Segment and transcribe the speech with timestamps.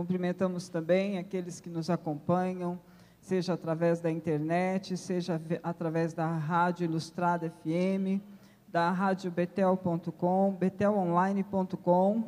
[0.00, 2.80] Cumprimentamos também aqueles que nos acompanham,
[3.20, 8.18] seja através da internet, seja através da Rádio Ilustrada FM,
[8.66, 12.24] da Rádio Betel.com, betelonline.com.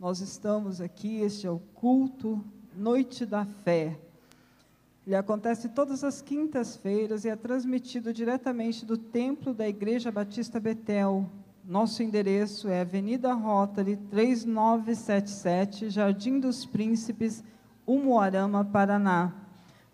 [0.00, 2.44] Nós estamos aqui, este é o culto
[2.76, 3.96] Noite da Fé.
[5.06, 11.30] Ele acontece todas as quintas-feiras e é transmitido diretamente do templo da Igreja Batista Betel.
[11.64, 17.44] Nosso endereço é Avenida Rotary 3977, Jardim dos Príncipes,
[17.86, 19.32] Umuarama, Paraná.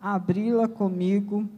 [0.00, 1.48] a abri-la comigo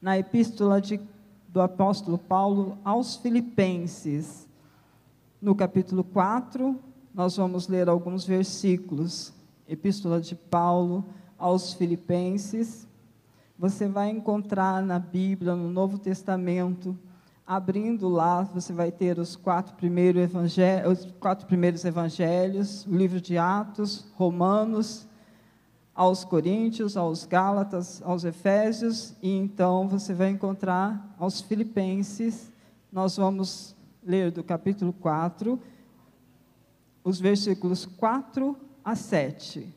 [0.00, 1.00] na epístola de,
[1.48, 4.46] do apóstolo Paulo aos Filipenses.
[5.40, 6.78] No capítulo 4,
[7.14, 9.32] nós vamos ler alguns versículos.
[9.68, 11.04] Epístola de Paulo
[11.36, 12.86] aos Filipenses,
[13.58, 16.96] você vai encontrar na Bíblia, no Novo Testamento,
[17.48, 23.22] abrindo lá, você vai ter os quatro, primeiros evangelhos, os quatro primeiros evangelhos, o livro
[23.22, 25.08] de Atos, Romanos,
[25.94, 32.52] aos Coríntios, aos Gálatas, aos Efésios, e então você vai encontrar aos Filipenses.
[32.92, 35.58] Nós vamos ler do capítulo 4,
[37.02, 38.54] os versículos 4
[38.84, 39.74] a 7.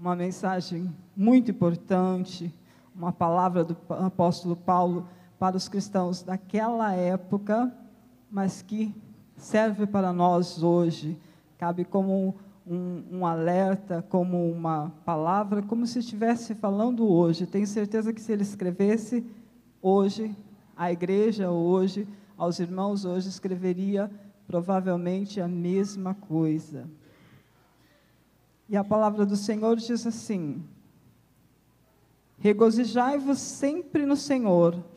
[0.00, 2.54] Uma mensagem muito importante
[2.94, 5.08] uma palavra do apóstolo Paulo
[5.42, 7.74] para os cristãos daquela época,
[8.30, 8.94] mas que
[9.36, 11.18] serve para nós hoje.
[11.58, 17.44] Cabe como um, um, alerta, como uma palavra, como se estivesse falando hoje.
[17.44, 19.26] Tenho certeza que se ele escrevesse
[19.82, 20.32] hoje,
[20.76, 22.06] à igreja hoje,
[22.38, 24.08] aos irmãos hoje, escreveria
[24.46, 26.88] provavelmente a mesma coisa.
[28.68, 30.62] E a palavra do Senhor diz assim:
[32.38, 34.91] Regozijai-vos sempre no Senhor.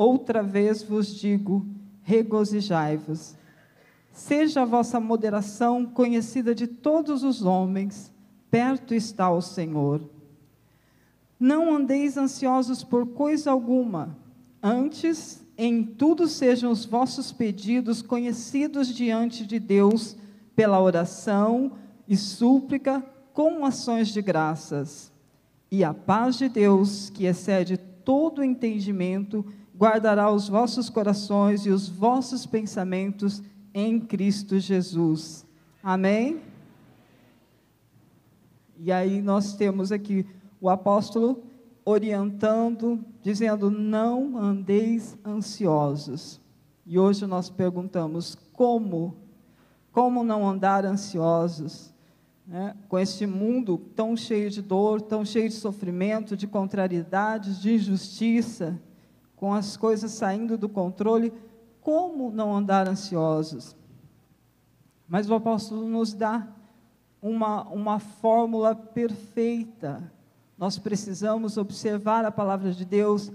[0.00, 1.66] Outra vez vos digo:
[2.00, 3.34] regozijai-vos.
[4.10, 8.10] Seja a vossa moderação conhecida de todos os homens,
[8.50, 10.00] perto está o Senhor.
[11.38, 14.16] Não andeis ansiosos por coisa alguma,
[14.62, 20.16] antes, em tudo sejam os vossos pedidos conhecidos diante de Deus
[20.56, 21.72] pela oração
[22.08, 25.12] e súplica com ações de graças
[25.70, 29.44] e a paz de Deus, que excede todo entendimento,
[29.80, 33.42] guardará os vossos corações e os vossos pensamentos
[33.72, 35.46] em Cristo Jesus.
[35.82, 36.42] Amém?
[38.78, 40.26] E aí nós temos aqui
[40.60, 41.42] o apóstolo
[41.82, 46.38] orientando, dizendo: não andeis ansiosos.
[46.84, 49.16] E hoje nós perguntamos: como?
[49.90, 51.90] Como não andar ansiosos?
[52.50, 57.74] né, com este mundo tão cheio de dor, tão cheio de sofrimento, de contrariedades, de
[57.74, 58.76] injustiça,
[59.40, 61.32] com as coisas saindo do controle,
[61.80, 63.74] como não andar ansiosos?
[65.08, 66.46] Mas o apóstolo nos dá
[67.22, 70.12] uma, uma fórmula perfeita.
[70.58, 73.32] Nós precisamos observar a palavra de Deus.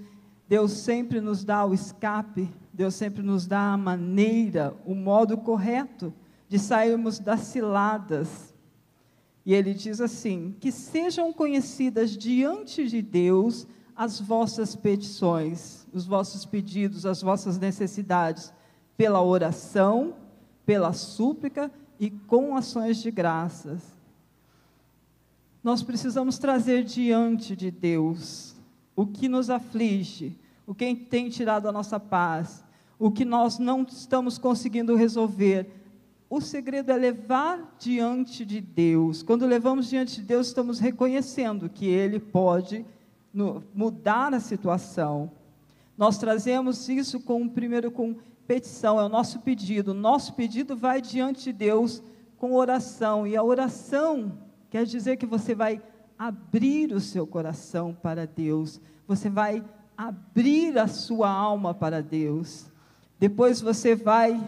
[0.48, 6.13] Deus sempre nos dá o escape, Deus sempre nos dá a maneira, o modo correto
[6.48, 8.54] de sairmos das ciladas
[9.46, 16.45] e ele diz assim: que sejam conhecidas diante de Deus as vossas petições, os vossos
[16.45, 18.53] pedidos, as vossas necessidades,
[18.97, 20.15] pela oração,
[20.65, 23.81] pela súplica e com ações de graças.
[25.63, 28.56] Nós precisamos trazer diante de Deus
[28.95, 30.38] o que nos aflige,
[30.68, 32.63] o que tem tirado a nossa paz,
[33.00, 35.69] o que nós não estamos conseguindo resolver,
[36.30, 39.21] o segredo é levar diante de Deus.
[39.21, 42.86] Quando levamos diante de Deus, estamos reconhecendo que Ele pode
[43.36, 45.30] no, mudar a situação.
[45.98, 48.16] Nós trazemos isso com primeiro com
[48.48, 49.92] petição, é o nosso pedido.
[49.92, 52.02] O nosso pedido vai diante de Deus
[52.38, 53.28] com oração.
[53.28, 54.40] E a oração
[54.70, 55.82] quer dizer que você vai
[56.18, 59.62] abrir o seu coração para Deus, você vai
[59.98, 62.72] abrir a sua alma para Deus.
[63.20, 64.42] Depois você vai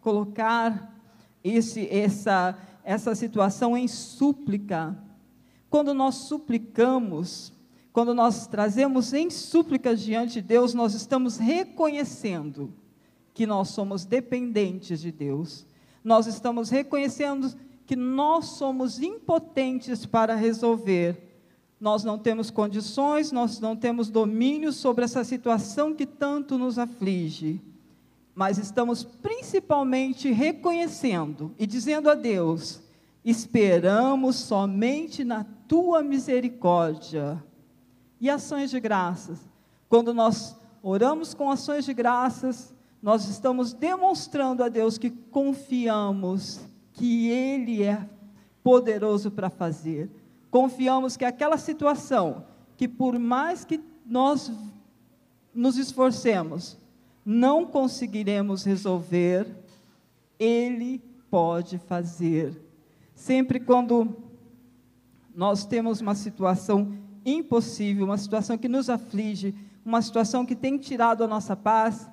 [0.00, 0.98] colocar
[1.44, 4.96] esse, essa, essa situação em súplica.
[5.68, 7.52] Quando nós suplicamos,
[7.92, 12.72] quando nós trazemos em súplicas diante de Deus, nós estamos reconhecendo
[13.34, 15.66] que nós somos dependentes de Deus.
[16.04, 17.52] Nós estamos reconhecendo
[17.86, 21.16] que nós somos impotentes para resolver.
[21.80, 27.60] Nós não temos condições, nós não temos domínio sobre essa situação que tanto nos aflige.
[28.34, 32.80] Mas estamos principalmente reconhecendo e dizendo a Deus:
[33.24, 37.42] esperamos somente na tua misericórdia
[38.20, 39.38] e ações de graças.
[39.88, 46.60] Quando nós oramos com ações de graças, nós estamos demonstrando a Deus que confiamos
[46.92, 48.06] que Ele é
[48.62, 50.10] poderoso para fazer.
[50.50, 52.44] Confiamos que aquela situação,
[52.76, 54.52] que por mais que nós
[55.54, 56.78] nos esforcemos,
[57.24, 59.46] não conseguiremos resolver,
[60.38, 62.60] Ele pode fazer.
[63.14, 64.16] Sempre quando
[65.34, 66.92] nós temos uma situação
[67.24, 72.08] impossível, uma situação que nos aflige, uma situação que tem tirado a nossa paz,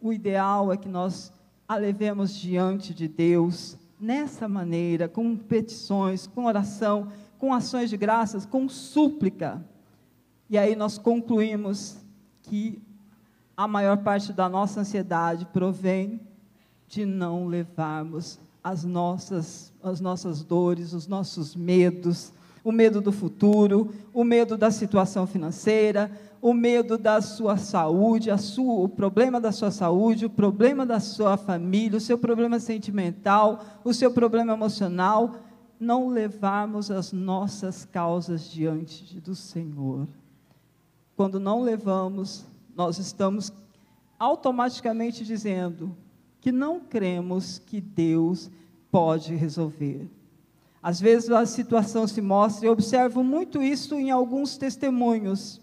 [0.00, 1.32] o ideal é que nós
[1.68, 8.44] a levemos diante de Deus nessa maneira, com petições, com oração, com ações de graças,
[8.44, 9.64] com súplica.
[10.50, 11.96] E aí nós concluímos
[12.42, 12.82] que
[13.56, 16.20] a maior parte da nossa ansiedade provém
[16.86, 22.32] de não levarmos as nossas, as nossas dores, os nossos medos,
[22.64, 26.10] o medo do futuro, o medo da situação financeira,
[26.40, 31.36] o medo da sua saúde, sua, o problema da sua saúde, o problema da sua
[31.36, 35.36] família, o seu problema sentimental, o seu problema emocional,
[35.78, 40.06] não levarmos as nossas causas diante do Senhor.
[41.16, 42.44] Quando não levamos,
[42.74, 43.52] nós estamos
[44.18, 45.96] automaticamente dizendo
[46.40, 48.50] que não cremos que Deus
[48.90, 50.08] pode resolver.
[50.82, 55.60] Às vezes a situação se mostra, eu observo muito isso em alguns testemunhos.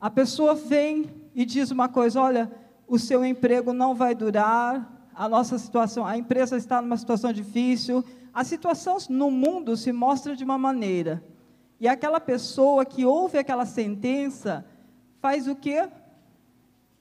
[0.00, 2.50] A pessoa vem e diz uma coisa: olha,
[2.88, 8.02] o seu emprego não vai durar, a nossa situação, a empresa está numa situação difícil.
[8.32, 11.22] A situação no mundo se mostra de uma maneira.
[11.78, 14.64] E aquela pessoa que ouve aquela sentença
[15.20, 15.88] faz o quê?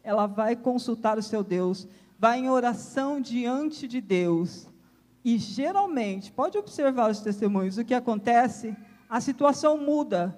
[0.04, 1.88] Ela vai consultar o seu Deus,
[2.20, 4.73] vai em oração diante de Deus
[5.24, 8.76] e geralmente, pode observar os testemunhos, o que acontece?
[9.10, 10.38] A situação muda.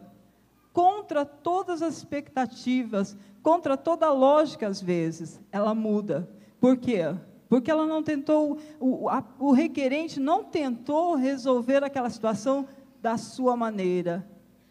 [0.72, 6.30] Contra todas as expectativas, contra toda a lógica, às vezes, ela muda.
[6.60, 7.16] Por quê?
[7.50, 12.68] Porque ela não tentou, o, a, o requerente não tentou resolver aquela situação
[13.02, 14.28] da sua maneira.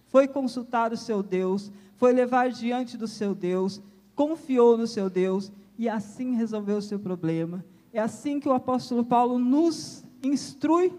[0.06, 3.80] Foi consultar o seu Deus, foi levar diante do seu Deus,
[4.14, 7.64] confiou no seu Deus e assim resolveu o seu problema.
[7.92, 10.92] É assim que o apóstolo Paulo nos instrui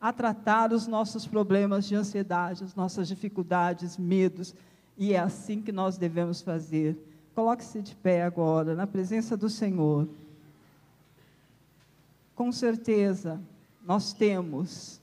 [0.00, 4.54] a tratar os nossos problemas de ansiedade, as nossas dificuldades, medos,
[4.98, 6.96] e é assim que nós devemos fazer.
[7.34, 10.08] Coloque-se de pé agora, na presença do Senhor.
[12.34, 13.40] Com certeza,
[13.84, 15.00] nós temos,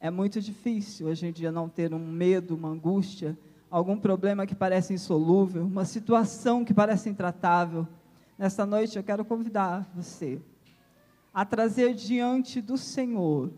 [0.00, 3.38] é muito difícil hoje em dia não ter um medo, uma angústia,
[3.70, 7.86] algum problema que parece insolúvel, uma situação que parece intratável.
[8.36, 10.40] Nesta noite eu quero convidar você
[11.38, 13.52] a trazer diante do Senhor.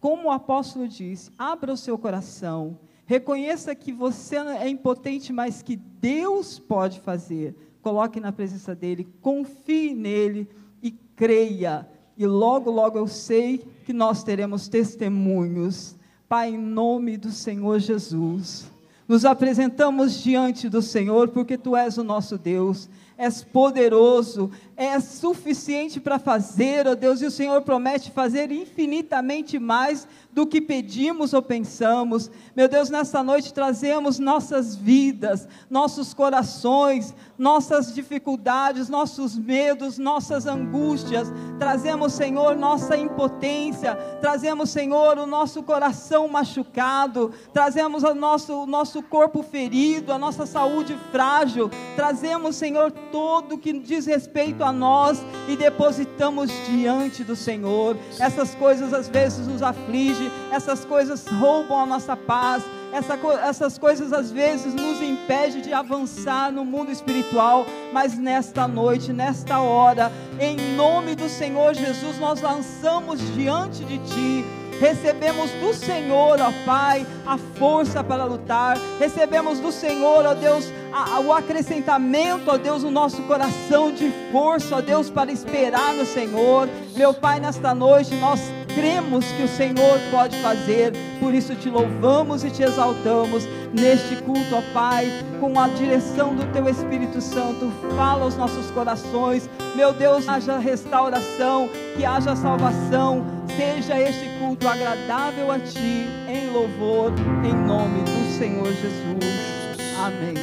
[0.00, 5.76] Como o apóstolo disse, abra o seu coração, reconheça que você é impotente, mas que
[5.76, 7.54] Deus pode fazer.
[7.82, 10.48] Coloque na presença dele, confie nele
[10.82, 11.86] e creia.
[12.16, 15.94] E logo, logo eu sei que nós teremos testemunhos.
[16.26, 18.72] Pai, em nome do Senhor Jesus,
[19.06, 25.98] nos apresentamos diante do Senhor porque tu és o nosso Deus és poderoso, é suficiente
[25.98, 31.40] para fazer, ó Deus, e o Senhor promete fazer infinitamente mais do que pedimos ou
[31.40, 32.30] pensamos.
[32.54, 41.32] Meu Deus, nesta noite trazemos nossas vidas, nossos corações, nossas dificuldades, nossos medos, nossas angústias.
[41.58, 49.02] Trazemos, Senhor, nossa impotência, trazemos, Senhor, o nosso coração machucado, trazemos o nosso, o nosso
[49.02, 55.56] corpo ferido, a nossa saúde frágil, trazemos, Senhor, todo que diz respeito a nós e
[55.56, 57.96] depositamos diante do Senhor.
[58.18, 64.12] Essas coisas às vezes nos afligem, essas coisas roubam a nossa paz, essa, essas coisas
[64.12, 70.56] às vezes nos impedem de avançar no mundo espiritual, mas nesta noite, nesta hora, em
[70.76, 77.38] nome do Senhor Jesus, nós lançamos diante de Ti Recebemos do Senhor, ó Pai, a
[77.38, 78.76] força para lutar.
[78.98, 84.12] Recebemos do Senhor, ó Deus, a, a, o acrescentamento, ó Deus, no nosso coração de
[84.30, 86.68] força, ó Deus, para esperar no Senhor.
[86.94, 88.40] Meu Pai, nesta noite nós
[88.74, 94.54] cremos que o Senhor pode fazer, por isso te louvamos e te exaltamos neste culto,
[94.54, 95.06] ó Pai,
[95.40, 97.72] com a direção do Teu Espírito Santo.
[97.96, 105.50] Fala aos nossos corações, meu Deus, haja restauração, que haja salvação, seja este culto agradável
[105.50, 109.76] a Ti, em louvor, em nome do Senhor Jesus.
[109.98, 110.34] Amém.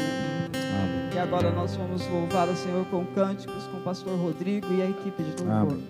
[0.53, 1.09] Amém.
[1.15, 4.85] E agora nós vamos louvar o Senhor com cânticos com o pastor Rodrigo e a
[4.85, 5.61] equipe de louvor.
[5.61, 5.83] Amém.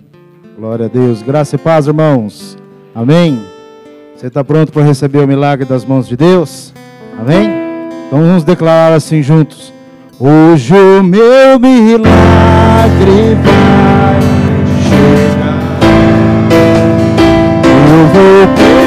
[0.58, 1.22] Glória a Deus.
[1.22, 2.58] Graça e paz, irmãos.
[2.94, 3.42] Amém.
[4.15, 6.74] Você está pronto para receber o milagre das mãos de Deus?
[7.18, 7.50] Amém?
[8.08, 9.74] Então vamos declarar assim juntos.
[10.20, 13.93] Hoje o meu milagre vai
[18.44, 18.83] Eu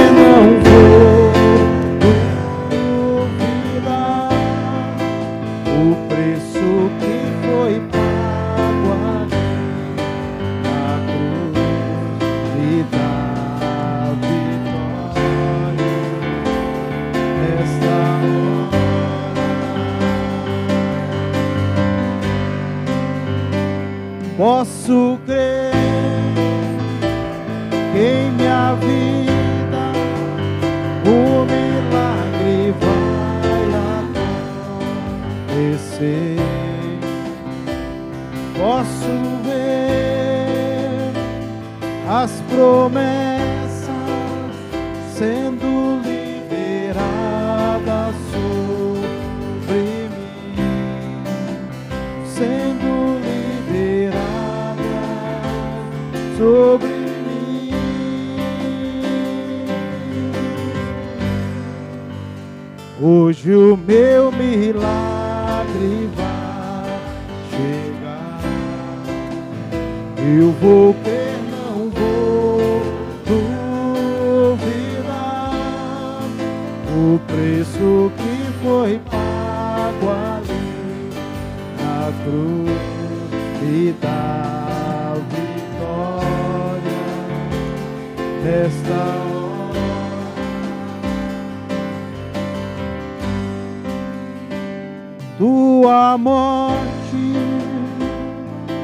[95.38, 97.34] Tua morte,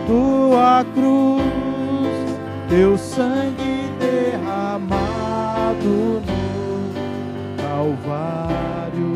[0.07, 1.43] tua cruz,
[2.69, 4.61] teu sangue derramado
[6.21, 6.93] no
[7.57, 9.15] Calvário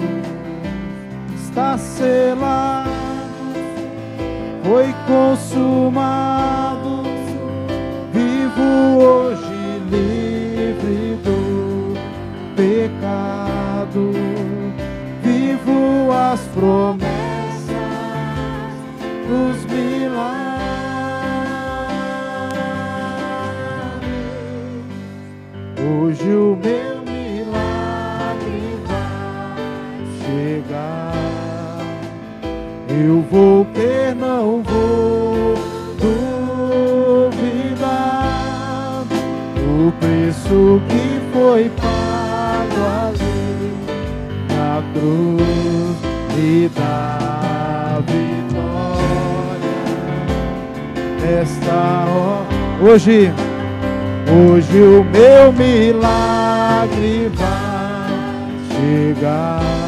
[1.35, 2.88] está selado,
[4.64, 7.02] foi consumado,
[8.14, 11.93] vivo hoje livre do
[12.57, 14.11] pecado,
[15.23, 17.16] vivo as promessas
[32.99, 35.55] Eu vou crer, não vou
[37.31, 37.85] duvidar.
[39.59, 43.75] O preço que foi pago ali
[44.49, 45.97] na cruz
[46.35, 49.76] me dá vitória
[51.21, 52.49] nesta hora.
[52.81, 53.31] Hoje,
[54.26, 59.86] hoje o meu milagre vai chegar.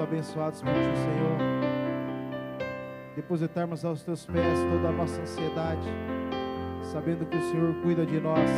[0.00, 1.38] Abençoados por Ti, Senhor.
[3.16, 5.88] Depositarmos aos Teus pés toda a nossa ansiedade,
[6.82, 8.50] sabendo que o Senhor cuida de nós.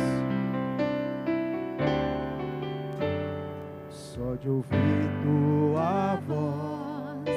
[3.89, 7.27] Só de ouvir Tua voz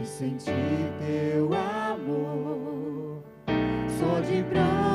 [0.00, 0.52] e sentir
[0.98, 3.22] Teu amor.
[3.88, 4.89] Só de pronunciar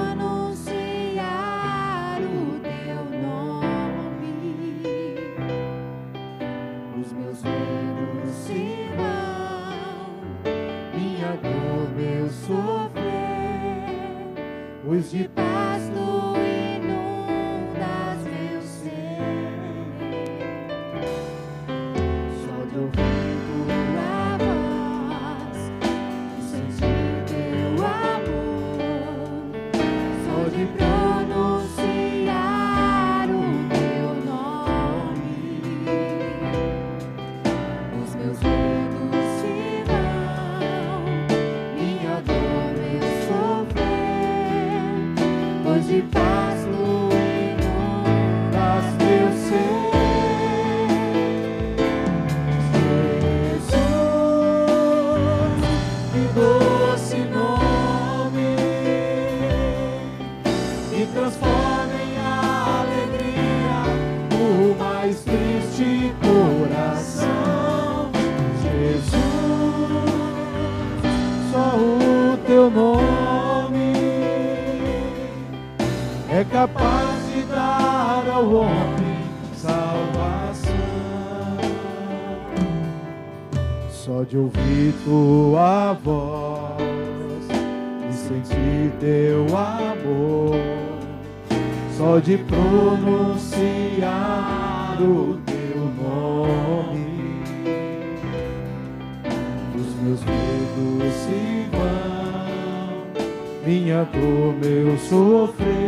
[14.96, 15.35] pois de
[45.82, 46.55] de paz
[76.56, 79.20] capaz de dar ao homem
[79.54, 80.74] salvação.
[83.92, 86.82] Só de ouvir tua voz
[88.10, 90.56] e sentir teu amor,
[91.98, 93.76] só de pronunciar
[95.02, 97.44] o teu nome,
[99.76, 103.26] os meus medos se vão,
[103.66, 105.85] minha dor, meu sofrer,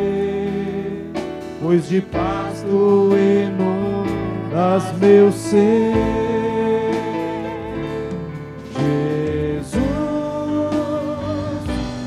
[1.61, 5.93] pois de paz tu inundas meu ser.
[8.79, 9.81] Jesus,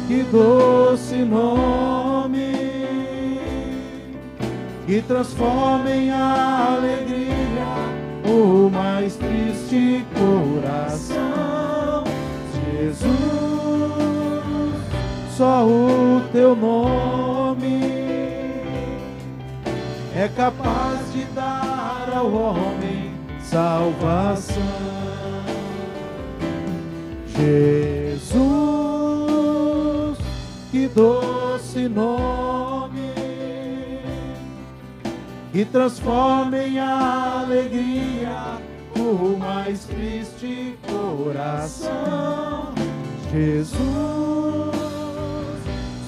[0.06, 2.52] que doce nome,
[4.86, 7.30] que transforma em alegria
[8.24, 12.04] o mais triste coração.
[12.78, 13.10] Jesus,
[15.36, 17.29] só o teu nome
[20.20, 24.62] é capaz de dar ao homem salvação.
[27.26, 28.28] Jesus,
[30.70, 33.14] que doce nome,
[35.52, 38.58] que transforma em alegria
[38.94, 42.74] o mais triste coração.
[43.32, 43.80] Jesus,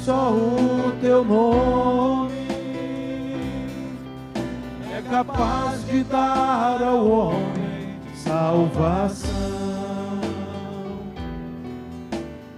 [0.04, 2.31] só o teu nome
[5.12, 9.30] capaz de dar ao homem salvação.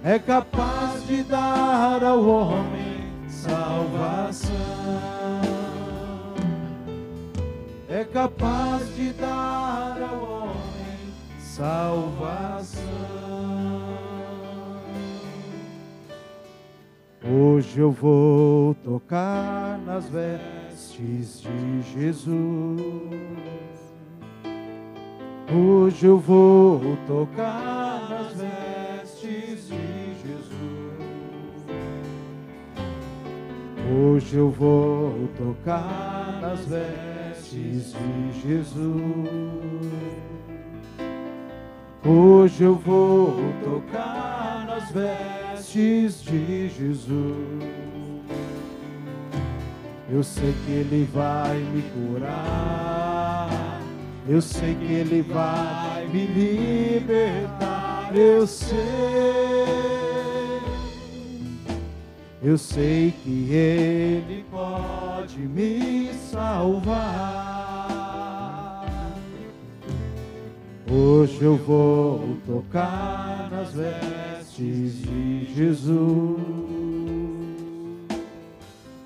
[0.01, 4.55] É capaz de dar ao homem salvação.
[7.89, 13.24] É capaz de dar ao homem salvação.
[17.27, 22.29] Hoje eu vou tocar nas vestes de Jesus.
[25.51, 30.55] Hoje eu vou tocar nas vestes de Jesus.
[33.91, 40.34] Hoje eu vou tocar nas vestes de Jesus.
[42.07, 47.73] Hoje eu vou tocar nas vestes de Jesus.
[50.07, 53.49] Eu sei que Ele vai me curar.
[54.29, 58.15] Eu sei que Ele vai me libertar.
[58.15, 58.77] Eu sei.
[62.43, 67.54] Eu sei que Ele pode me salvar.
[70.87, 76.39] Hoje eu vou tocar nas vestes de Jesus.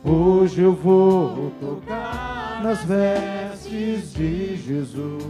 [0.04, 5.24] Hoje eu vou tocar nas vestes de Jesus.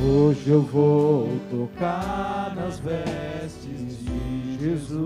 [0.00, 5.00] Hoje eu vou tocar nas vestes de Jesus.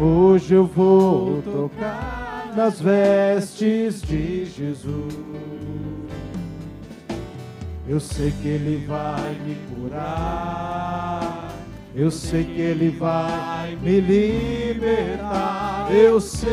[0.00, 2.25] Hoje eu vou tocar
[2.56, 5.14] nas vestes de Jesus.
[7.86, 11.54] Eu sei que Ele vai me curar.
[11.94, 15.88] Eu sei que Ele vai me libertar.
[15.92, 16.50] Eu sei.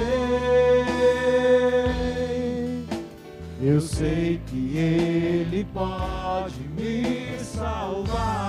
[3.61, 8.43] Eu sei que Ele pode me salvar.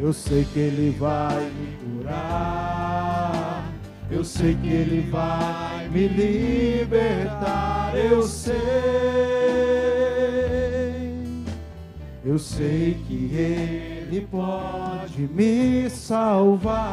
[0.00, 2.55] Eu sei que Ele vai me curar.
[4.08, 7.92] Eu sei que Ele vai me libertar.
[7.96, 8.54] Eu sei.
[12.24, 16.86] Eu sei que Ele pode me salvar.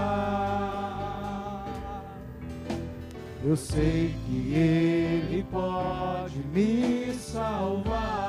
[3.46, 8.24] Eu sei que Ele pode me salvar.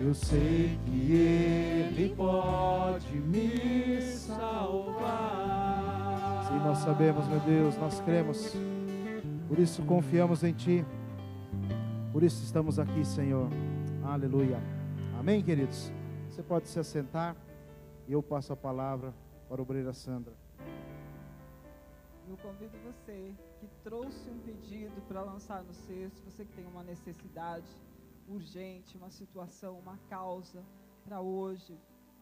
[0.00, 4.19] Eu sei que Ele pode me salvar.
[6.48, 8.54] Sim, nós sabemos, meu Deus, nós cremos.
[9.46, 10.84] Por isso confiamos em Ti.
[12.12, 13.48] Por isso estamos aqui, Senhor.
[14.02, 14.58] Aleluia.
[15.18, 15.92] Amém, queridos?
[16.30, 17.36] Você pode se assentar
[18.08, 19.12] e eu passo a palavra
[19.48, 20.32] para a obreira Sandra.
[22.28, 26.82] Eu convido você que trouxe um pedido para lançar no cesto, você que tem uma
[26.82, 27.66] necessidade
[28.26, 30.62] urgente, uma situação, uma causa
[31.04, 31.76] para hoje,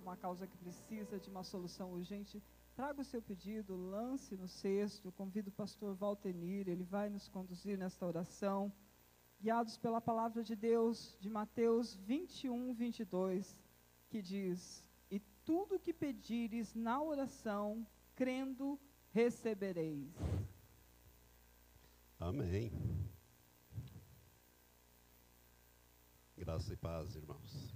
[0.09, 2.43] uma causa que precisa de uma solução urgente,
[2.75, 5.13] traga o seu pedido, lance no cesto.
[5.13, 8.73] Convido o pastor Valtenir, ele vai nos conduzir nesta oração
[9.41, 13.57] guiados pela palavra de Deus de Mateus 21, 22,
[14.09, 20.11] que diz: E tudo que pedires na oração, crendo, recebereis.
[22.19, 22.73] Amém.
[26.37, 27.75] Graça e paz, irmãos.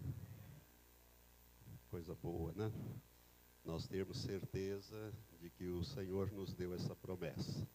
[1.93, 2.73] Coisa boa, né?
[3.63, 7.69] Nós termos certeza de que o Senhor nos deu essa promessa.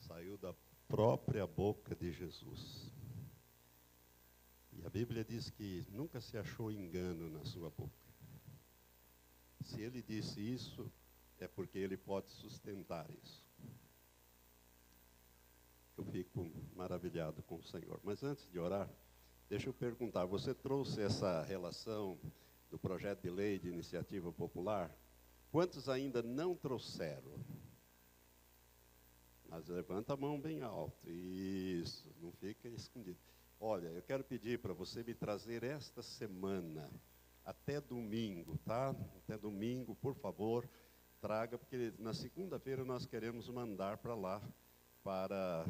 [0.00, 0.54] Saiu da
[0.86, 2.92] própria boca de Jesus.
[4.70, 7.90] E a Bíblia diz que nunca se achou engano na sua boca.
[9.62, 10.92] Se ele disse isso,
[11.38, 13.42] é porque ele pode sustentar isso.
[15.96, 17.98] Eu fico maravilhado com o Senhor.
[18.04, 18.90] Mas antes de orar,
[19.48, 22.20] deixa eu perguntar: você trouxe essa relação
[22.70, 24.94] do projeto de lei de iniciativa popular?
[25.50, 27.40] Quantos ainda não trouxeram?
[29.48, 31.08] Mas levanta a mão bem alto.
[31.08, 33.18] Isso, não fica escondido.
[33.58, 36.90] Olha, eu quero pedir para você me trazer esta semana,
[37.44, 38.90] até domingo, tá?
[38.90, 40.68] Até domingo, por favor,
[41.20, 44.42] traga, porque na segunda-feira nós queremos mandar para lá,
[45.02, 45.64] para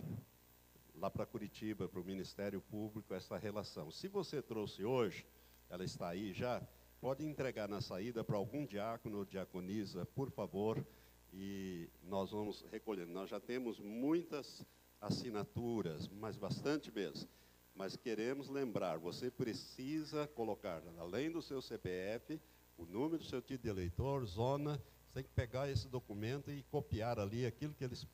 [0.97, 3.91] lá para Curitiba, para o Ministério Público, essa relação.
[3.91, 5.27] Se você trouxe hoje,
[5.69, 6.67] ela está aí já,
[7.01, 10.85] pode entregar na saída para algum diácono ou diaconisa, por favor,
[11.33, 13.13] e nós vamos recolhendo.
[13.13, 14.65] Nós já temos muitas
[15.01, 17.29] assinaturas, mas bastante mesmo.
[17.75, 22.41] Mas queremos lembrar, você precisa colocar, além do seu CPF,
[22.79, 26.63] o número do seu título de eleitor, zona, você tem que pegar esse documento e
[26.65, 28.07] copiar ali aquilo que eles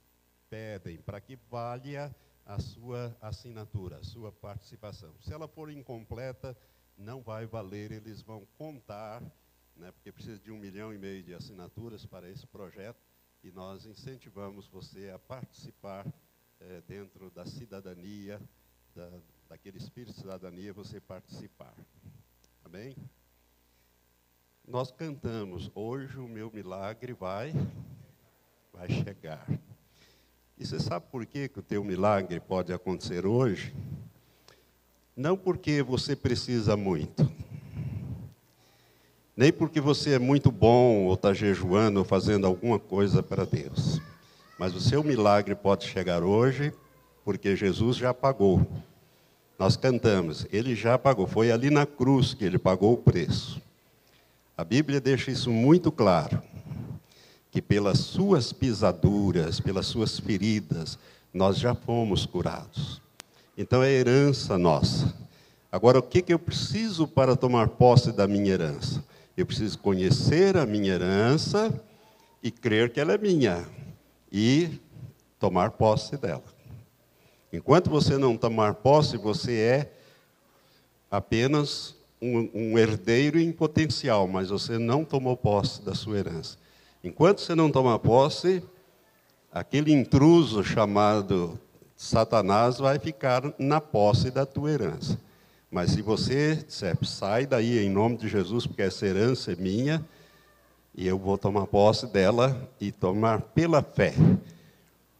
[0.50, 2.14] pedem, para que valha
[2.44, 5.14] a sua assinatura, a sua participação.
[5.20, 6.56] Se ela for incompleta,
[6.96, 9.22] não vai valer, eles vão contar,
[9.76, 13.00] né, porque precisa de um milhão e meio de assinaturas para esse projeto,
[13.42, 16.06] e nós incentivamos você a participar
[16.60, 18.40] eh, dentro da cidadania,
[18.94, 19.10] da,
[19.48, 21.74] daquele espírito de cidadania, você participar.
[22.64, 22.96] Amém?
[24.66, 27.52] Nós cantamos, hoje o meu milagre vai,
[28.72, 29.46] vai chegar.
[30.56, 33.74] E você sabe por que, que o teu milagre pode acontecer hoje?
[35.16, 37.30] Não porque você precisa muito,
[39.36, 44.00] nem porque você é muito bom ou está jejuando ou fazendo alguma coisa para Deus.
[44.58, 46.72] Mas o seu milagre pode chegar hoje
[47.24, 48.66] porque Jesus já pagou.
[49.58, 51.26] Nós cantamos, ele já pagou.
[51.26, 53.60] Foi ali na cruz que ele pagou o preço.
[54.56, 56.42] A Bíblia deixa isso muito claro.
[57.50, 60.98] Que pelas suas pisaduras, pelas suas feridas,
[61.34, 63.01] nós já fomos curados.
[63.56, 65.14] Então é herança nossa.
[65.70, 69.04] Agora, o que, que eu preciso para tomar posse da minha herança?
[69.36, 71.72] Eu preciso conhecer a minha herança
[72.42, 73.66] e crer que ela é minha
[74.30, 74.80] e
[75.38, 76.44] tomar posse dela.
[77.52, 79.92] Enquanto você não tomar posse, você é
[81.10, 86.56] apenas um, um, herdeiro em potencial, mas você não tomou posse da sua herança.
[87.04, 88.62] Enquanto você não tomar posse,
[89.52, 91.58] aquele intruso chamado
[92.02, 95.16] Satanás vai ficar na posse da tua herança.
[95.70, 100.04] Mas se você disser, sai daí em nome de Jesus, porque essa herança é minha,
[100.96, 104.14] e eu vou tomar posse dela e tomar pela fé,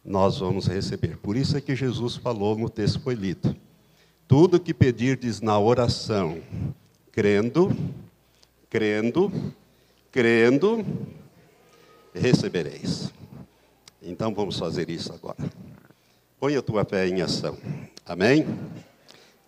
[0.05, 1.16] nós vamos receber.
[1.18, 3.55] Por isso é que Jesus falou no texto foi lido.
[4.27, 6.42] Tudo que pedirdes na oração,
[7.12, 7.71] crendo,
[8.68, 9.33] crendo,
[10.11, 10.85] crendo,
[12.12, 13.12] recebereis.
[14.03, 15.72] Então vamos fazer isso agora.
[16.43, 17.57] Põe a tua fé em ação.
[18.05, 18.45] Amém?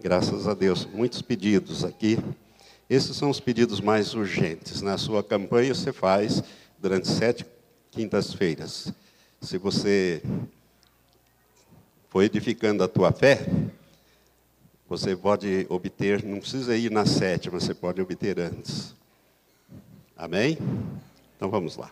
[0.00, 2.16] Graças a Deus, muitos pedidos aqui.
[2.88, 4.80] Esses são os pedidos mais urgentes.
[4.80, 6.40] Na sua campanha você faz
[6.78, 7.44] durante sete
[7.90, 8.94] quintas-feiras.
[9.40, 10.22] Se você
[12.10, 13.44] for edificando a tua fé,
[14.88, 18.94] Você pode obter, não precisa ir na sétima, você pode obter antes.
[20.16, 20.58] Amém?
[21.36, 21.90] Então vamos lá.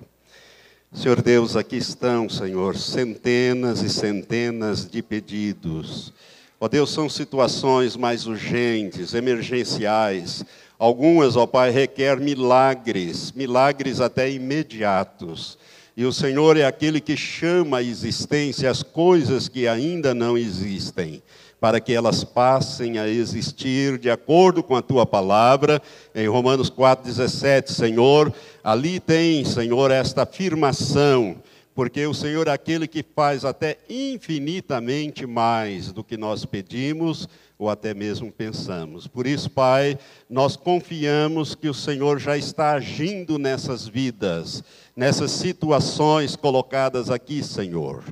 [0.95, 6.13] Senhor Deus, aqui estão, Senhor, centenas e centenas de pedidos.
[6.61, 10.45] Ó Deus, são situações mais urgentes, emergenciais.
[10.79, 15.57] Algumas, ó Pai, requer milagres, milagres até imediatos.
[15.97, 21.23] E o Senhor é aquele que chama à existência as coisas que ainda não existem
[21.63, 25.81] para que elas passem a existir de acordo com a tua palavra.
[26.13, 31.37] Em Romanos 4,17, Senhor, ali tem, Senhor, esta afirmação,
[31.73, 37.71] porque o Senhor é aquele que faz até infinitamente mais do que nós pedimos ou
[37.71, 39.07] até mesmo pensamos.
[39.07, 39.97] Por isso, Pai,
[40.29, 44.65] nós confiamos que o Senhor já está agindo nessas vidas,
[44.97, 48.03] nessas situações colocadas aqui, Senhor.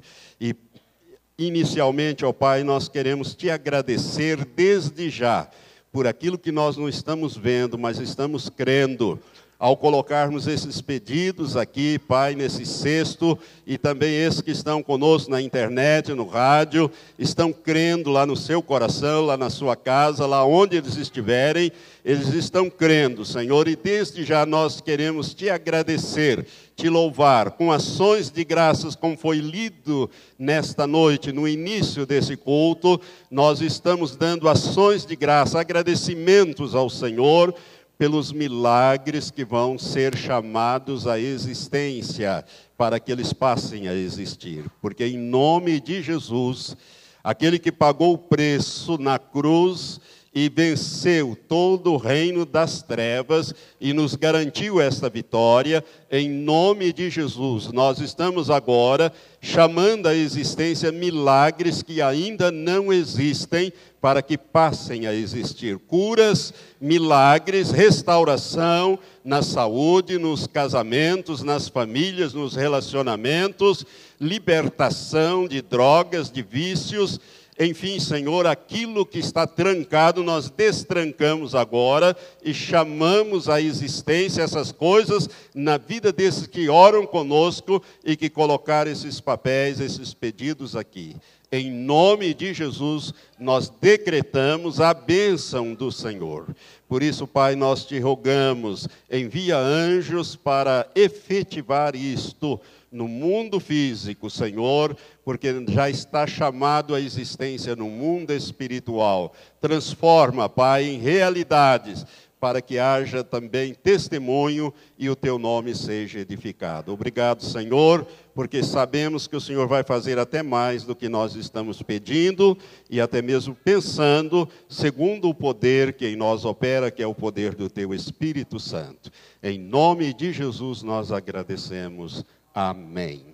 [1.41, 5.49] Inicialmente, ó Pai, nós queremos te agradecer desde já
[5.91, 9.19] por aquilo que nós não estamos vendo, mas estamos crendo.
[9.59, 15.41] Ao colocarmos esses pedidos aqui, Pai, nesse cesto, e também esses que estão conosco na
[15.41, 20.77] internet, no rádio, estão crendo lá no seu coração, lá na sua casa, lá onde
[20.77, 21.73] eles estiverem,
[22.05, 26.47] eles estão crendo, Senhor, e desde já nós queremos te agradecer,
[26.81, 32.99] te louvar, com ações de graças, como foi lido nesta noite, no início desse culto,
[33.31, 37.55] nós estamos dando ações de graça, agradecimentos ao Senhor,
[37.99, 42.43] pelos milagres que vão ser chamados à existência,
[42.79, 44.65] para que eles passem a existir.
[44.81, 46.75] Porque em nome de Jesus,
[47.23, 50.01] aquele que pagou o preço na cruz
[50.33, 57.11] e venceu todo o reino das trevas e nos garantiu esta vitória, em nome de
[57.11, 57.73] Jesus.
[57.73, 65.13] Nós estamos agora chamando à existência milagres que ainda não existem, para que passem a
[65.13, 73.85] existir curas, milagres, restauração na saúde, nos casamentos, nas famílias, nos relacionamentos,
[74.19, 77.21] libertação de drogas, de vícios
[77.63, 85.29] enfim, Senhor, aquilo que está trancado, nós destrancamos agora e chamamos à existência essas coisas
[85.55, 91.15] na vida desses que oram conosco e que colocaram esses papéis, esses pedidos aqui.
[91.53, 96.47] Em nome de Jesus, nós decretamos a bênção do Senhor.
[96.89, 102.59] Por isso, Pai, nós te rogamos, envia anjos para efetivar isto
[102.91, 109.33] no mundo físico, Senhor, porque já está chamado à existência no mundo espiritual.
[109.61, 112.05] Transforma, Pai, em realidades,
[112.41, 116.91] para que haja também testemunho e o teu nome seja edificado.
[116.91, 121.83] Obrigado, Senhor, porque sabemos que o Senhor vai fazer até mais do que nós estamos
[121.83, 122.57] pedindo
[122.89, 127.55] e até mesmo pensando, segundo o poder que em nós opera, que é o poder
[127.55, 129.11] do teu Espírito Santo.
[129.43, 132.25] Em nome de Jesus nós agradecemos.
[132.55, 133.27] Amém.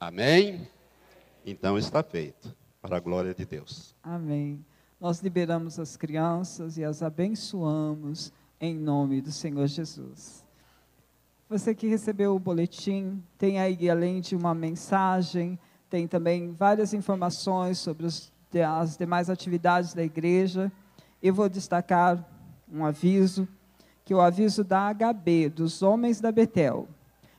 [0.00, 0.68] Amém?
[1.44, 3.94] Então está feito, para a glória de Deus.
[4.02, 4.64] Amém.
[5.00, 10.44] Nós liberamos as crianças e as abençoamos em nome do Senhor Jesus.
[11.48, 17.78] Você que recebeu o boletim, tem aí além de uma mensagem, tem também várias informações
[17.78, 18.32] sobre os,
[18.66, 20.72] as demais atividades da igreja.
[21.22, 22.24] Eu vou destacar
[22.72, 23.46] um aviso,
[24.04, 26.88] que é o aviso da HB, dos Homens da Betel.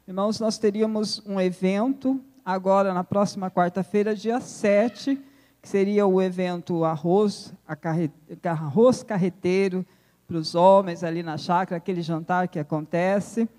[0.08, 5.22] Irmãos, nós teríamos um evento agora na próxima quarta-feira, dia 7,
[5.62, 8.10] que seria o evento arroz, carre,
[8.42, 9.86] arroz carreteiro
[10.26, 13.50] para os homens ali na chácara, aquele jantar que acontece.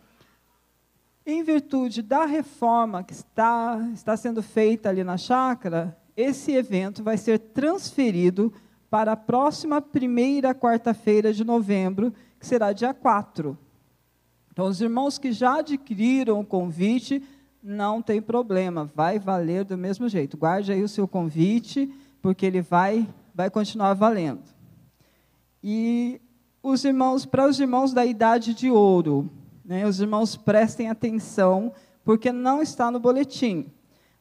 [1.27, 7.19] Em virtude da reforma que está, está sendo feita ali na chácara, esse evento vai
[7.19, 8.51] ser transferido
[8.89, 13.68] para a próxima primeira quarta-feira de novembro, que será dia 4.
[14.59, 17.23] Então, os irmãos que já adquiriram o convite,
[17.63, 20.37] não tem problema, vai valer do mesmo jeito.
[20.37, 21.89] Guarde aí o seu convite,
[22.21, 24.43] porque ele vai, vai continuar valendo.
[25.63, 26.21] E
[26.61, 29.31] os irmãos, para os irmãos da idade de ouro,
[29.65, 31.73] né, os irmãos prestem atenção,
[32.05, 33.65] porque não está no boletim.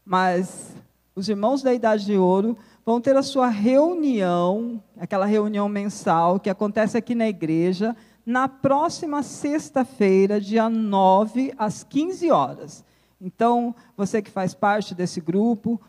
[0.06, 0.76] Mas
[1.16, 6.48] os irmãos da idade de ouro vão ter a sua reunião, aquela reunião mensal que
[6.48, 7.96] acontece aqui na igreja,
[8.28, 12.84] na próxima sexta-feira, dia 9, às 15 horas.
[13.22, 15.80] Então, você que faz parte desse grupo,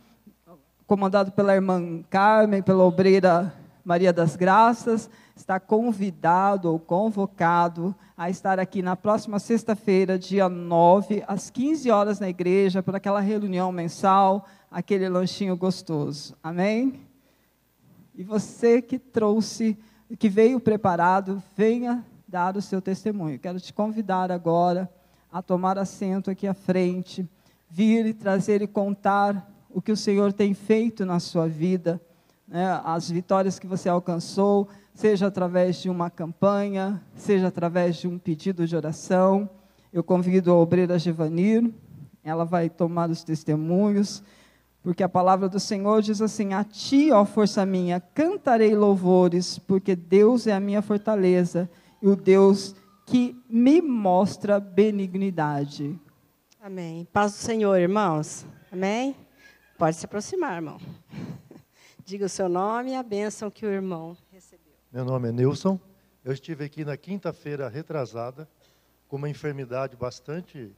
[0.87, 3.53] comandado pela irmã Carmen, pela obreira
[3.85, 11.25] Maria das Graças, está convidado ou convocado a estar aqui na próxima sexta-feira, dia 9,
[11.27, 16.37] às 15 horas na igreja, para aquela reunião mensal, aquele lanchinho gostoso.
[16.41, 17.01] Amém?
[18.15, 19.77] E você que trouxe,
[20.21, 23.39] que veio preparado, venha dar o seu testemunho.
[23.39, 24.89] Quero te convidar agora
[25.33, 27.27] a tomar assento aqui à frente,
[27.71, 31.99] vir e trazer e contar o que o Senhor tem feito na sua vida,
[32.47, 38.19] né, as vitórias que você alcançou, seja através de uma campanha, seja através de um
[38.19, 39.49] pedido de oração.
[39.91, 41.71] Eu convido a obreira Givanir,
[42.23, 44.23] ela vai tomar os testemunhos,
[44.83, 49.95] porque a palavra do Senhor diz assim: A ti, ó força minha, cantarei louvores, porque
[49.95, 51.69] Deus é a minha fortaleza
[52.03, 52.75] o Deus
[53.07, 55.99] que me mostra benignidade.
[56.61, 57.07] Amém.
[57.13, 58.45] Paz do Senhor, irmãos.
[58.71, 59.17] Amém?
[59.79, 60.79] Pode se aproximar, irmão.
[62.05, 64.75] Diga o seu nome e a bênção que o irmão recebeu.
[64.93, 65.79] Meu nome é Nilson.
[66.25, 68.49] Eu estive aqui na quinta-feira retrasada
[69.07, 70.71] com uma enfermidade bastante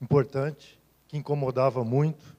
[0.00, 2.36] importante, que incomodava muito.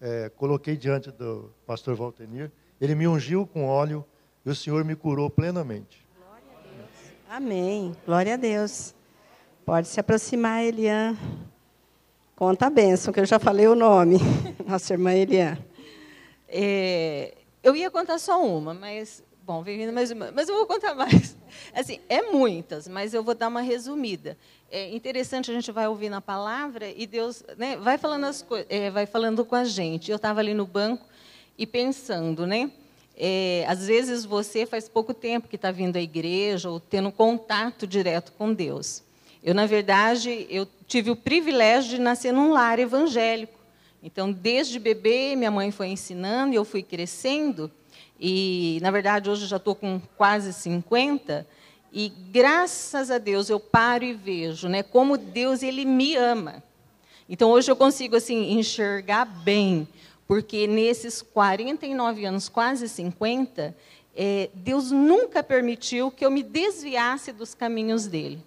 [0.00, 2.50] É, coloquei diante do pastor Valtenir.
[2.80, 4.04] Ele me ungiu com óleo
[4.44, 6.07] e o Senhor me curou plenamente.
[7.30, 7.94] Amém.
[8.06, 8.94] Glória a Deus.
[9.66, 11.14] Pode se aproximar, Elian.
[12.34, 14.16] Conta a bênção, que eu já falei o nome.
[14.66, 15.58] Nossa irmã Elian.
[16.48, 20.66] É, eu ia contar só uma, mas bom, vem vindo mais uma, mas eu vou
[20.66, 21.36] contar mais.
[21.74, 24.38] Assim, é muitas, mas eu vou dar uma resumida.
[24.70, 28.90] É interessante a gente vai ouvindo a palavra e Deus, né, vai falando as é,
[28.90, 30.10] vai falando com a gente.
[30.10, 31.04] Eu estava ali no banco
[31.58, 32.70] e pensando, né?
[33.20, 37.84] É, às vezes você faz pouco tempo que está vindo à igreja ou tendo contato
[37.84, 39.02] direto com Deus.
[39.42, 43.58] Eu, na verdade, eu tive o privilégio de nascer num lar evangélico.
[44.00, 47.68] Então, desde bebê, minha mãe foi ensinando e eu fui crescendo.
[48.20, 51.44] E, na verdade, hoje já estou com quase 50.
[51.92, 56.62] E, graças a Deus, eu paro e vejo né, como Deus ele me ama.
[57.28, 59.88] Então, hoje eu consigo assim enxergar bem
[60.28, 63.74] porque nesses 49 anos, quase 50,
[64.14, 68.44] é, Deus nunca permitiu que eu me desviasse dos caminhos dele.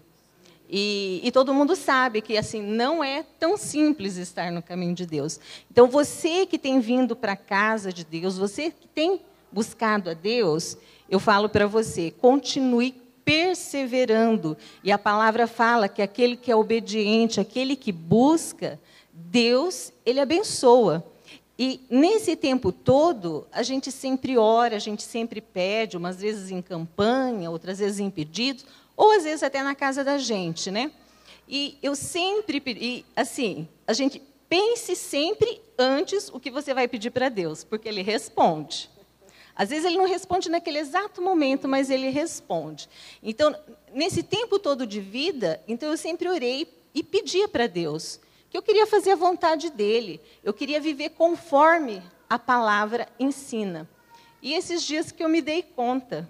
[0.70, 5.06] E, e, todo mundo sabe que assim não é tão simples estar no caminho de
[5.06, 5.38] Deus.
[5.70, 9.20] Então você que tem vindo para a casa de Deus, você que tem
[9.52, 10.78] buscado a Deus,
[11.10, 12.94] eu falo para você, continue
[13.26, 14.56] perseverando.
[14.82, 18.80] E a palavra fala que aquele que é obediente, aquele que busca,
[19.12, 21.11] Deus, ele abençoa.
[21.64, 26.60] E nesse tempo todo, a gente sempre ora, a gente sempre pede, umas vezes em
[26.60, 28.66] campanha, outras vezes em pedidos,
[28.98, 30.92] ou às vezes até na casa da gente, né?
[31.48, 34.20] E eu sempre pedi, assim, a gente
[34.50, 38.90] pense sempre antes o que você vai pedir para Deus, porque Ele responde.
[39.56, 42.90] Às vezes ele não responde naquele exato momento, mas ele responde.
[43.22, 43.56] Então,
[43.94, 48.20] nesse tempo todo de vida, então eu sempre orei e pedia para Deus
[48.52, 53.90] que eu queria fazer a vontade dele, eu queria viver conforme a palavra ensina.
[54.42, 56.28] E esses dias que eu me dei conta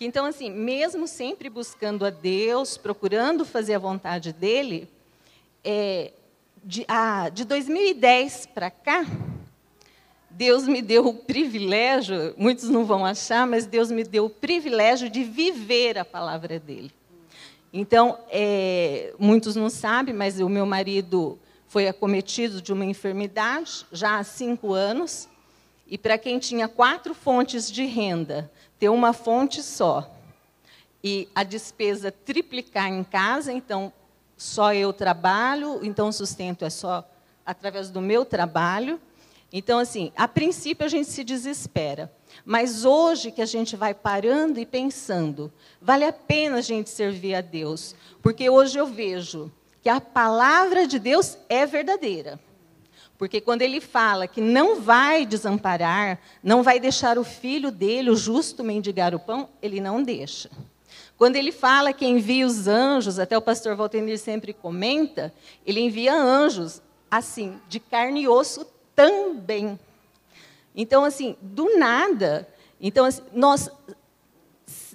[0.00, 4.88] que então assim, mesmo sempre buscando a Deus, procurando fazer a vontade dele,
[5.62, 6.12] é,
[6.64, 9.04] de, ah, de 2010 para cá,
[10.30, 15.10] Deus me deu o privilégio, muitos não vão achar, mas Deus me deu o privilégio
[15.10, 16.90] de viver a palavra dele.
[17.72, 24.18] Então, é, muitos não sabem, mas o meu marido foi acometido de uma enfermidade já
[24.18, 25.28] há cinco anos.
[25.86, 30.10] E para quem tinha quatro fontes de renda, ter uma fonte só
[31.02, 33.92] e a despesa triplicar em casa, então
[34.36, 37.08] só eu trabalho, então o sustento é só
[37.44, 39.00] através do meu trabalho.
[39.52, 42.12] Então, assim, a princípio a gente se desespera.
[42.44, 47.34] Mas hoje que a gente vai parando e pensando, vale a pena a gente servir
[47.34, 47.94] a Deus.
[48.22, 49.50] Porque hoje eu vejo
[49.82, 52.38] que a palavra de Deus é verdadeira.
[53.18, 58.16] Porque quando ele fala que não vai desamparar, não vai deixar o filho dele, o
[58.16, 60.50] justo, mendigar o pão, ele não deixa.
[61.18, 65.34] Quando ele fala que envia os anjos, até o pastor Valtenir sempre comenta,
[65.66, 66.80] ele envia anjos,
[67.10, 68.66] assim, de carne e osso
[68.96, 69.78] também.
[70.74, 72.48] Então, assim, do nada,
[72.80, 73.68] então, assim, nós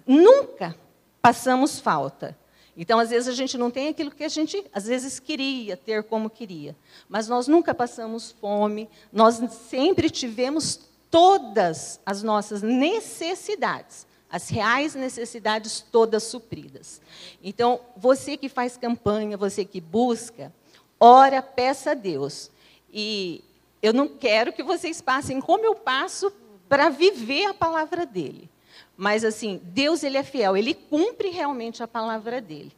[0.06, 0.76] nunca
[1.22, 2.38] passamos falta.
[2.78, 6.04] Então, às vezes, a gente não tem aquilo que a gente, às vezes, queria ter
[6.04, 6.76] como queria.
[7.08, 15.86] Mas nós nunca passamos fome, nós sempre tivemos todas as nossas necessidades, as reais necessidades
[15.90, 17.02] todas supridas.
[17.42, 20.52] Então, você que faz campanha, você que busca,
[21.00, 22.52] ora, peça a Deus.
[22.92, 23.44] E
[23.86, 26.32] eu não quero que vocês passem como eu passo
[26.68, 28.50] para viver a palavra dele.
[28.98, 32.72] Mas assim, Deus ele é fiel, ele cumpre realmente a palavra dele.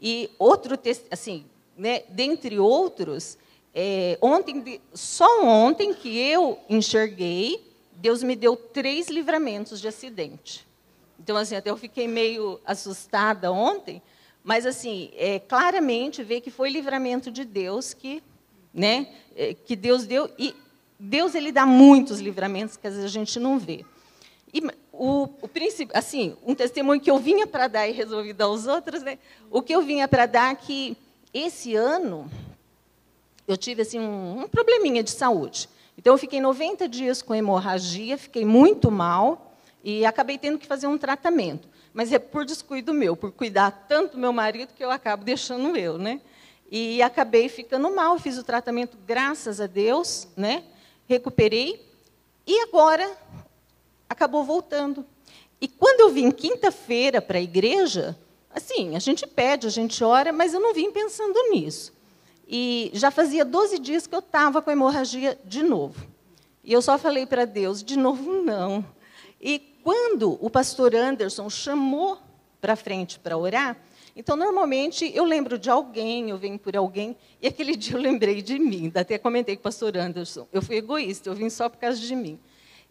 [0.00, 0.78] E outro
[1.10, 1.46] assim,
[1.76, 3.38] né, dentre outros,
[3.74, 10.66] é, ontem, só ontem que eu enxerguei Deus me deu três livramentos de acidente.
[11.18, 14.02] Então, assim, até eu fiquei meio assustada ontem,
[14.42, 18.22] mas, assim, é, claramente ver que foi livramento de Deus que,
[18.72, 20.30] né, é, que Deus deu.
[20.38, 20.54] E
[20.98, 23.84] Deus, ele dá muitos livramentos que às vezes a gente não vê.
[24.52, 24.60] E
[24.92, 25.50] o, o
[25.94, 29.18] assim, um testemunho que eu vinha para dar e resolvi dar aos outros, né?
[29.50, 30.96] O que eu vinha para dar é que
[31.32, 32.30] esse ano
[33.46, 35.68] eu tive assim um, um probleminha de saúde.
[35.96, 40.86] Então eu fiquei 90 dias com hemorragia, fiquei muito mal e acabei tendo que fazer
[40.86, 41.68] um tratamento.
[41.92, 45.76] Mas é por descuido meu, por cuidar tanto do meu marido que eu acabo deixando
[45.76, 46.20] eu, né?
[46.70, 50.62] E acabei ficando mal, fiz o tratamento graças a Deus, né?
[51.08, 51.84] Recuperei
[52.46, 53.10] e agora
[54.08, 55.04] acabou voltando.
[55.60, 58.16] E quando eu vim quinta-feira para a igreja,
[58.54, 61.92] assim, a gente pede, a gente ora, mas eu não vim pensando nisso.
[62.46, 66.06] E já fazia 12 dias que eu estava com hemorragia de novo.
[66.62, 68.84] E eu só falei para Deus, de novo não.
[69.40, 72.18] E quando o pastor Anderson chamou
[72.60, 73.76] para frente para orar,
[74.14, 78.42] então normalmente eu lembro de alguém, eu venho por alguém, e aquele dia eu lembrei
[78.42, 78.90] de mim.
[78.94, 82.14] Até comentei com o pastor Anderson, eu fui egoísta, eu vim só por causa de
[82.14, 82.38] mim.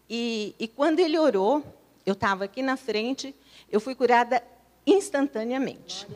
[0.09, 1.63] E, e quando ele orou,
[2.05, 3.35] eu estava aqui na frente,
[3.71, 4.41] eu fui curada
[4.85, 6.07] instantaneamente.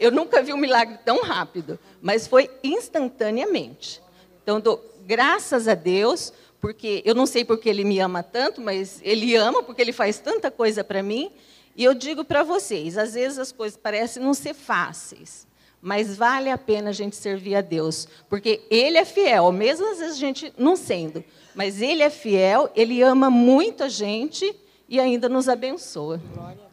[0.00, 4.00] Eu nunca vi um milagre tão rápido, mas foi instantaneamente.
[4.42, 9.00] Então, dou graças a Deus, porque eu não sei porque ele me ama tanto, mas
[9.02, 11.30] ele ama porque ele faz tanta coisa para mim.
[11.76, 15.46] E eu digo para vocês, às vezes as coisas parecem não ser fáceis,
[15.80, 19.98] mas vale a pena a gente servir a Deus, porque Ele é fiel, mesmo às
[19.98, 21.24] vezes a gente não sendo.
[21.54, 24.54] Mas Ele é fiel, Ele ama muito a gente
[24.88, 26.20] e ainda nos abençoa.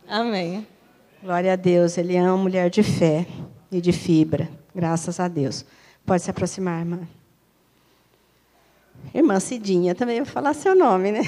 [0.08, 0.68] Amém.
[1.22, 1.98] Glória a Deus.
[1.98, 3.28] Ele é uma mulher de fé
[3.72, 4.50] e de fibra.
[4.74, 5.66] Graças a Deus.
[6.06, 7.08] Pode se aproximar, irmã.
[9.14, 11.22] Irmã Cidinha, também vou falar seu nome, né?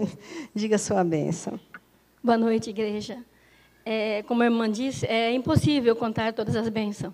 [0.54, 1.58] Diga sua bênção.
[2.24, 3.18] Boa noite, igreja.
[3.84, 7.12] É, como a irmã disse, é impossível contar todas as bênçãos.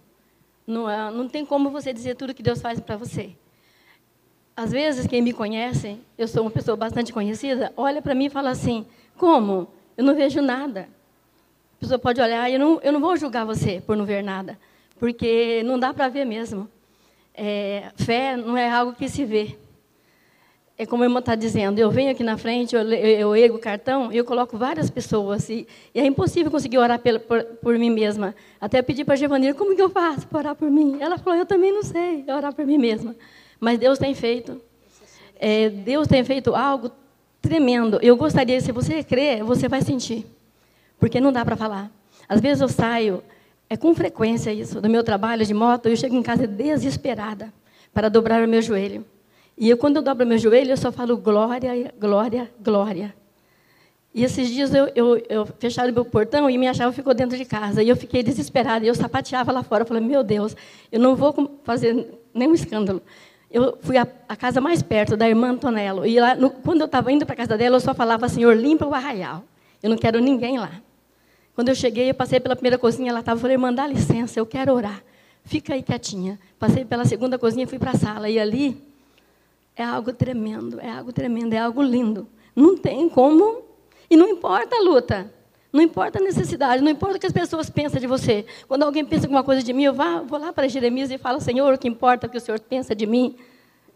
[0.65, 3.33] Não, é, não tem como você dizer tudo que Deus faz para você.
[4.57, 8.31] Às vezes, quem me conhece, eu sou uma pessoa bastante conhecida, olha para mim e
[8.31, 8.87] fala assim:
[9.17, 9.67] como?
[9.97, 10.89] Eu não vejo nada.
[11.77, 14.57] A pessoa pode olhar, eu não, eu não vou julgar você por não ver nada,
[14.97, 16.69] porque não dá para ver mesmo.
[17.35, 19.59] É, fé não é algo que se vê.
[20.81, 23.59] É como a irmã está dizendo, eu venho aqui na frente, eu, eu, eu ergo
[23.59, 25.47] o cartão eu coloco várias pessoas.
[25.51, 28.35] E, e é impossível conseguir orar por, por, por mim mesma.
[28.59, 30.97] Até pedi para a Giovanni, como que eu faço para orar por mim?
[30.99, 33.15] Ela falou, eu também não sei orar por mim mesma.
[33.61, 34.59] Mas Deus tem feito.
[35.39, 36.91] É, Deus tem feito algo
[37.43, 37.99] tremendo.
[38.01, 40.25] Eu gostaria, se você crer, você vai sentir.
[40.99, 41.91] Porque não dá para falar.
[42.27, 43.23] Às vezes eu saio,
[43.69, 47.53] é com frequência isso, do meu trabalho de moto, eu chego em casa desesperada
[47.93, 49.05] para dobrar o meu joelho.
[49.61, 53.15] E eu, quando eu dobro meu joelho, eu só falo glória, glória, glória.
[54.13, 57.45] E esses dias eu, eu, eu fecharam meu portão e minha chave ficou dentro de
[57.45, 57.81] casa.
[57.81, 58.85] E eu fiquei desesperada.
[58.85, 59.83] E eu sapateava lá fora.
[59.83, 60.57] Eu falei, meu Deus,
[60.91, 63.01] eu não vou fazer nenhum escândalo
[63.51, 64.07] eu fui à,
[64.37, 66.07] casa mais perto da irmã Antonello.
[66.07, 68.57] E lá, no, quando eu estava indo para a casa dela, eu só falava, Senhor,
[68.57, 69.43] limpa o arraial.
[69.83, 70.71] Eu não quero ninguém lá.
[71.55, 74.39] Quando eu cheguei, eu passei pela primeira cozinha, ela estava, eu falei, irmã, dá licença,
[74.39, 75.03] eu quero orar.
[75.45, 76.39] Fica aí quietinha.
[76.61, 78.31] Passei pela segunda cozinha, fui para a sala.
[78.31, 78.81] E ali
[79.81, 82.29] é algo tremendo, é algo tremendo, é algo lindo.
[82.55, 83.63] Não tem como.
[84.11, 85.33] E não importa a luta.
[85.73, 88.45] Não importa a necessidade, não importa o que as pessoas pensam de você.
[88.67, 91.73] Quando alguém pensa alguma coisa de mim, eu vou lá para Jeremias e falo, Senhor,
[91.73, 93.37] o que importa é o que o Senhor pensa de mim.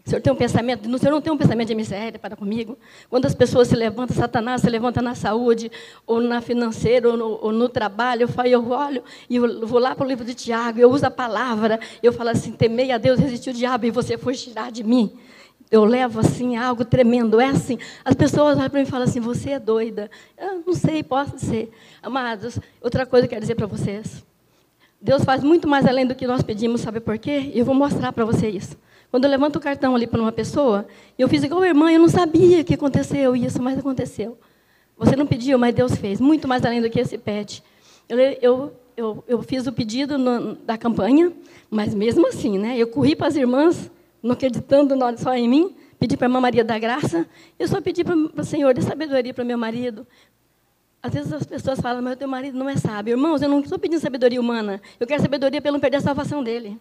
[0.07, 2.79] O Senhor tem um pensamento, o Senhor não tem um pensamento de miséria para comigo.
[3.11, 5.73] Quando as pessoas se levantam, Satanás se levanta na saúde,
[6.07, 9.81] ou na financeira, ou no, ou no trabalho, eu, falo, eu olho e eu vou
[9.81, 12.99] lá para o livro de Tiago, eu uso a palavra, eu falo assim, temei a
[12.99, 15.11] Deus, resistiu o diabo e você fugirá de mim
[15.75, 17.41] eu levo assim algo tremendo.
[17.41, 17.79] É assim.
[18.05, 20.09] As pessoas olham para mim e falam assim: você é doida.
[20.39, 21.71] Eu não sei, posso ser.
[22.01, 24.25] Amados, outra coisa que eu quero dizer para vocês.
[25.01, 27.51] Deus faz muito mais além do que nós pedimos, sabe por quê?
[27.53, 28.77] Eu vou mostrar para você isso.
[29.11, 30.87] Quando eu levanto o cartão ali para uma pessoa,
[31.19, 34.39] eu fiz igual a irmã, eu não sabia que aconteceu isso, mas aconteceu.
[34.97, 36.21] Você não pediu, mas Deus fez.
[36.21, 37.63] Muito mais além do que esse pede.
[38.09, 41.33] Eu, eu, eu, eu fiz o pedido no, da campanha,
[41.69, 42.79] mas mesmo assim, né?
[42.79, 43.91] Eu corri para as irmãs
[44.25, 48.15] não acreditando só em mim, pedi para a Maria da Graça, eu só pedi para
[48.15, 50.07] o Senhor de sabedoria para meu marido.
[51.03, 53.13] Às vezes as pessoas falam, mas o teu marido não é sábio.
[53.13, 56.43] Irmãos, eu não estou pedindo sabedoria humana, eu quero sabedoria para não perder a salvação
[56.43, 56.81] dele.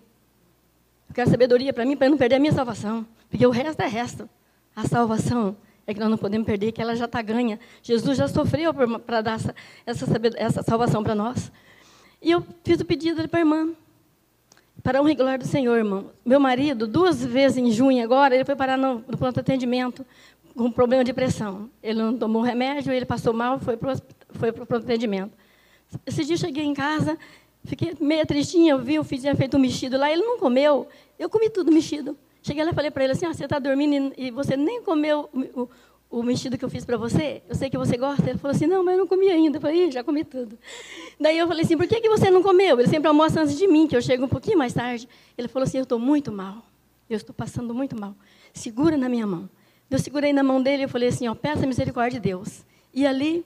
[1.09, 3.87] Eu quero sabedoria para mim, para não perder a minha salvação, porque o resto é
[3.87, 4.29] resto.
[4.73, 7.59] A salvação é que nós não podemos perder, que ela já está ganha.
[7.81, 9.53] Jesus já sofreu para dar essa,
[9.85, 10.05] essa,
[10.37, 11.51] essa salvação para nós.
[12.21, 13.75] E eu fiz o pedido para a irmã.
[14.81, 16.11] Para um regular do Senhor, irmão.
[16.25, 20.05] Meu marido, duas vezes em junho agora, ele foi parar no, no pronto atendimento
[20.55, 21.69] com problema de pressão.
[21.81, 23.97] Ele não tomou remédio, ele passou mal, foi para o
[24.33, 25.31] foi pro atendimento.
[26.05, 27.17] Esse dia eu cheguei em casa,
[27.63, 30.87] fiquei meio tristinha, eu vi, o filho tinha feito um mexido lá, ele não comeu,
[31.17, 32.17] eu comi tudo mexido.
[32.41, 35.29] Cheguei lá e falei para ele assim, ah, você está dormindo e você nem comeu
[35.55, 35.69] o,
[36.13, 37.41] o, mexido que eu fiz para você?
[37.49, 38.29] Eu sei que você gosta.
[38.29, 39.57] Ele falou assim, não, mas eu não comi ainda.
[39.57, 40.57] Eu falei, já comi tudo.
[41.19, 42.79] Daí eu falei assim, por que, que você não comeu?
[42.79, 45.09] Ele sempre almoça antes de mim, que eu chego um pouquinho mais tarde.
[45.37, 46.63] Ele falou assim, eu estou muito mal.
[47.09, 48.15] Eu estou passando muito mal.
[48.53, 49.49] Segura na minha mão.
[49.89, 52.63] Eu segurei na mão dele e falei assim, ó, peça misericórdia de Deus.
[52.93, 53.45] E ali,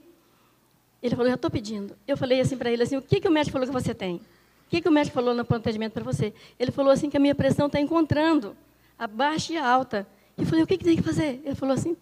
[1.02, 1.96] ele falou, já estou pedindo.
[2.08, 4.16] Eu falei assim para ele, assim, o que, que o médico falou que você tem?
[4.16, 6.34] O que, que o médico falou no atendimento para você?
[6.60, 8.56] Ele falou assim que a minha pressão está encontrando
[9.00, 10.06] a baixa e a alta.
[10.38, 11.42] Eu falei, o que, que tem que fazer?
[11.46, 11.96] Ele falou assim,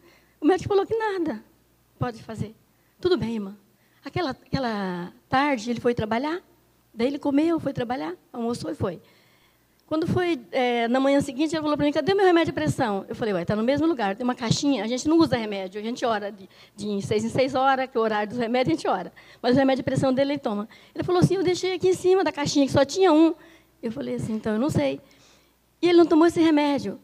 [0.46, 1.44] o médico falou que nada
[1.98, 2.54] pode fazer.
[3.02, 3.58] Tudo bem, irmã.
[4.04, 6.40] Aquela, aquela tarde ele foi trabalhar,
[6.94, 9.02] daí ele comeu, foi trabalhar, almoçou e foi.
[9.88, 13.08] Quando foi é, na manhã seguinte, ele falou para mim, cadê meu remédio de pressão?
[13.10, 15.82] Eu falei, ué, está no mesmo lugar, tem uma caixinha, a gente não usa remédio,
[15.82, 18.72] a gente ora de, de seis em seis horas, que é o horário dos remédios,
[18.72, 19.12] a gente ora.
[19.42, 20.70] Mas o remédio de pressão dele, ele toma.
[20.94, 23.34] Ele falou assim, eu deixei aqui em cima da caixinha, que só tinha um.
[23.82, 25.02] Eu falei assim, então eu não sei.
[25.82, 27.00] E ele não tomou esse remédio.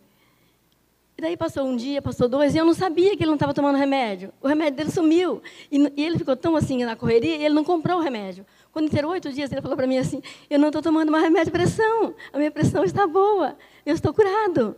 [1.21, 3.53] E daí passou um dia, passou dois, e eu não sabia que ele não estava
[3.53, 4.33] tomando remédio.
[4.41, 5.39] O remédio dele sumiu.
[5.71, 8.43] E, e ele ficou tão assim na correria, ele não comprou o remédio.
[8.71, 10.19] Quando inteirou oito dias, ele falou para mim assim:
[10.49, 13.55] Eu não estou tomando mais remédio de pressão, a minha pressão está boa,
[13.85, 14.75] eu estou curado.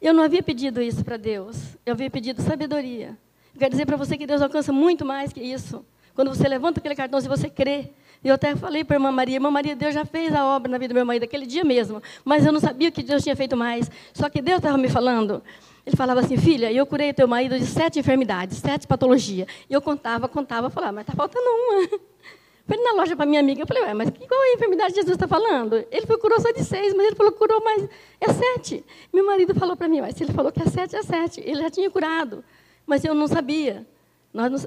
[0.00, 3.08] Eu não havia pedido isso para Deus, eu havia pedido sabedoria.
[3.54, 5.84] Eu quero dizer para você que Deus alcança muito mais que isso.
[6.14, 7.90] Quando você levanta aquele cartão, se você crê.
[8.22, 10.78] Eu até falei para a irmã Maria, irmã Maria, Deus já fez a obra na
[10.78, 12.02] vida do meu marido, aquele dia mesmo.
[12.24, 13.90] Mas eu não sabia que Deus tinha feito mais.
[14.12, 15.42] Só que Deus estava me falando.
[15.86, 19.48] Ele falava assim, filha, eu curei teu marido de sete enfermidades, sete patologias.
[19.70, 21.88] E eu contava, contava, falava, mas está faltando uma.
[22.66, 25.12] Fui na loja para minha amiga, eu falei, ué, mas qual é a enfermidade Jesus
[25.12, 25.86] está falando?
[25.90, 27.88] Ele foi curou só de seis, mas ele falou que curou mais,
[28.20, 28.84] é sete.
[29.10, 31.40] Meu marido falou para mim, mas ele falou que é sete, é sete.
[31.40, 32.44] Ele já tinha curado,
[32.86, 33.86] mas eu não sabia.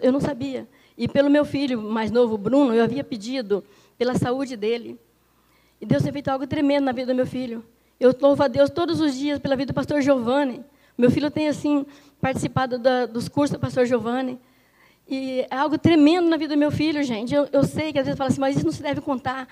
[0.01, 0.67] Eu não sabia.
[0.97, 3.63] E pelo meu filho mais novo, Bruno, eu havia pedido
[3.97, 4.99] pela saúde dele.
[5.79, 7.63] E Deus tem feito algo tremendo na vida do meu filho.
[7.99, 10.63] Eu louvo a Deus todos os dias pela vida do pastor Giovanni.
[10.97, 11.85] Meu filho tem, assim,
[12.19, 14.39] participado da, dos cursos do pastor Giovanni.
[15.07, 17.33] E é algo tremendo na vida do meu filho, gente.
[17.33, 19.47] Eu, eu sei que às vezes fala assim, mas isso não se deve contar.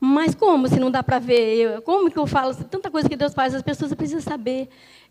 [0.00, 1.56] Mas como se não dá para ver?
[1.56, 2.54] Eu, como que eu falo?
[2.54, 4.68] Tanta coisa que Deus faz, as pessoas precisam saber.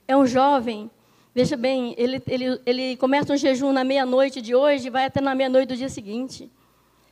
[0.08, 0.90] É um jovem,
[1.34, 5.22] veja bem, ele, ele, ele começa um jejum na meia-noite de hoje e vai até
[5.22, 6.52] na meia-noite do dia seguinte.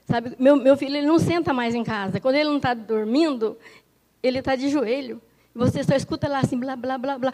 [0.05, 2.19] Sabe, meu, meu filho ele não senta mais em casa.
[2.19, 3.57] Quando ele não está dormindo,
[4.21, 5.21] ele está de joelho.
[5.53, 7.31] Você só escuta lá assim, blá, blá, blá, blá,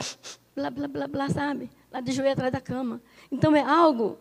[0.55, 1.69] blá, blá, blá, blá, sabe?
[1.91, 3.01] Lá de joelho atrás da cama.
[3.31, 4.17] Então é algo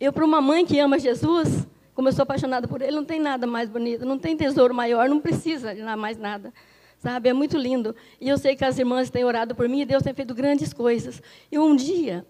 [0.00, 3.20] eu, para uma mãe que ama Jesus, como eu sou apaixonada por ele, não tem
[3.20, 6.54] nada mais bonito, não tem tesouro maior, não precisa de mais nada.
[7.00, 7.30] Sabe?
[7.30, 7.96] É muito lindo.
[8.20, 10.72] E eu sei que as irmãs têm orado por mim e Deus tem feito grandes
[10.72, 11.20] coisas.
[11.50, 12.26] E um dia,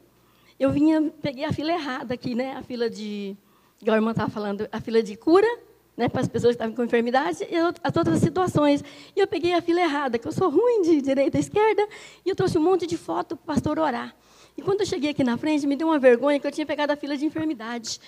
[0.59, 2.55] eu vinha, peguei a fila errada aqui, né?
[2.55, 3.37] A fila de,
[3.83, 5.49] igual a irmã estava falando, a fila de cura,
[5.97, 8.83] né, para as pessoas que estavam com enfermidade e as outras situações.
[9.15, 11.87] E eu peguei a fila errada, que eu sou ruim de direita e esquerda,
[12.25, 14.15] e eu trouxe um monte de foto para o pastor orar.
[14.57, 16.93] E quando eu cheguei aqui na frente, me deu uma vergonha que eu tinha pegado
[16.93, 18.01] a fila de enfermidade.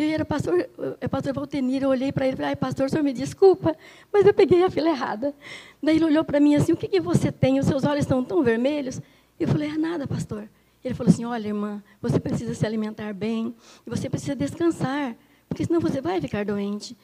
[0.00, 0.68] Eu era pastor,
[1.00, 3.76] é pastor Valtenir, eu olhei para ele e falei, ai, pastor, o senhor me desculpa,
[4.12, 5.34] mas eu peguei a fila errada.
[5.82, 7.58] Daí ele olhou para mim assim, o que, que você tem?
[7.58, 9.02] Os seus olhos estão tão vermelhos.
[9.40, 10.48] Eu falei, é nada, pastor.
[10.84, 13.52] Ele falou assim, olha, irmã, você precisa se alimentar bem,
[13.84, 15.16] e você precisa descansar,
[15.48, 16.96] porque senão você vai ficar doente.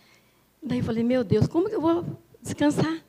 [0.62, 2.06] Daí eu falei, meu Deus, como que eu vou
[2.40, 3.02] descansar?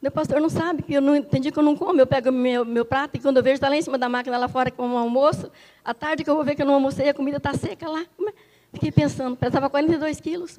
[0.00, 2.00] Meu pastor não sabe, que eu não entendi que eu não como.
[2.00, 4.38] Eu pego meu, meu prato e quando eu vejo está lá em cima da máquina
[4.38, 5.50] lá fora com um almoço,
[5.84, 8.02] à tarde que eu vou ver que eu não almocei, a comida está seca lá.
[8.02, 8.51] É?
[8.72, 10.58] Fiquei pensando, pesava 42 quilos.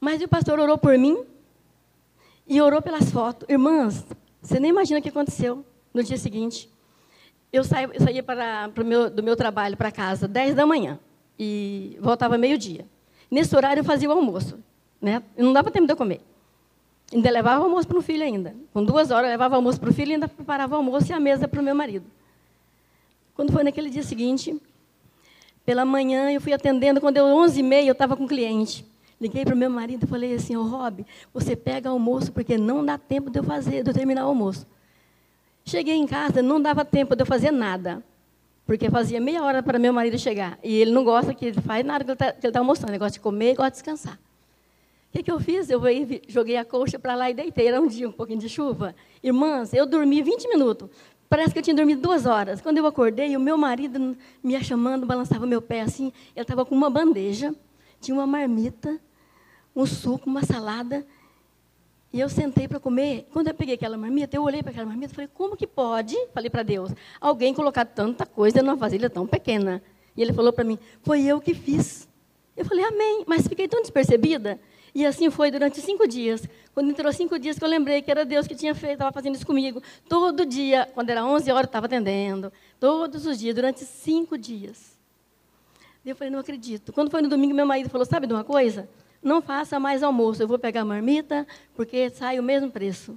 [0.00, 1.24] Mas o pastor orou por mim
[2.46, 3.48] e orou pelas fotos.
[3.48, 4.06] Irmãs,
[4.40, 6.70] você nem imagina o que aconteceu no dia seguinte.
[7.52, 10.98] Eu, saí, eu saía para, para meu, do meu trabalho para casa 10 da manhã
[11.38, 12.86] e voltava meio-dia.
[13.30, 14.58] Nesse horário eu fazia o almoço.
[15.00, 15.22] Né?
[15.36, 16.20] Não dava tempo de eu comer.
[17.12, 18.54] Ainda levava almoço para o filho ainda.
[18.72, 21.20] Com duas horas, levava almoço para o filho e ainda preparava o almoço e a
[21.20, 22.04] mesa para o meu marido.
[23.34, 24.60] Quando foi naquele dia seguinte,
[25.68, 26.98] pela manhã, eu fui atendendo.
[26.98, 28.86] Quando deu 11h30, eu estava com um cliente.
[29.20, 32.56] Liguei para o meu marido e falei assim, ô oh, Rob, você pega almoço, porque
[32.56, 34.66] não dá tempo de eu fazer, de eu terminar o almoço.
[35.66, 38.02] Cheguei em casa, não dava tempo de eu fazer nada.
[38.64, 40.58] Porque fazia meia hora para meu marido chegar.
[40.64, 42.90] E ele não gosta que ele faz nada que ele está tá almoçando.
[42.90, 44.14] Ele gosta de comer gosta de descansar.
[44.14, 45.68] O que, que, eu fiz?
[45.68, 45.82] Eu
[46.28, 47.68] joguei a colcha para lá e deitei.
[47.68, 48.94] Era um dia, um pouquinho de chuva.
[49.22, 50.88] Irmãs, eu dormi 20 minutos.
[51.28, 52.60] Parece que eu tinha dormido duas horas.
[52.60, 56.12] Quando eu acordei, o meu marido me chamando, balançava meu pé assim.
[56.34, 57.54] Ele estava com uma bandeja,
[58.00, 58.98] tinha uma marmita,
[59.76, 61.06] um suco, uma salada.
[62.10, 63.26] E eu sentei para comer.
[63.30, 66.16] Quando eu peguei aquela marmita, eu olhei para aquela marmita e falei: como que pode,
[66.32, 69.82] falei para Deus, alguém colocar tanta coisa numa vasilha tão pequena?
[70.16, 72.08] E ele falou para mim: Foi eu que fiz.
[72.56, 73.24] Eu falei: Amém.
[73.26, 74.58] Mas fiquei tão despercebida.
[74.98, 76.42] E assim foi durante cinco dias.
[76.74, 79.36] Quando entrou cinco dias, que eu lembrei que era Deus que tinha feito, estava fazendo
[79.36, 79.80] isso comigo.
[80.08, 82.52] Todo dia, quando era 11 horas, estava atendendo.
[82.80, 84.98] Todos os dias, durante cinco dias.
[86.04, 86.92] Eu falei, não acredito.
[86.92, 88.88] Quando foi no domingo, meu marido falou, sabe de uma coisa?
[89.22, 91.46] Não faça mais almoço, eu vou pegar marmita,
[91.76, 93.16] porque sai o mesmo preço.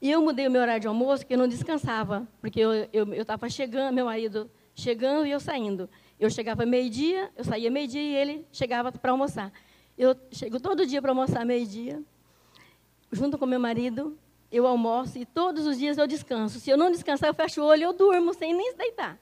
[0.00, 3.50] E eu mudei o meu horário de almoço, porque eu não descansava, porque eu estava
[3.50, 5.90] chegando, meu marido chegando e eu saindo.
[6.20, 9.52] Eu chegava meio-dia, eu saía meio-dia e ele chegava para almoçar.
[9.96, 12.02] Eu chego todo dia para almoçar meio-dia,
[13.10, 14.16] junto com meu marido,
[14.50, 16.60] eu almoço e todos os dias eu descanso.
[16.60, 19.18] Se eu não descansar, eu fecho o olho e eu durmo sem nem se deitar.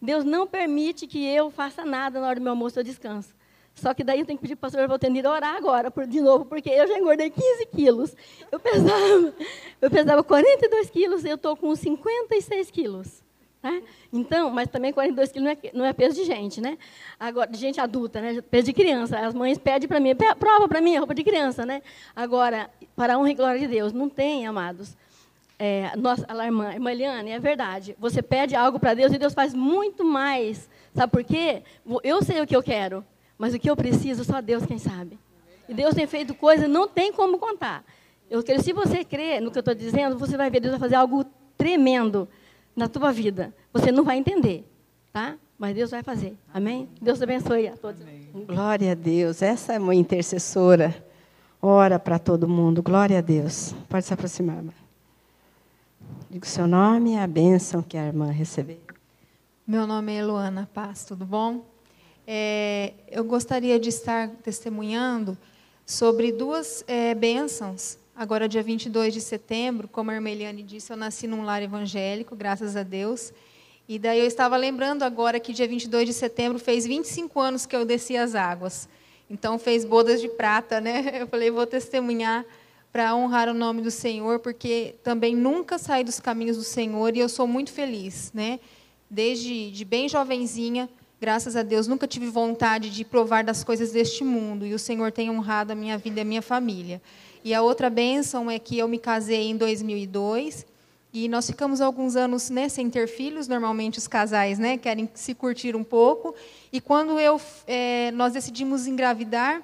[0.00, 3.34] Deus não permite que eu faça nada na hora do meu almoço, eu descanso.
[3.74, 6.20] Só que daí eu tenho que pedir para o pastor Valtenir orar agora, por, de
[6.20, 8.16] novo, porque eu já engordei 15 quilos.
[8.50, 9.34] Eu pesava,
[9.80, 13.22] eu pesava 42 quilos, eu estou com 56 quilos.
[13.62, 13.82] Né?
[14.10, 16.78] Então, mas também 42 quilos não é, não é peso de gente, né?
[17.18, 18.40] Agora, de gente adulta, né?
[18.40, 19.18] Peso de criança.
[19.18, 21.82] As mães pedem para mim, prova para mim, roupa de criança, né?
[22.16, 24.96] Agora, para a honra e glória de Deus, não tem, amados.
[25.58, 27.94] É, nossa, a irmã, irmã Eliane, é verdade.
[27.98, 30.70] Você pede algo para Deus e Deus faz muito mais.
[30.94, 31.62] Sabe por quê?
[32.02, 33.04] Eu sei o que eu quero.
[33.36, 35.18] Mas o que eu preciso, só Deus quem sabe.
[35.68, 37.84] E Deus tem feito coisas, não tem como contar.
[38.30, 40.80] Eu quero, se você crer no que eu estou dizendo, você vai ver Deus vai
[40.80, 41.26] fazer algo
[41.58, 42.26] tremendo
[42.74, 43.54] na tua vida.
[43.72, 44.64] Você não vai entender,
[45.12, 45.36] tá?
[45.58, 46.36] Mas Deus vai fazer.
[46.54, 46.88] Amém?
[47.00, 48.00] Deus abençoe a todos.
[48.00, 48.30] Amém.
[48.46, 49.42] Glória a Deus.
[49.42, 50.94] Essa é uma intercessora.
[51.60, 52.82] Ora para todo mundo.
[52.82, 53.74] Glória a Deus.
[53.88, 54.72] Pode se aproximar, irmã.
[56.30, 58.80] Diga o seu nome e a bênção que a irmã recebeu.
[59.66, 61.64] Meu nome é Luana Paz, tudo bom?
[62.26, 65.36] É, eu gostaria de estar testemunhando
[65.84, 67.98] sobre duas é, bênçãos.
[68.20, 72.36] Agora, dia 22 de setembro, como a irmã Eliane disse, eu nasci num lar evangélico,
[72.36, 73.32] graças a Deus.
[73.88, 77.74] E daí eu estava lembrando agora que dia 22 de setembro fez 25 anos que
[77.74, 78.90] eu desci as águas.
[79.30, 81.12] Então fez bodas de prata, né?
[81.22, 82.44] Eu falei, vou testemunhar
[82.92, 87.20] para honrar o nome do Senhor, porque também nunca saí dos caminhos do Senhor e
[87.20, 88.60] eu sou muito feliz, né?
[89.08, 90.90] Desde de bem jovenzinha,
[91.20, 95.12] Graças a Deus, nunca tive vontade de provar das coisas deste mundo e o Senhor
[95.12, 97.02] tem honrado a minha vida e a minha família.
[97.42, 100.66] E a outra bênção é que eu me casei em 2002
[101.12, 103.48] e nós ficamos alguns anos né, sem ter filhos.
[103.48, 106.34] Normalmente os casais né, querem se curtir um pouco.
[106.72, 109.62] E quando eu, é, nós decidimos engravidar,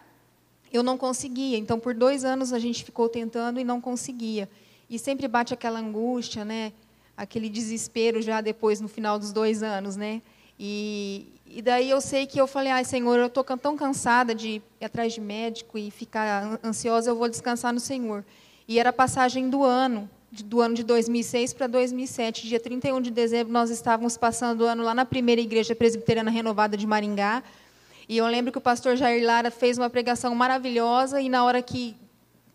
[0.72, 1.56] eu não conseguia.
[1.56, 4.48] Então, por dois anos a gente ficou tentando e não conseguia.
[4.88, 6.72] E sempre bate aquela angústia, né?
[7.16, 10.22] Aquele desespero já depois no final dos dois anos, né?
[10.58, 14.62] E, e daí eu sei que eu falei, ai Senhor, eu estou tão cansada de
[14.80, 18.24] ir atrás de médico e ficar ansiosa, eu vou descansar no Senhor.
[18.68, 20.10] E era a passagem do ano,
[20.44, 22.48] do ano de 2006 para 2007.
[22.48, 26.76] Dia 31 de dezembro, nós estávamos passando o ano lá na primeira igreja presbiteriana renovada
[26.76, 27.42] de Maringá.
[28.08, 31.62] E eu lembro que o pastor Jair Lara fez uma pregação maravilhosa e na hora
[31.62, 31.96] que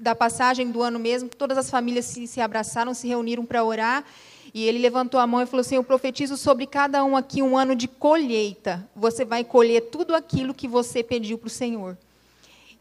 [0.02, 4.04] da passagem do ano mesmo, todas as famílias se, se abraçaram, se reuniram para orar.
[4.54, 7.58] E ele levantou a mão e falou assim: Eu profetizo sobre cada um aqui um
[7.58, 8.88] ano de colheita.
[8.95, 11.97] Você vai colher tudo aquilo que você pediu para o Senhor.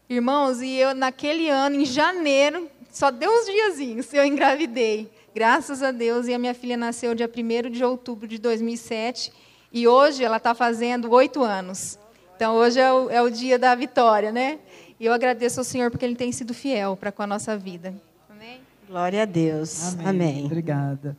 [0.09, 5.09] Irmãos, e eu, naquele ano, em janeiro, só deu uns diazinhos, eu engravidei.
[5.33, 9.31] Graças a Deus, e a minha filha nasceu dia 1 de outubro de 2007.
[9.71, 11.97] E hoje ela está fazendo oito anos.
[12.35, 14.59] Então, hoje é o, é o dia da vitória, né?
[14.99, 17.93] E eu agradeço ao Senhor porque Ele tem sido fiel para com a nossa vida.
[18.29, 18.59] Amém?
[18.87, 19.93] Glória a Deus.
[19.93, 20.07] Amém.
[20.07, 20.45] Amém.
[20.45, 21.15] Obrigada.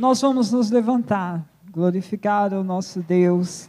[0.00, 3.68] Nós vamos nos levantar, glorificar o nosso Deus,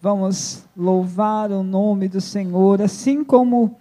[0.00, 3.76] vamos louvar o nome do Senhor, assim como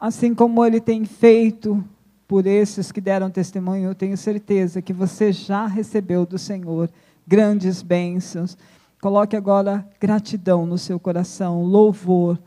[0.00, 1.84] assim como ele tem feito
[2.26, 6.88] por esses que deram testemunho, eu tenho certeza que você já recebeu do Senhor
[7.26, 8.56] grandes bênçãos.
[8.98, 12.38] Coloque agora gratidão no seu coração, louvor.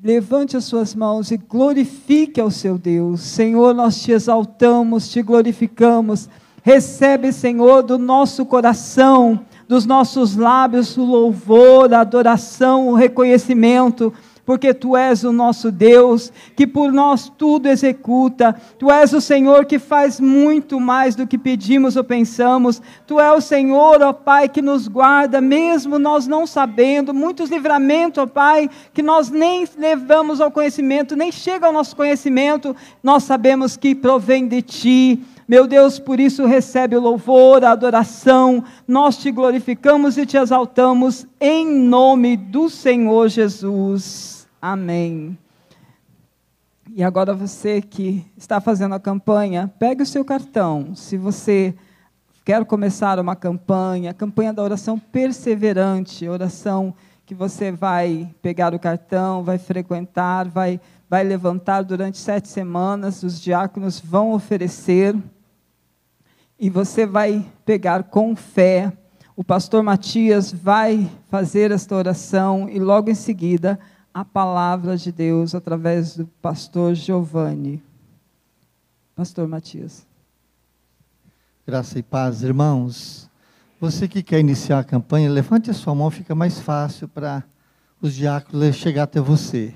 [0.00, 3.20] Levante as suas mãos e glorifique ao seu Deus.
[3.22, 6.28] Senhor, nós te exaltamos, te glorificamos
[6.66, 9.38] Recebe, Senhor, do nosso coração,
[9.68, 14.12] dos nossos lábios, o louvor, a adoração, o reconhecimento
[14.46, 18.54] porque tu és o nosso Deus, que por nós tudo executa.
[18.78, 22.80] Tu és o Senhor que faz muito mais do que pedimos ou pensamos.
[23.08, 27.12] Tu és o Senhor, ó Pai, que nos guarda, mesmo nós não sabendo.
[27.12, 32.74] Muitos livramentos, ó Pai, que nós nem levamos ao conhecimento, nem chega ao nosso conhecimento,
[33.02, 35.24] nós sabemos que provém de Ti.
[35.48, 38.64] Meu Deus, por isso recebe o louvor, a adoração.
[38.86, 44.48] Nós te glorificamos e te exaltamos em nome do Senhor Jesus.
[44.60, 45.38] Amém.
[46.92, 50.94] E agora você que está fazendo a campanha, pegue o seu cartão.
[50.96, 51.74] Se você
[52.44, 56.92] quer começar uma campanha, campanha da oração perseverante, oração
[57.24, 60.80] que você vai pegar o cartão, vai frequentar, vai,
[61.10, 65.14] vai levantar durante sete semanas, os diáconos vão oferecer,
[66.58, 68.92] e você vai pegar com fé.
[69.36, 73.78] O pastor Matias vai fazer esta oração, e logo em seguida,
[74.12, 77.82] a palavra de Deus através do pastor Giovanni.
[79.14, 80.06] Pastor Matias.
[81.66, 83.28] Graça e paz, irmãos.
[83.78, 87.44] Você que quer iniciar a campanha, levante a sua mão, fica mais fácil para
[88.00, 89.74] os diáconos chegar até você.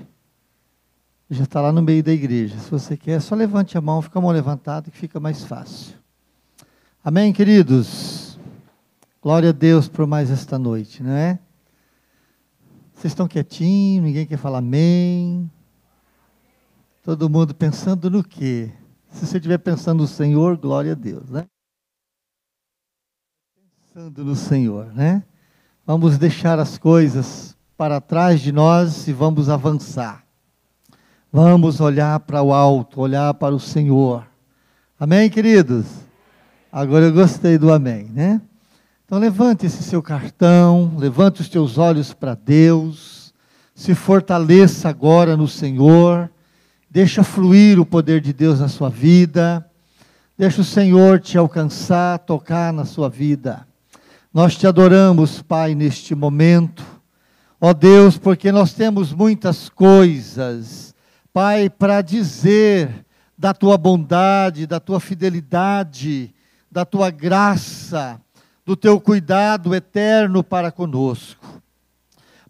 [1.29, 2.57] Já está lá no meio da igreja.
[2.57, 6.00] Se você quer, só levante a mão, fica a mão levantada que fica mais fácil.
[7.03, 8.37] Amém, queridos?
[9.23, 11.39] Glória a Deus por mais esta noite, não é?
[12.93, 15.49] Vocês estão quietinhos, ninguém quer falar amém.
[17.01, 18.71] Todo mundo pensando no quê?
[19.09, 21.47] Se você estiver pensando no Senhor, glória a Deus, né?
[23.87, 25.23] Pensando no Senhor, né?
[25.83, 30.23] Vamos deixar as coisas para trás de nós e vamos avançar.
[31.33, 34.23] Vamos olhar para o alto, olhar para o Senhor.
[34.99, 36.10] Amém, queridos?
[36.71, 38.39] Agora eu gostei do amém, né?
[39.03, 43.33] Então levante esse seu cartão, levante os teus olhos para Deus,
[43.75, 46.31] se fortaleça agora no Senhor,
[46.89, 49.69] deixa fluir o poder de Deus na sua vida,
[50.37, 53.67] deixa o Senhor te alcançar, tocar na sua vida.
[54.33, 56.85] Nós te adoramos, Pai, neste momento,
[57.59, 60.95] ó Deus, porque nós temos muitas coisas,
[61.33, 63.05] Pai, para dizer
[63.37, 66.33] da tua bondade, da tua fidelidade,
[66.71, 68.21] da tua graça
[68.65, 71.61] do teu cuidado eterno para conosco.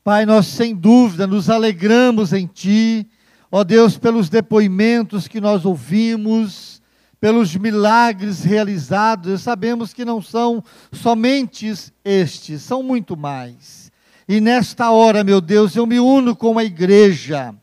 [0.03, 3.07] Pai, nós sem dúvida nos alegramos em Ti,
[3.51, 6.81] ó Deus, pelos depoimentos que nós ouvimos,
[7.19, 11.71] pelos milagres realizados, sabemos que não são somente
[12.03, 13.91] estes, são muito mais.
[14.27, 17.53] E nesta hora, meu Deus, eu me uno com a igreja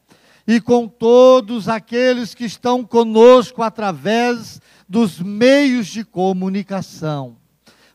[0.47, 7.37] e com todos aqueles que estão conosco através dos meios de comunicação.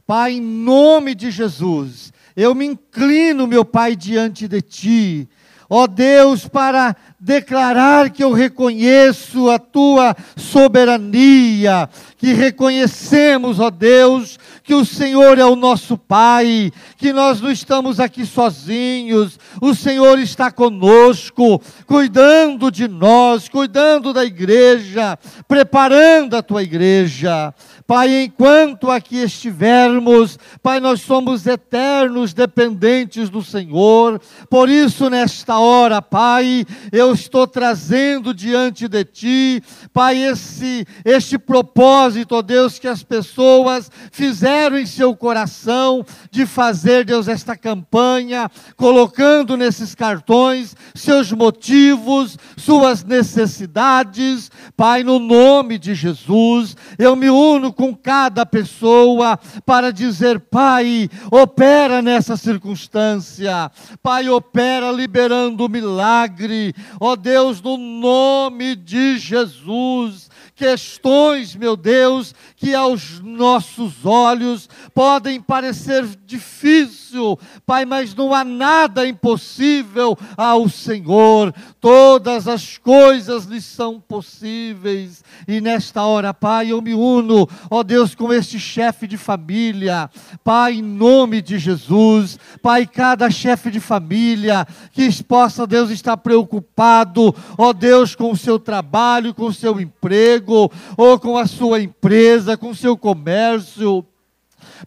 [0.05, 5.29] Pai, em nome de Jesus, eu me inclino, meu Pai, diante de Ti,
[5.69, 14.73] ó Deus, para declarar que eu reconheço a Tua soberania, que reconhecemos, ó Deus, que
[14.73, 20.49] o Senhor é o nosso Pai, que nós não estamos aqui sozinhos, o Senhor está
[20.51, 27.53] conosco, cuidando de nós, cuidando da igreja, preparando a Tua igreja.
[27.85, 34.21] Pai, enquanto aqui estivermos, Pai, nós somos eternos dependentes do Senhor.
[34.49, 42.35] Por isso, nesta hora, Pai, eu estou trazendo diante de Ti, Pai, esse, este propósito,
[42.35, 49.57] ó Deus, que as pessoas fizeram em seu coração de fazer, Deus, esta campanha, colocando
[49.57, 54.49] nesses cartões seus motivos, suas necessidades.
[54.77, 62.01] Pai, no nome de Jesus, eu me uno com cada pessoa para dizer: Pai, opera
[62.01, 63.71] nessa circunstância,
[64.01, 70.31] Pai, opera liberando o milagre, ó Deus, no nome de Jesus
[70.63, 79.05] questões, meu Deus, que aos nossos olhos podem parecer difícil, Pai, mas não há nada
[79.05, 81.53] impossível ao Senhor.
[81.81, 85.21] Todas as coisas lhe são possíveis.
[85.45, 90.09] E nesta hora, Pai, eu me uno, ó Deus, com este chefe de família.
[90.45, 97.35] Pai, em nome de Jesus, Pai, cada chefe de família que possa, Deus, estar preocupado,
[97.57, 100.52] ó Deus, com o seu trabalho, com o seu emprego,
[100.97, 104.05] ou com a sua empresa, com o seu comércio.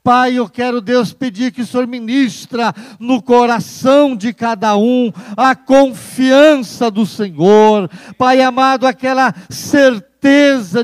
[0.02, 5.54] Pai, eu quero, Deus, pedir que o Senhor ministra no coração de cada um a
[5.54, 7.90] confiança do Senhor.
[8.16, 10.15] Pai amado, aquela certeza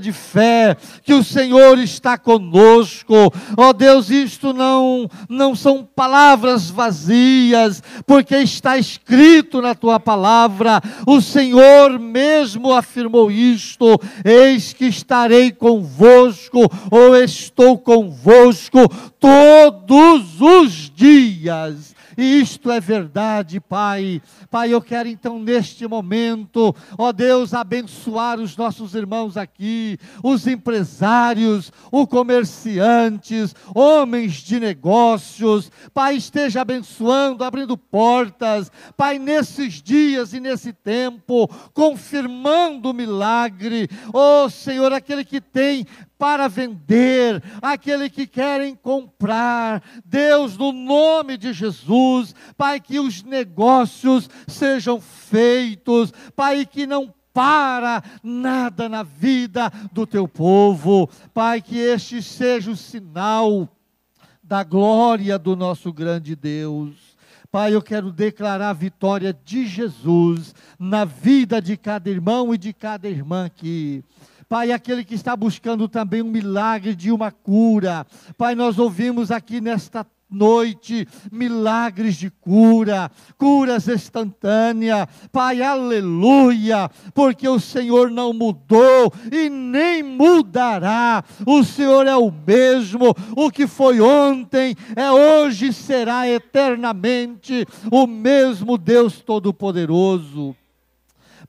[0.01, 3.15] de fé que o Senhor está conosco.
[3.57, 10.81] Ó oh Deus, isto não não são palavras vazias, porque está escrito na tua palavra.
[11.07, 18.89] O Senhor mesmo afirmou isto: Eis que estarei convosco, ou estou convosco
[19.19, 21.95] todos os dias.
[22.23, 24.23] E isto é verdade, Pai.
[24.49, 31.73] Pai, eu quero então neste momento, ó Deus, abençoar os nossos irmãos aqui, os empresários,
[31.91, 35.69] os comerciantes, homens de negócios.
[35.93, 38.71] Pai, esteja abençoando, abrindo portas.
[38.97, 43.89] Pai, nesses dias e nesse tempo, confirmando o milagre.
[44.13, 45.85] Ó Senhor, aquele que tem
[46.23, 49.83] para vender, aquele que querem comprar.
[50.05, 52.33] Deus, no nome de Jesus.
[52.57, 56.13] Pai, que os negócios sejam feitos.
[56.37, 61.11] Pai, que não para nada na vida do teu povo.
[61.35, 63.69] Pai, que este seja o sinal
[64.45, 67.17] da glória do nosso grande Deus.
[67.51, 72.73] Pai, eu quero declarar a vitória de Jesus na vida de cada irmão e de
[72.73, 74.05] cada irmã aqui.
[74.53, 78.07] Pai, aquele que está buscando também um milagre de uma cura.
[78.37, 85.09] Pai, nós ouvimos aqui nesta noite, milagres de cura, curas instantâneas.
[85.33, 91.25] Pai, aleluia, porque o Senhor não mudou e nem mudará.
[91.47, 98.77] O Senhor é o mesmo, o que foi ontem, é hoje será eternamente o mesmo
[98.77, 100.55] Deus Todo-Poderoso.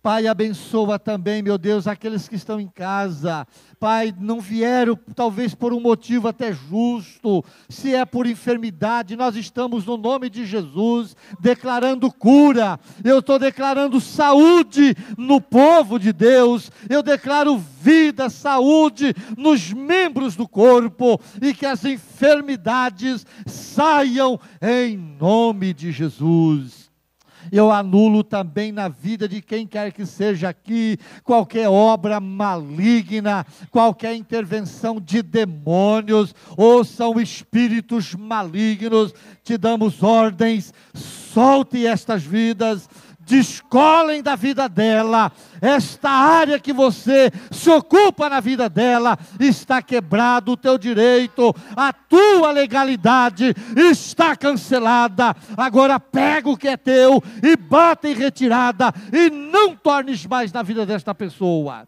[0.03, 3.47] Pai, abençoa também, meu Deus, aqueles que estão em casa.
[3.79, 9.85] Pai, não vieram talvez por um motivo até justo, se é por enfermidade, nós estamos
[9.85, 12.77] no nome de Jesus declarando cura.
[13.01, 16.69] Eu estou declarando saúde no povo de Deus.
[16.89, 25.73] Eu declaro vida, saúde nos membros do corpo e que as enfermidades saiam em nome
[25.73, 26.82] de Jesus
[27.55, 34.15] eu anulo também na vida de quem quer que seja aqui qualquer obra maligna, qualquer
[34.15, 39.13] intervenção de demônios ou são espíritos malignos.
[39.43, 42.89] Te damos ordens, solte estas vidas
[43.25, 45.31] descolem da vida dela.
[45.61, 51.93] Esta área que você se ocupa na vida dela está quebrado o teu direito, a
[51.93, 55.35] tua legalidade está cancelada.
[55.55, 60.63] Agora pega o que é teu e bata em retirada e não tornes mais na
[60.63, 61.87] vida desta pessoa.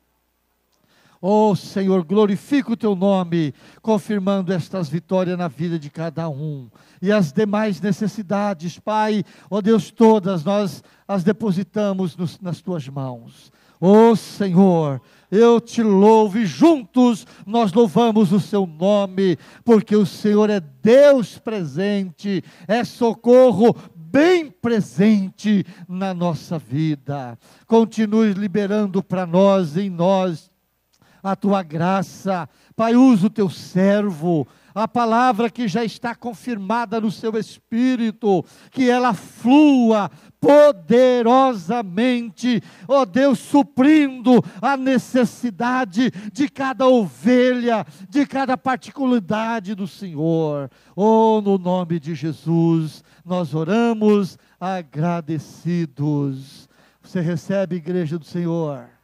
[1.22, 6.70] Oh Senhor, glorifica o teu nome, confirmando estas vitórias na vida de cada um.
[7.01, 13.51] E as demais necessidades, Pai, oh Deus, todas nós as depositamos nos, nas tuas mãos.
[13.80, 20.49] Oh Senhor, eu te louvo e juntos nós louvamos o seu nome, porque o Senhor
[20.49, 27.38] é Deus presente, é socorro bem presente na nossa vida.
[27.68, 30.49] Continue liberando para nós, em nós,
[31.26, 32.47] a tua graça.
[32.76, 38.88] Pai, usa o teu servo, a palavra que já está confirmada no seu espírito, que
[38.88, 49.88] ela flua poderosamente, ó Deus, suprindo a necessidade de cada ovelha, de cada particularidade do
[49.88, 50.69] Senhor.
[50.95, 56.69] Oh, no nome de Jesus, nós oramos agradecidos.
[57.01, 58.94] Você recebe, igreja do Senhor.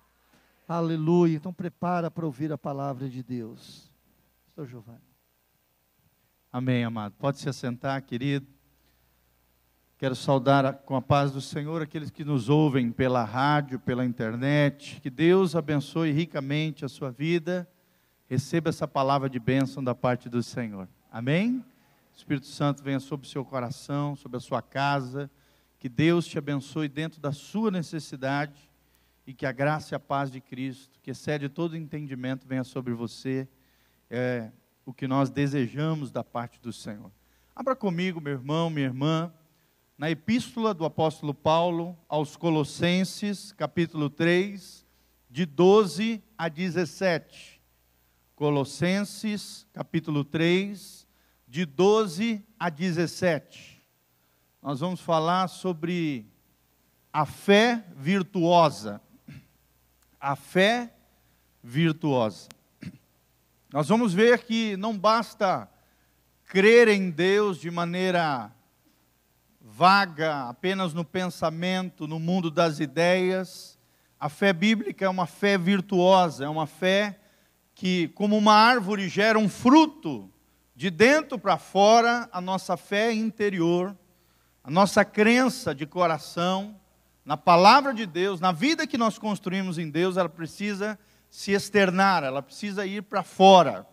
[0.71, 1.35] Aleluia.
[1.35, 3.91] Então prepara para ouvir a palavra de Deus.
[4.45, 5.01] Pastor Giovanni.
[6.49, 7.13] Amém, amado.
[7.19, 8.47] Pode se assentar, querido.
[9.97, 15.01] Quero saudar com a paz do Senhor aqueles que nos ouvem pela rádio, pela internet.
[15.01, 17.69] Que Deus abençoe ricamente a sua vida.
[18.29, 20.87] Receba essa palavra de bênção da parte do Senhor.
[21.11, 21.65] Amém?
[22.15, 25.29] Espírito Santo venha sobre o seu coração, sobre a sua casa.
[25.77, 28.70] Que Deus te abençoe dentro da sua necessidade
[29.31, 32.93] e que a graça e a paz de Cristo, que excede todo entendimento, venha sobre
[32.93, 33.47] você.
[34.09, 34.51] É
[34.85, 37.09] o que nós desejamos da parte do Senhor.
[37.55, 39.33] Abra comigo, meu irmão, minha irmã,
[39.97, 44.85] na epístola do apóstolo Paulo aos Colossenses, capítulo 3,
[45.29, 47.61] de 12 a 17.
[48.35, 51.07] Colossenses, capítulo 3,
[51.47, 53.81] de 12 a 17.
[54.61, 56.29] Nós vamos falar sobre
[57.13, 59.01] a fé virtuosa
[60.21, 60.93] a fé
[61.63, 62.47] virtuosa.
[63.73, 65.67] Nós vamos ver que não basta
[66.45, 68.51] crer em Deus de maneira
[69.59, 73.79] vaga, apenas no pensamento, no mundo das ideias.
[74.19, 77.19] A fé bíblica é uma fé virtuosa, é uma fé
[77.73, 80.29] que, como uma árvore, gera um fruto
[80.75, 83.97] de dentro para fora, a nossa fé interior,
[84.63, 86.79] a nossa crença de coração,
[87.23, 90.97] na palavra de Deus, na vida que nós construímos em Deus, ela precisa
[91.29, 93.87] se externar, ela precisa ir para fora.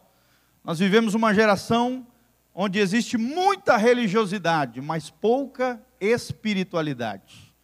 [0.65, 2.07] Nós vivemos uma geração
[2.55, 7.55] onde existe muita religiosidade, mas pouca espiritualidade.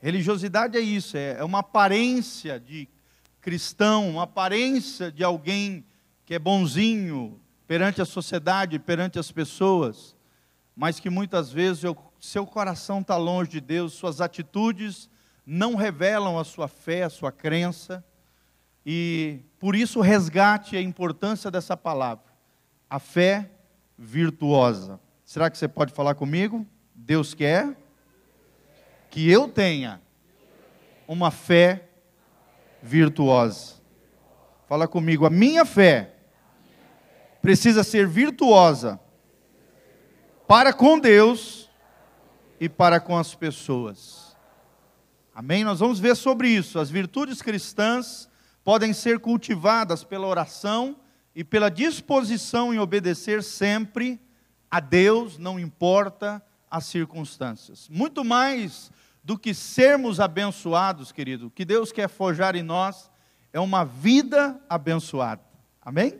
[0.00, 2.88] Religiosidade é isso, é, é uma aparência de
[3.40, 5.84] cristão, uma aparência de alguém
[6.24, 10.16] que é bonzinho perante a sociedade, perante as pessoas,
[10.74, 11.84] mas que muitas vezes
[12.24, 15.10] seu coração está longe de Deus, suas atitudes
[15.44, 18.02] não revelam a sua fé, a sua crença,
[18.84, 22.24] e por isso resgate a importância dessa palavra,
[22.88, 23.50] a fé
[23.98, 24.98] virtuosa.
[25.22, 26.66] Será que você pode falar comigo?
[26.94, 27.76] Deus quer
[29.10, 30.00] que eu tenha
[31.06, 31.88] uma fé
[32.82, 33.74] virtuosa.
[34.66, 36.14] Fala comigo, a minha fé
[37.42, 38.98] precisa ser virtuosa
[40.48, 41.63] para com Deus
[42.60, 44.36] e para com as pessoas.
[45.34, 45.64] Amém?
[45.64, 46.78] Nós vamos ver sobre isso.
[46.78, 48.28] As virtudes cristãs
[48.62, 50.96] podem ser cultivadas pela oração
[51.34, 54.20] e pela disposição em obedecer sempre
[54.70, 57.88] a Deus, não importa as circunstâncias.
[57.88, 58.90] Muito mais
[59.22, 63.10] do que sermos abençoados, querido, o que Deus quer forjar em nós
[63.52, 65.42] é uma vida abençoada.
[65.80, 66.10] Amém?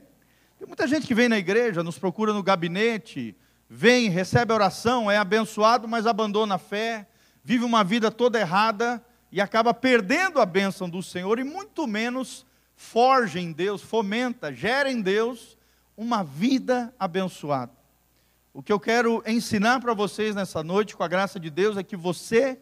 [0.58, 3.36] Tem muita gente que vem na igreja, nos procura no gabinete,
[3.68, 7.06] vem, recebe a oração, é abençoado, mas abandona a fé,
[7.42, 12.46] vive uma vida toda errada e acaba perdendo a bênção do Senhor e muito menos
[12.76, 15.56] forja em Deus, fomenta, gera em Deus
[15.96, 17.72] uma vida abençoada.
[18.52, 21.82] O que eu quero ensinar para vocês nessa noite, com a graça de Deus, é
[21.82, 22.58] que você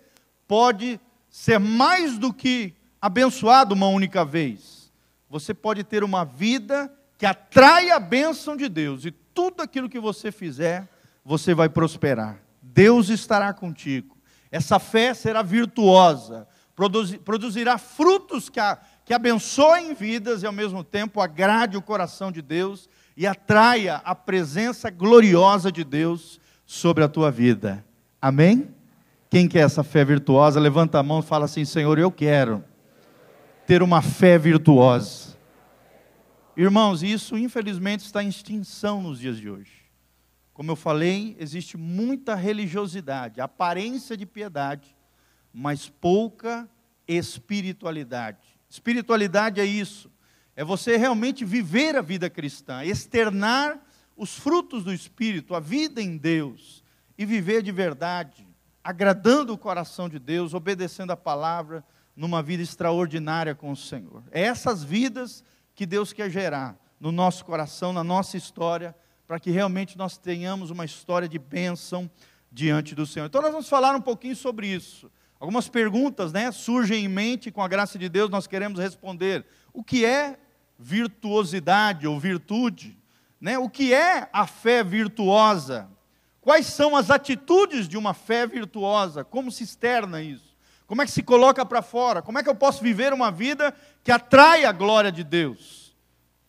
[0.49, 0.99] pode
[1.29, 4.91] ser mais do que abençoado uma única vez.
[5.29, 10.01] Você pode ter uma vida que atrai a bênção de Deus, e tudo aquilo que
[10.01, 10.89] você fizer,
[11.25, 12.39] você vai prosperar.
[12.61, 14.17] Deus estará contigo.
[14.51, 16.47] Essa fé será virtuosa,
[17.25, 22.43] produzirá frutos que, a, que abençoem vidas e ao mesmo tempo agrade o coração de
[22.43, 27.85] Deus e atraia a presença gloriosa de Deus sobre a tua vida.
[28.21, 28.69] Amém?
[29.29, 32.63] Quem quer essa fé virtuosa, levanta a mão e fala assim: Senhor, eu quero
[33.67, 35.32] ter uma fé virtuosa.
[36.55, 39.91] Irmãos, isso infelizmente está em extinção nos dias de hoje.
[40.53, 44.95] Como eu falei, existe muita religiosidade, aparência de piedade,
[45.51, 46.69] mas pouca
[47.09, 48.47] espiritualidade.
[48.69, 50.11] Espiritualidade é isso,
[50.55, 53.81] é você realmente viver a vida cristã, externar
[54.15, 56.85] os frutos do Espírito, a vida em Deus,
[57.17, 58.47] e viver de verdade,
[58.85, 61.83] agradando o coração de Deus, obedecendo a palavra,
[62.15, 64.23] numa vida extraordinária com o Senhor.
[64.31, 65.43] É essas vidas
[65.75, 68.95] que Deus quer gerar no nosso coração, na nossa história,
[69.27, 72.11] para que realmente nós tenhamos uma história de bênção
[72.51, 73.27] diante do Senhor.
[73.27, 75.11] Então nós vamos falar um pouquinho sobre isso.
[75.41, 79.45] Algumas perguntas, né, surgem em mente, com a graça de Deus nós queremos responder.
[79.73, 80.39] O que é
[80.79, 82.97] virtuosidade ou virtude?
[83.41, 83.59] Né?
[83.59, 85.89] O que é a fé virtuosa?
[86.41, 89.25] Quais são as atitudes de uma fé virtuosa?
[89.25, 90.52] Como se externa isso?
[90.93, 92.21] Como é que se coloca para fora?
[92.21, 93.75] Como é que eu posso viver uma vida
[94.05, 95.97] que atrai a glória de Deus?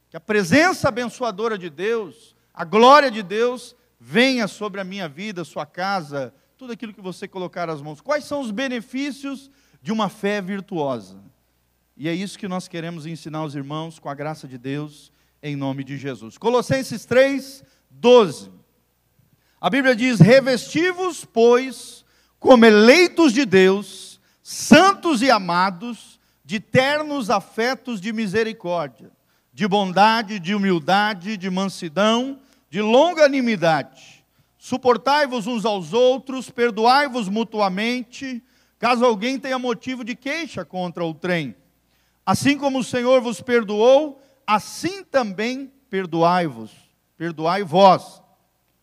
[0.09, 5.45] Que a presença abençoadora de Deus, a glória de Deus, venha sobre a minha vida,
[5.45, 8.01] sua casa, tudo aquilo que você colocar as mãos.
[8.01, 9.49] Quais são os benefícios
[9.81, 11.23] de uma fé virtuosa?
[11.95, 15.09] E é isso que nós queremos ensinar aos irmãos, com a graça de Deus,
[15.41, 16.37] em nome de Jesus.
[16.37, 18.51] Colossenses 3, 12.
[19.61, 22.03] A Bíblia diz: Revestivos, pois,
[22.41, 24.12] como eleitos de Deus,
[24.43, 29.09] santos e amados, de ternos afetos de misericórdia,
[29.53, 32.39] de bondade, de humildade, de mansidão,
[32.69, 34.25] de longanimidade.
[34.57, 38.43] Suportai-vos uns aos outros, perdoai-vos mutuamente,
[38.77, 41.55] caso alguém tenha motivo de queixa contra o trem.
[42.25, 46.71] Assim como o Senhor vos perdoou, assim também perdoai-vos.
[47.17, 48.21] Perdoai vós.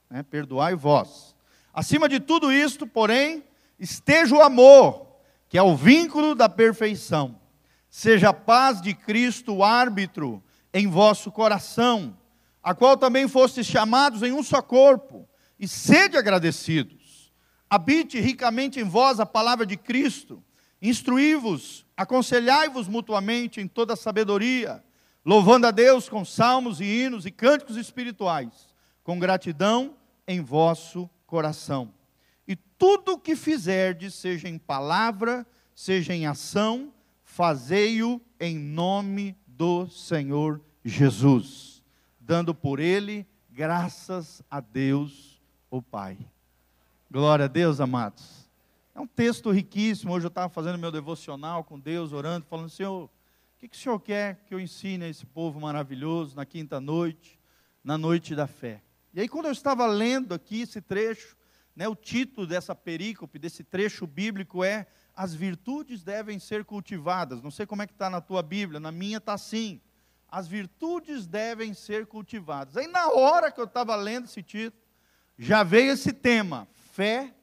[0.08, 0.22] Né?
[0.22, 1.34] Perdoai vós.
[1.72, 3.44] Acima de tudo isto, porém,
[3.78, 5.09] esteja o amor,
[5.50, 7.38] que é o vínculo da perfeição.
[7.90, 10.42] Seja a paz de Cristo o árbitro
[10.72, 12.16] em vosso coração,
[12.62, 15.28] a qual também fostes chamados em um só corpo,
[15.58, 17.30] e sede agradecidos.
[17.68, 20.42] Habite ricamente em vós a palavra de Cristo,
[20.80, 24.82] instruí-vos Aconselhai-vos mutuamente em toda sabedoria,
[25.22, 28.74] louvando a Deus com salmos e hinos e cânticos espirituais,
[29.04, 29.94] com gratidão
[30.26, 31.92] em vosso coração.
[32.80, 36.90] Tudo o que fizerdes, seja em palavra, seja em ação,
[37.22, 41.84] fazei-o em nome do Senhor Jesus,
[42.18, 46.16] dando por ele graças a Deus, o Pai.
[47.10, 48.48] Glória a Deus, amados.
[48.94, 50.14] É um texto riquíssimo.
[50.14, 53.10] Hoje eu estava fazendo meu devocional com Deus, orando, falando: Senhor, o
[53.58, 57.38] que, que o Senhor quer que eu ensine a esse povo maravilhoso na quinta noite,
[57.84, 58.82] na noite da fé?
[59.12, 61.36] E aí, quando eu estava lendo aqui esse trecho,
[61.80, 67.42] né, o título dessa perícope, desse trecho bíblico é As virtudes devem ser cultivadas.
[67.42, 69.80] Não sei como é que está na tua Bíblia, na minha está assim.
[70.28, 72.76] As virtudes devem ser cultivadas.
[72.76, 74.82] Aí, na hora que eu estava lendo esse título,
[75.38, 77.34] já veio esse tema: fé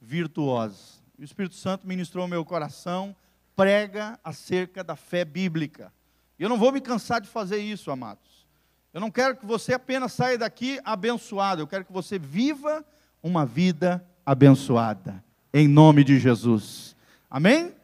[0.00, 3.14] virtuosa o Espírito Santo ministrou meu coração,
[3.54, 5.92] prega acerca da fé bíblica.
[6.38, 8.44] E eu não vou me cansar de fazer isso, amados.
[8.92, 12.84] Eu não quero que você apenas saia daqui abençoado, eu quero que você viva
[13.24, 16.94] uma vida abençoada, em nome de Jesus.
[17.30, 17.74] Amém?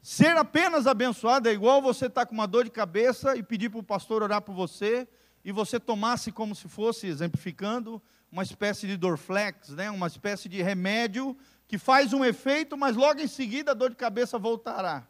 [0.00, 3.68] Ser apenas abençoado é igual você estar tá com uma dor de cabeça e pedir
[3.68, 5.06] para o pastor orar por você
[5.44, 8.00] e você tomasse como se fosse, exemplificando,
[8.32, 9.90] uma espécie de Dorflex, né?
[9.90, 11.36] uma espécie de remédio
[11.68, 15.06] que faz um efeito, mas logo em seguida a dor de cabeça voltará.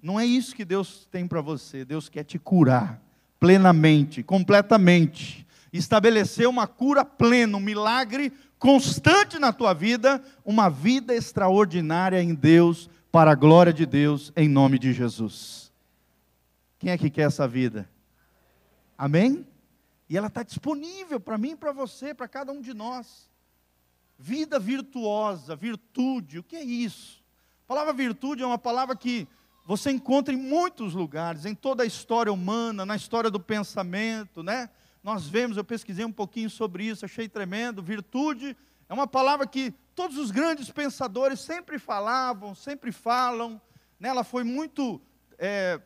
[0.00, 1.84] Não é isso que Deus tem para você.
[1.84, 3.02] Deus quer te curar
[3.40, 5.44] plenamente, completamente.
[5.72, 8.32] Estabelecer uma cura plena, um milagre
[8.62, 14.48] constante na tua vida, uma vida extraordinária em Deus, para a glória de Deus, em
[14.48, 15.72] nome de Jesus.
[16.78, 17.90] Quem é que quer essa vida?
[18.96, 19.44] Amém?
[20.08, 23.28] E ela está disponível para mim para você, para cada um de nós.
[24.16, 27.20] Vida virtuosa, virtude, o que é isso?
[27.64, 29.26] A palavra virtude é uma palavra que
[29.66, 34.70] você encontra em muitos lugares, em toda a história humana, na história do pensamento, né?
[35.02, 37.82] Nós vemos, eu pesquisei um pouquinho sobre isso, achei tremendo.
[37.82, 38.56] Virtude
[38.88, 43.60] é uma palavra que todos os grandes pensadores sempre falavam, sempre falam.
[43.98, 44.10] Né?
[44.10, 45.02] Ela foi muito,
[45.38, 45.80] é,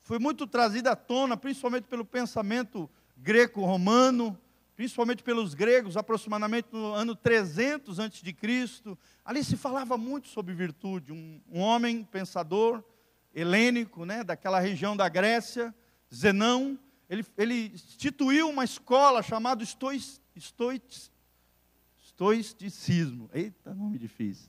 [0.00, 4.36] foi muito trazida à tona, principalmente pelo pensamento greco-romano,
[4.74, 8.36] principalmente pelos gregos, aproximadamente no ano 300 a.C.
[9.24, 11.12] Ali se falava muito sobre virtude.
[11.12, 12.82] Um, um homem pensador
[13.32, 15.72] helênico, né, daquela região da Grécia,
[16.12, 16.76] Zenão,
[17.12, 21.10] ele, ele instituiu uma escola chamada estoic, estoic,
[22.22, 23.28] Estoicismo.
[23.34, 24.48] Eita, nome difícil.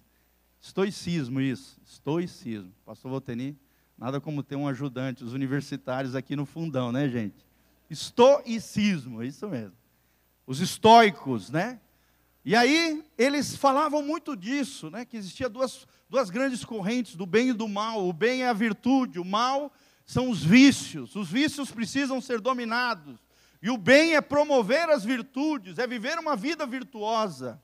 [0.62, 1.80] Estoicismo, isso.
[1.86, 2.72] Estoicismo.
[2.86, 3.58] Pastor Volteni,
[3.98, 7.46] nada como ter um ajudante, os universitários aqui no fundão, né, gente?
[7.90, 9.76] Estoicismo, é isso mesmo.
[10.46, 11.80] Os estoicos, né?
[12.46, 15.04] E aí, eles falavam muito disso, né?
[15.04, 18.08] Que existia duas, duas grandes correntes, do bem e do mal.
[18.08, 19.72] O bem é a virtude, o mal
[20.06, 21.16] são os vícios.
[21.16, 23.20] Os vícios precisam ser dominados.
[23.62, 27.62] E o bem é promover as virtudes, é viver uma vida virtuosa.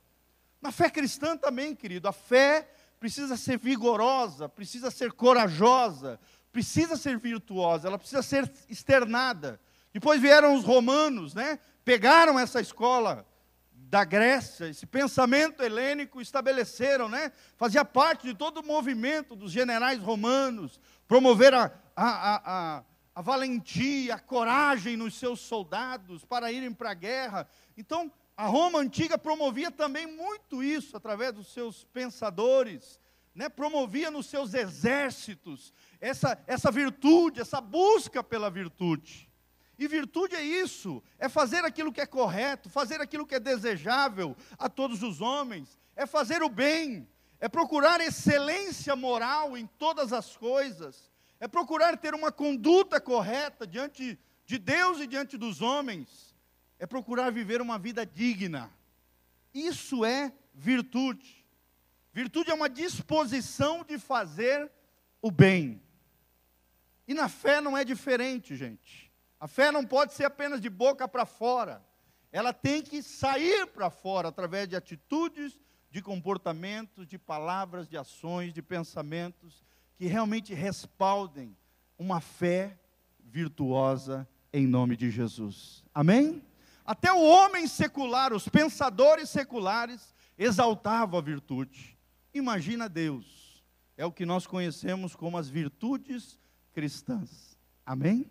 [0.60, 6.18] Na fé cristã também, querido, a fé precisa ser vigorosa, precisa ser corajosa,
[6.52, 9.60] precisa ser virtuosa, ela precisa ser externada.
[9.92, 11.58] Depois vieram os romanos, né?
[11.84, 13.26] Pegaram essa escola
[13.72, 17.32] da Grécia, esse pensamento helênico estabeleceram, né?
[17.56, 22.84] Fazia parte de todo o movimento dos generais romanos, promover a, a, a,
[23.14, 27.48] a valentia, a coragem nos seus soldados para irem para a guerra.
[27.76, 32.98] Então, a Roma antiga promovia também muito isso através dos seus pensadores,
[33.34, 33.48] né?
[33.48, 39.30] promovia nos seus exércitos essa, essa virtude, essa busca pela virtude.
[39.78, 44.36] E virtude é isso, é fazer aquilo que é correto, fazer aquilo que é desejável
[44.58, 47.08] a todos os homens, é fazer o bem,
[47.40, 51.09] é procurar excelência moral em todas as coisas,
[51.40, 56.36] é procurar ter uma conduta correta diante de Deus e diante dos homens,
[56.78, 58.70] é procurar viver uma vida digna.
[59.54, 61.46] Isso é virtude.
[62.12, 64.70] Virtude é uma disposição de fazer
[65.22, 65.82] o bem.
[67.08, 69.10] E na fé não é diferente, gente.
[69.38, 71.82] A fé não pode ser apenas de boca para fora.
[72.30, 75.58] Ela tem que sair para fora através de atitudes,
[75.90, 79.64] de comportamentos, de palavras, de ações, de pensamentos
[80.00, 81.54] que realmente respaldem
[81.98, 82.74] uma fé
[83.22, 85.84] virtuosa em nome de Jesus.
[85.92, 86.42] Amém?
[86.86, 91.98] Até o homem secular, os pensadores seculares, exaltavam a virtude.
[92.32, 93.62] Imagina Deus.
[93.94, 96.40] É o que nós conhecemos como as virtudes
[96.72, 97.58] cristãs.
[97.84, 98.24] Amém?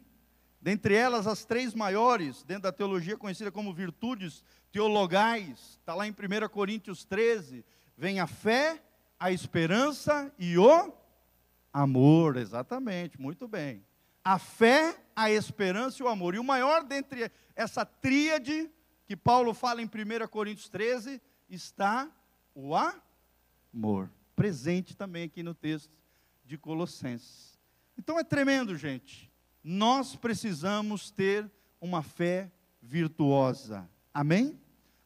[0.59, 6.11] Dentre elas, as três maiores, dentro da teologia conhecida como virtudes teologais, está lá em
[6.11, 7.63] 1 Coríntios 13,
[7.95, 8.81] vem a fé,
[9.19, 10.97] a esperança e o
[11.71, 13.85] Amor, exatamente, muito bem.
[14.23, 16.35] A fé, a esperança e o amor.
[16.35, 18.69] E o maior dentre essa tríade
[19.05, 22.09] que Paulo fala em 1 Coríntios 13 está
[22.53, 24.11] o amor.
[24.35, 25.91] Presente também aqui no texto
[26.45, 27.59] de Colossenses.
[27.97, 29.31] Então é tremendo, gente.
[29.63, 31.49] Nós precisamos ter
[31.81, 32.51] uma fé
[32.81, 33.89] virtuosa.
[34.13, 34.59] Amém?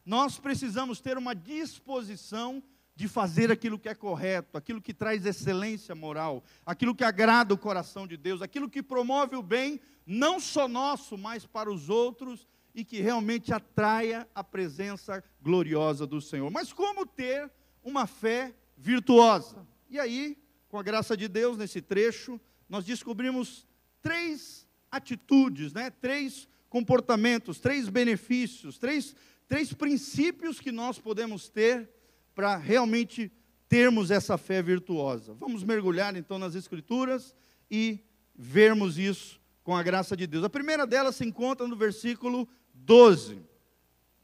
[0.04, 2.62] Nós precisamos ter uma disposição
[2.96, 7.58] de fazer aquilo que é correto, aquilo que traz excelência moral, aquilo que agrada o
[7.58, 12.46] coração de Deus, aquilo que promove o bem, não só nosso, mas para os outros
[12.74, 16.50] e que realmente atraia a presença gloriosa do Senhor.
[16.50, 17.50] Mas como ter
[17.82, 19.66] uma fé virtuosa?
[19.88, 20.36] E aí,
[20.68, 23.66] com a graça de Deus, nesse trecho, nós descobrimos
[24.02, 25.90] três atitudes, né?
[25.90, 29.14] três comportamentos, três benefícios, três,
[29.46, 31.88] três princípios que nós podemos ter
[32.34, 33.30] para realmente
[33.68, 35.34] termos essa fé virtuosa.
[35.34, 37.34] Vamos mergulhar então nas Escrituras
[37.70, 37.98] e
[38.34, 40.44] vermos isso com a graça de Deus.
[40.44, 43.40] A primeira delas se encontra no versículo 12.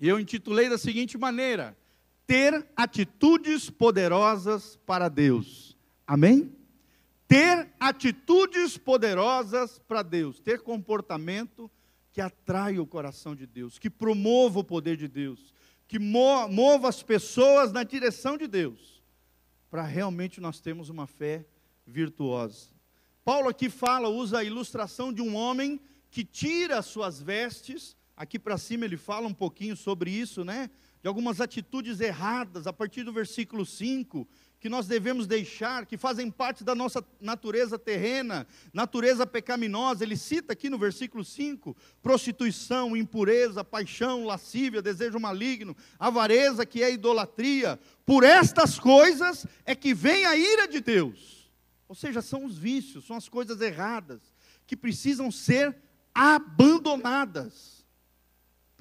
[0.01, 1.77] E eu intitulei da seguinte maneira:
[2.27, 5.77] ter atitudes poderosas para Deus.
[6.07, 6.53] Amém?
[7.27, 11.71] Ter atitudes poderosas para Deus, ter comportamento
[12.13, 15.55] que atrai o coração de Deus, que promova o poder de Deus,
[15.91, 19.03] que mova as pessoas na direção de Deus,
[19.69, 21.45] para realmente nós termos uma fé
[21.85, 22.69] virtuosa.
[23.25, 28.39] Paulo aqui fala, usa a ilustração de um homem que tira as suas vestes, aqui
[28.39, 30.71] para cima ele fala um pouquinho sobre isso, né?
[31.03, 34.29] De algumas atitudes erradas, a partir do versículo 5,
[34.61, 40.05] que nós devemos deixar, que fazem parte da nossa natureza terrena, natureza pecaminosa.
[40.05, 46.93] Ele cita aqui no versículo 5: prostituição, impureza, paixão, lascívia, desejo maligno, avareza, que é
[46.93, 47.81] idolatria.
[48.05, 51.51] Por estas coisas é que vem a ira de Deus.
[51.89, 54.21] Ou seja, são os vícios, são as coisas erradas,
[54.67, 55.75] que precisam ser
[56.15, 57.80] abandonadas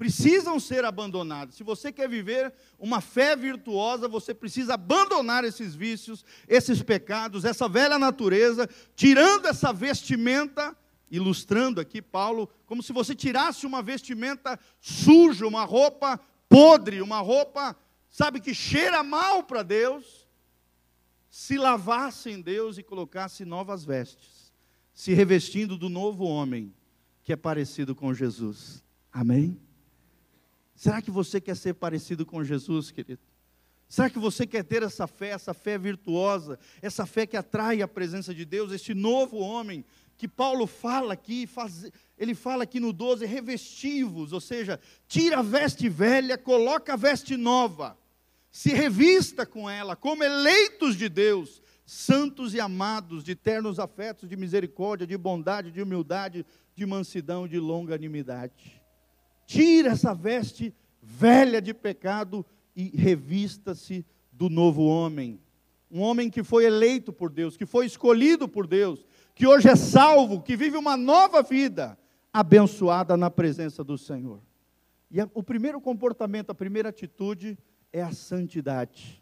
[0.00, 1.56] precisam ser abandonadas.
[1.56, 7.68] Se você quer viver uma fé virtuosa, você precisa abandonar esses vícios, esses pecados, essa
[7.68, 8.66] velha natureza,
[8.96, 10.74] tirando essa vestimenta,
[11.10, 16.18] ilustrando aqui Paulo, como se você tirasse uma vestimenta suja, uma roupa
[16.48, 17.76] podre, uma roupa,
[18.08, 20.26] sabe, que cheira mal para Deus,
[21.28, 24.50] se lavasse em Deus e colocasse novas vestes,
[24.94, 26.74] se revestindo do novo homem,
[27.22, 28.82] que é parecido com Jesus.
[29.12, 29.60] Amém?
[30.80, 33.20] Será que você quer ser parecido com Jesus, querido?
[33.86, 37.86] Será que você quer ter essa fé, essa fé virtuosa, essa fé que atrai a
[37.86, 39.84] presença de Deus, esse novo homem
[40.16, 45.42] que Paulo fala aqui, faz, ele fala aqui no 12, revestivos, ou seja, tira a
[45.42, 47.94] veste velha, coloca a veste nova,
[48.50, 54.34] se revista com ela, como eleitos de Deus, santos e amados, de ternos afetos, de
[54.34, 58.79] misericórdia, de bondade, de humildade, de mansidão, de longanimidade.
[59.50, 60.72] Tira essa veste
[61.02, 62.46] velha de pecado
[62.76, 65.40] e revista-se do novo homem.
[65.90, 69.04] Um homem que foi eleito por Deus, que foi escolhido por Deus,
[69.34, 71.98] que hoje é salvo, que vive uma nova vida,
[72.32, 74.40] abençoada na presença do Senhor.
[75.10, 77.58] E o primeiro comportamento, a primeira atitude
[77.92, 79.20] é a santidade.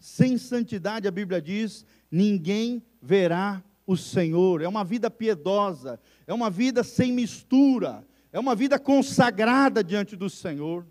[0.00, 4.62] Sem santidade, a Bíblia diz, ninguém verá o Senhor.
[4.62, 8.04] É uma vida piedosa, é uma vida sem mistura,
[8.34, 10.84] é uma vida consagrada diante do Senhor.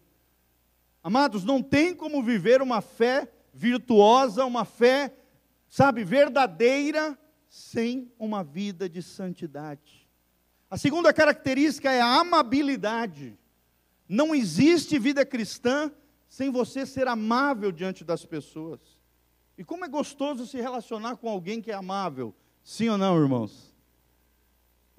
[1.03, 5.14] Amados, não tem como viver uma fé virtuosa, uma fé,
[5.68, 10.10] sabe, verdadeira, sem uma vida de santidade.
[10.70, 13.38] A segunda característica é a amabilidade.
[14.07, 15.91] Não existe vida cristã
[16.30, 18.80] sem você ser amável diante das pessoas.
[19.57, 22.34] E como é gostoso se relacionar com alguém que é amável.
[22.64, 23.73] Sim ou não, irmãos?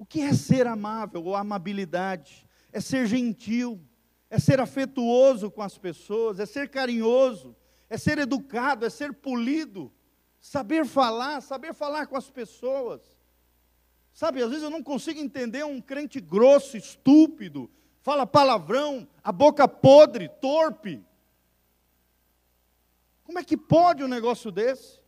[0.05, 2.47] O que é ser amável ou amabilidade?
[2.71, 3.81] É ser gentil,
[4.29, 7.55] é ser afetuoso com as pessoas, é ser carinhoso,
[7.89, 9.91] é ser educado, é ser polido,
[10.39, 13.01] saber falar, saber falar com as pessoas.
[14.13, 17.67] Sabe, às vezes eu não consigo entender um crente grosso, estúpido,
[18.03, 21.03] fala palavrão, a boca podre, torpe.
[23.23, 24.99] Como é que pode um negócio desse?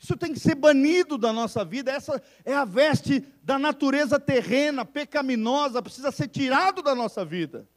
[0.00, 1.92] Isso tem que ser banido da nossa vida.
[1.92, 7.68] Essa é a veste da natureza terrena, pecaminosa, precisa ser tirado da nossa vida.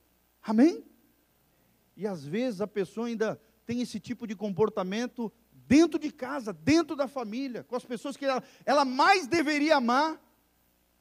[0.41, 0.86] Amém?
[1.98, 6.95] E às vezes a pessoa ainda tem esse tipo de comportamento dentro de casa, dentro
[6.95, 10.18] da família, com as pessoas que ela, ela mais deveria amar,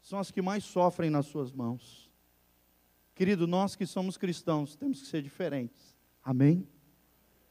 [0.00, 2.10] são as que mais sofrem nas suas mãos.
[3.14, 5.96] Querido, nós que somos cristãos, temos que ser diferentes.
[6.20, 6.66] Amém?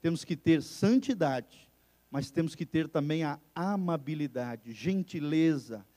[0.02, 1.71] Temos que ter santidade
[2.12, 5.88] mas temos que ter também a amabilidade, gentileza,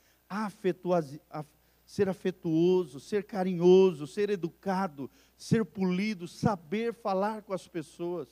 [1.85, 8.28] ser afetuoso, ser carinhoso, ser educado, ser polido, saber falar com as pessoas.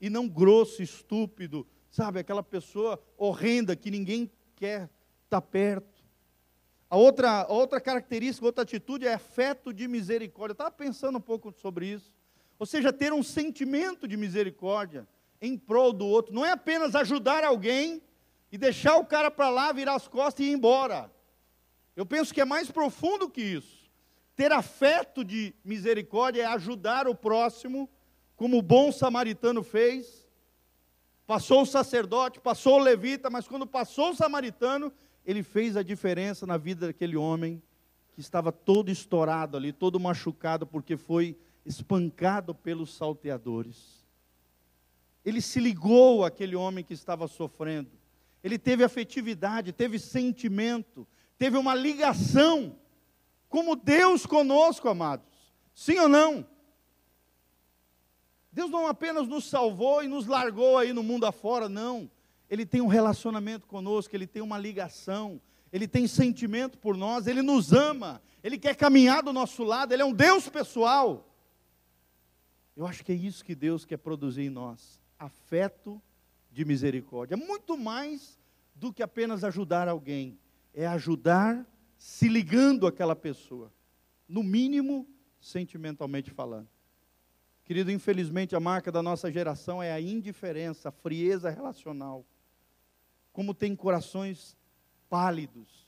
[0.00, 4.88] E não grosso, estúpido, sabe, aquela pessoa horrenda que ninguém quer
[5.24, 6.00] estar perto.
[6.88, 10.52] A outra, a outra característica, outra atitude é afeto de misericórdia.
[10.52, 12.14] Eu estava pensando um pouco sobre isso.
[12.60, 15.06] Ou seja, ter um sentimento de misericórdia
[15.40, 16.34] em prol do outro.
[16.34, 18.02] Não é apenas ajudar alguém
[18.52, 21.10] e deixar o cara para lá, virar as costas e ir embora.
[21.96, 23.90] Eu penso que é mais profundo que isso.
[24.36, 27.88] Ter afeto de misericórdia é ajudar o próximo,
[28.36, 30.26] como o bom samaritano fez.
[31.26, 34.92] Passou o sacerdote, passou o levita, mas quando passou o samaritano,
[35.24, 37.62] ele fez a diferença na vida daquele homem
[38.12, 43.99] que estava todo estourado ali, todo machucado, porque foi espancado pelos salteadores.
[45.24, 47.90] Ele se ligou àquele homem que estava sofrendo.
[48.42, 51.06] Ele teve afetividade, teve sentimento,
[51.36, 52.76] teve uma ligação.
[53.48, 55.26] Como Deus conosco, amados.
[55.74, 56.46] Sim ou não?
[58.52, 62.10] Deus não apenas nos salvou e nos largou aí no mundo afora, não.
[62.48, 65.40] Ele tem um relacionamento conosco, ele tem uma ligação,
[65.72, 70.02] ele tem sentimento por nós, ele nos ama, ele quer caminhar do nosso lado, ele
[70.02, 71.28] é um Deus pessoal.
[72.76, 76.00] Eu acho que é isso que Deus quer produzir em nós: afeto
[76.50, 77.36] de misericórdia.
[77.36, 78.40] Muito mais
[78.74, 80.38] do que apenas ajudar alguém,
[80.74, 81.66] é ajudar
[81.98, 83.70] se ligando àquela pessoa,
[84.26, 85.06] no mínimo,
[85.38, 86.68] sentimentalmente falando.
[87.62, 92.24] Querido, infelizmente a marca da nossa geração é a indiferença, a frieza relacional.
[93.32, 94.56] Como tem corações
[95.10, 95.86] pálidos,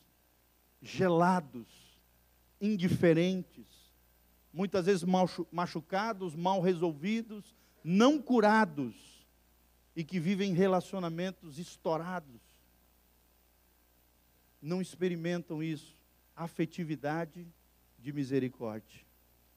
[0.83, 1.99] gelados,
[2.61, 3.67] indiferentes,
[4.53, 5.05] muitas vezes
[5.51, 9.12] machucados, mal resolvidos, não curados
[9.95, 12.41] e que vivem relacionamentos estourados.
[14.61, 15.95] Não experimentam isso,
[16.35, 17.47] afetividade
[17.99, 19.01] de misericórdia,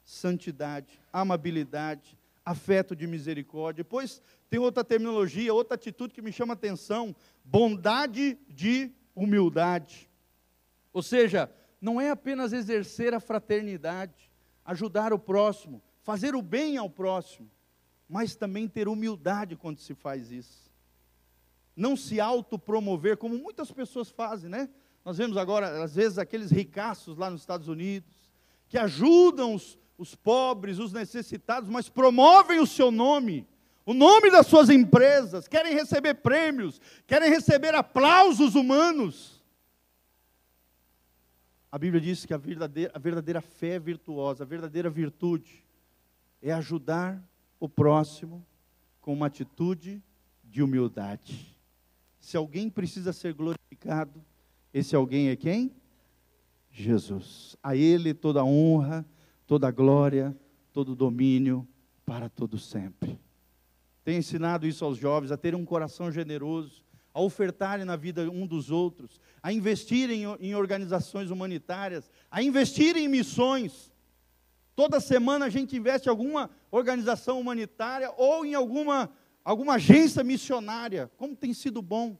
[0.03, 3.83] santidade, amabilidade, afeto de misericórdia.
[3.83, 10.09] Depois tem outra terminologia, outra atitude que me chama a atenção: bondade de humildade.
[10.93, 11.51] Ou seja,
[11.81, 14.29] não é apenas exercer a fraternidade,
[14.63, 17.49] ajudar o próximo, fazer o bem ao próximo,
[18.07, 20.71] mas também ter humildade quando se faz isso.
[21.75, 24.69] Não se autopromover, como muitas pessoas fazem, né?
[25.03, 28.09] Nós vemos agora, às vezes, aqueles ricaços lá nos Estados Unidos,
[28.67, 33.47] que ajudam os, os pobres, os necessitados, mas promovem o seu nome,
[33.85, 39.43] o nome das suas empresas, querem receber prêmios, querem receber aplausos humanos.
[41.71, 45.63] A Bíblia diz que a verdadeira, a verdadeira fé virtuosa, a verdadeira virtude,
[46.41, 47.21] é ajudar
[47.65, 48.45] o próximo
[49.01, 50.01] com uma atitude
[50.43, 51.55] de humildade.
[52.19, 54.23] Se alguém precisa ser glorificado,
[54.73, 55.71] esse alguém é quem?
[56.71, 57.55] Jesus.
[57.61, 59.05] A Ele toda a honra,
[59.45, 60.35] toda a glória,
[60.73, 61.67] todo o domínio
[62.05, 63.19] para todo sempre.
[64.03, 66.83] Tenho ensinado isso aos jovens, a terem um coração generoso,
[67.13, 73.07] a ofertarem na vida um dos outros, a investirem em, organizações humanitárias, a investirem em
[73.07, 73.91] missões.
[74.75, 79.09] Toda semana a gente investe em alguma organização humanitária ou em alguma,
[79.43, 81.09] alguma agência missionária.
[81.17, 82.17] Como tem sido bom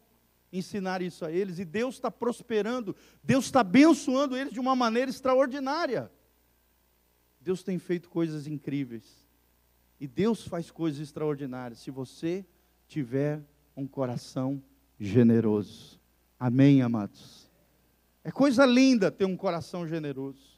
[0.51, 5.11] ensinar isso a eles, e Deus está prosperando, Deus está abençoando eles de uma maneira
[5.11, 6.09] extraordinária.
[7.41, 9.27] Deus tem feito coisas incríveis,
[9.99, 12.45] e Deus faz coisas extraordinárias, se você
[12.87, 13.41] tiver
[13.75, 14.63] um coração
[14.99, 15.99] generoso.
[16.39, 17.51] Amém, amados?
[18.23, 20.54] É coisa linda ter um coração generoso.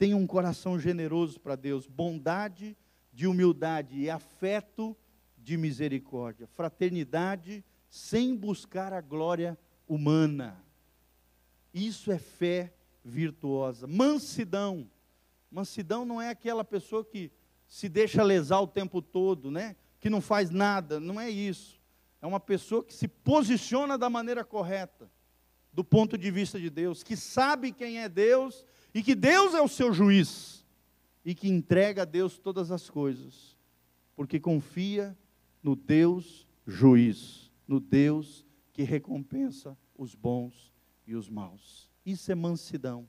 [0.00, 2.74] Tenha um coração generoso para Deus, bondade
[3.12, 4.96] de humildade e afeto
[5.36, 10.64] de misericórdia, fraternidade sem buscar a glória humana.
[11.74, 12.72] Isso é fé
[13.04, 13.86] virtuosa.
[13.86, 14.90] Mansidão.
[15.50, 17.30] Mansidão não é aquela pessoa que
[17.68, 19.76] se deixa lesar o tempo todo, né?
[19.98, 21.78] Que não faz nada, não é isso.
[22.22, 25.10] É uma pessoa que se posiciona da maneira correta,
[25.70, 28.64] do ponto de vista de Deus, que sabe quem é Deus
[28.94, 30.66] e que Deus é o seu juiz
[31.24, 33.56] e que entrega a Deus todas as coisas,
[34.16, 35.16] porque confia
[35.62, 40.74] no Deus juiz no Deus que recompensa os bons
[41.06, 41.88] e os maus.
[42.04, 43.08] Isso é mansidão.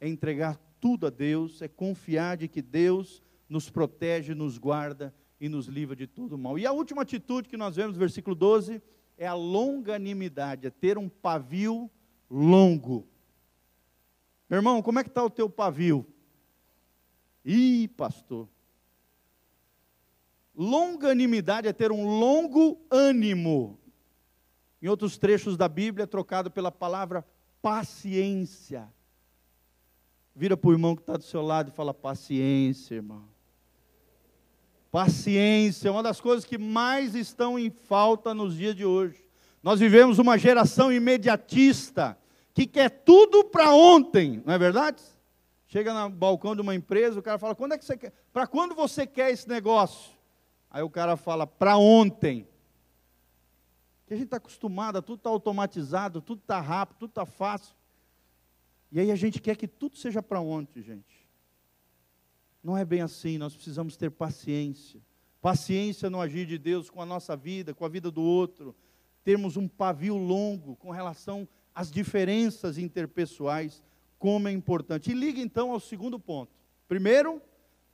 [0.00, 5.48] É entregar tudo a Deus, é confiar de que Deus nos protege, nos guarda e
[5.48, 6.56] nos livra de todo mal.
[6.56, 8.80] E a última atitude que nós vemos no versículo 12
[9.18, 11.90] é a longanimidade, é ter um pavio
[12.30, 13.08] longo.
[14.50, 16.04] Meu irmão, como é que está o teu pavio?
[17.44, 18.48] Ih, pastor.
[20.56, 23.78] Longanimidade é ter um longo ânimo.
[24.82, 27.24] Em outros trechos da Bíblia é trocado pela palavra
[27.62, 28.92] paciência.
[30.34, 33.28] Vira para o irmão que está do seu lado e fala: paciência, irmão.
[34.90, 39.24] Paciência é uma das coisas que mais estão em falta nos dias de hoje.
[39.62, 42.18] Nós vivemos uma geração imediatista
[42.52, 45.02] que quer tudo para ontem, não é verdade?
[45.66, 48.12] Chega no balcão de uma empresa, o cara fala: "Quando é que você quer?
[48.32, 50.12] Para quando você quer esse negócio?"
[50.70, 52.46] Aí o cara fala: "Para ontem."
[54.10, 57.76] que a gente está acostumado, tudo está automatizado, tudo está rápido, tudo está fácil.
[58.90, 61.28] E aí a gente quer que tudo seja para ontem, gente.
[62.60, 65.00] Não é bem assim, nós precisamos ter paciência.
[65.40, 68.74] Paciência no agir de Deus com a nossa vida, com a vida do outro.
[69.22, 73.82] Termos um pavio longo com relação às diferenças interpessoais,
[74.18, 75.10] como é importante.
[75.10, 76.52] E liga então ao segundo ponto.
[76.88, 77.40] Primeiro,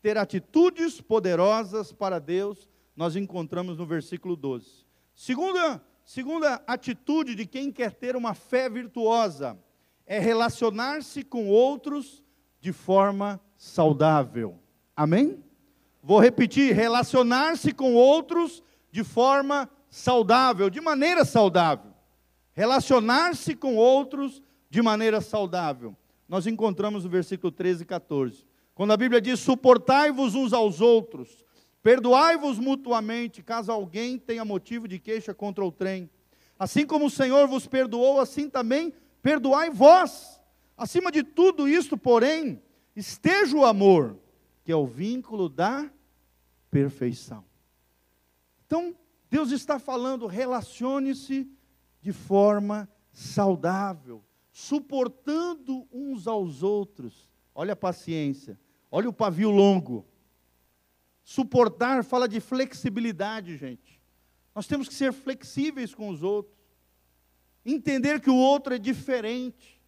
[0.03, 4.85] ter atitudes poderosas para Deus, nós encontramos no versículo 12.
[5.15, 9.59] Segunda Segunda atitude de quem quer ter uma fé virtuosa
[10.07, 12.23] é relacionar-se com outros
[12.61, 14.57] de forma saudável.
[14.94, 15.43] Amém?
[16.01, 18.62] Vou repetir: relacionar-se com outros
[18.93, 21.90] de forma saudável, de maneira saudável.
[22.57, 25.95] Relacionar-se com outros de maneira saudável.
[26.27, 28.47] Nós encontramos o versículo 13 e 14.
[28.74, 31.45] Quando a Bíblia diz: suportai-vos uns aos outros,
[31.83, 36.09] perdoai-vos mutuamente, caso alguém tenha motivo de queixa contra o trem.
[36.59, 40.41] Assim como o Senhor vos perdoou, assim também perdoai vós.
[40.78, 42.62] Acima de tudo isto, porém,
[42.95, 44.16] esteja o amor,
[44.65, 45.91] que é o vínculo da
[46.70, 47.45] perfeição.
[48.66, 48.97] Então,
[49.28, 51.47] Deus está falando, relacione-se
[52.07, 57.28] de forma saudável, suportando uns aos outros.
[57.53, 58.57] Olha a paciência,
[58.93, 60.07] olha o pavio longo.
[61.24, 64.01] Suportar fala de flexibilidade, gente.
[64.55, 66.57] Nós temos que ser flexíveis com os outros.
[67.65, 69.83] Entender que o outro é diferente.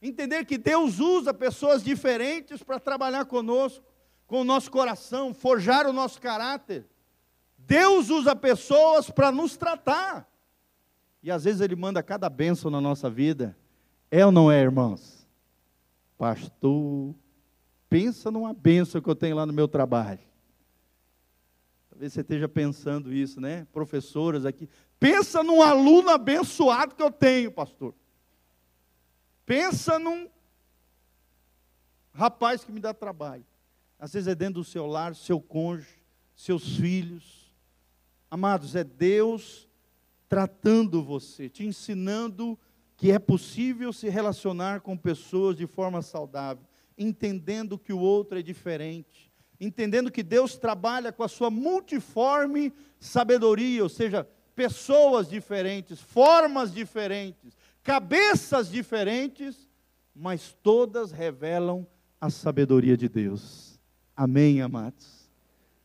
[0.00, 3.84] Entender que Deus usa pessoas diferentes para trabalhar conosco,
[4.28, 6.86] com o nosso coração, forjar o nosso caráter.
[7.56, 10.37] Deus usa pessoas para nos tratar.
[11.22, 13.56] E às vezes Ele manda cada bênção na nossa vida.
[14.10, 15.26] É ou não é, irmãos?
[16.16, 17.14] Pastor,
[17.88, 20.20] pensa numa bênção que eu tenho lá no meu trabalho.
[21.90, 23.66] Talvez você esteja pensando isso, né?
[23.72, 24.68] Professoras aqui.
[24.98, 27.94] Pensa num aluno abençoado que eu tenho, pastor.
[29.44, 30.28] Pensa num
[32.12, 33.44] rapaz que me dá trabalho.
[33.98, 36.02] Às vezes é dentro do seu lar, seu cônjuge,
[36.34, 37.52] seus filhos.
[38.30, 39.67] Amados, é Deus
[40.28, 42.58] tratando você, te ensinando
[42.96, 46.64] que é possível se relacionar com pessoas de forma saudável,
[46.96, 53.82] entendendo que o outro é diferente, entendendo que Deus trabalha com a sua multiforme sabedoria,
[53.82, 59.68] ou seja, pessoas diferentes, formas diferentes, cabeças diferentes,
[60.14, 61.86] mas todas revelam
[62.20, 63.78] a sabedoria de Deus.
[64.16, 65.30] Amém, amados?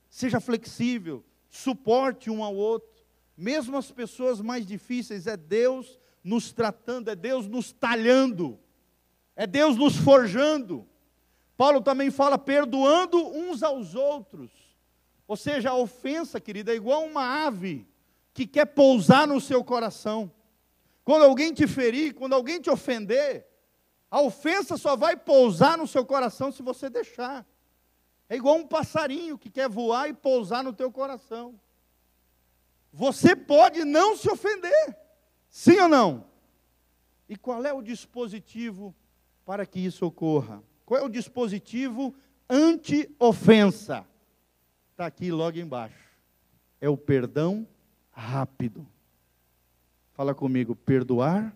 [0.10, 2.93] Seja flexível, suporte um ao outro,
[3.36, 8.60] mesmo as pessoas mais difíceis, é Deus nos tratando, é Deus nos talhando,
[9.36, 10.88] é Deus nos forjando.
[11.58, 14.52] Paulo também fala perdoando uns aos outros.
[15.28, 17.88] Ou seja, a ofensa, querida, é igual uma ave
[18.34, 20.32] que quer pousar no seu coração.
[21.04, 23.48] Quando alguém te ferir, quando alguém te ofender,
[24.10, 27.46] a ofensa só vai pousar no seu coração se você deixar.
[28.30, 31.60] É igual um passarinho que quer voar e pousar no teu coração.
[32.94, 34.96] Você pode não se ofender.
[35.50, 36.26] Sim ou não?
[37.28, 38.96] E qual é o dispositivo
[39.44, 40.62] para que isso ocorra?
[40.86, 42.14] Qual é o dispositivo
[42.48, 44.06] anti-ofensa?
[44.92, 45.98] Está aqui logo embaixo.
[46.80, 47.68] É o perdão
[48.12, 48.86] rápido.
[50.14, 51.56] Fala comigo, perdoar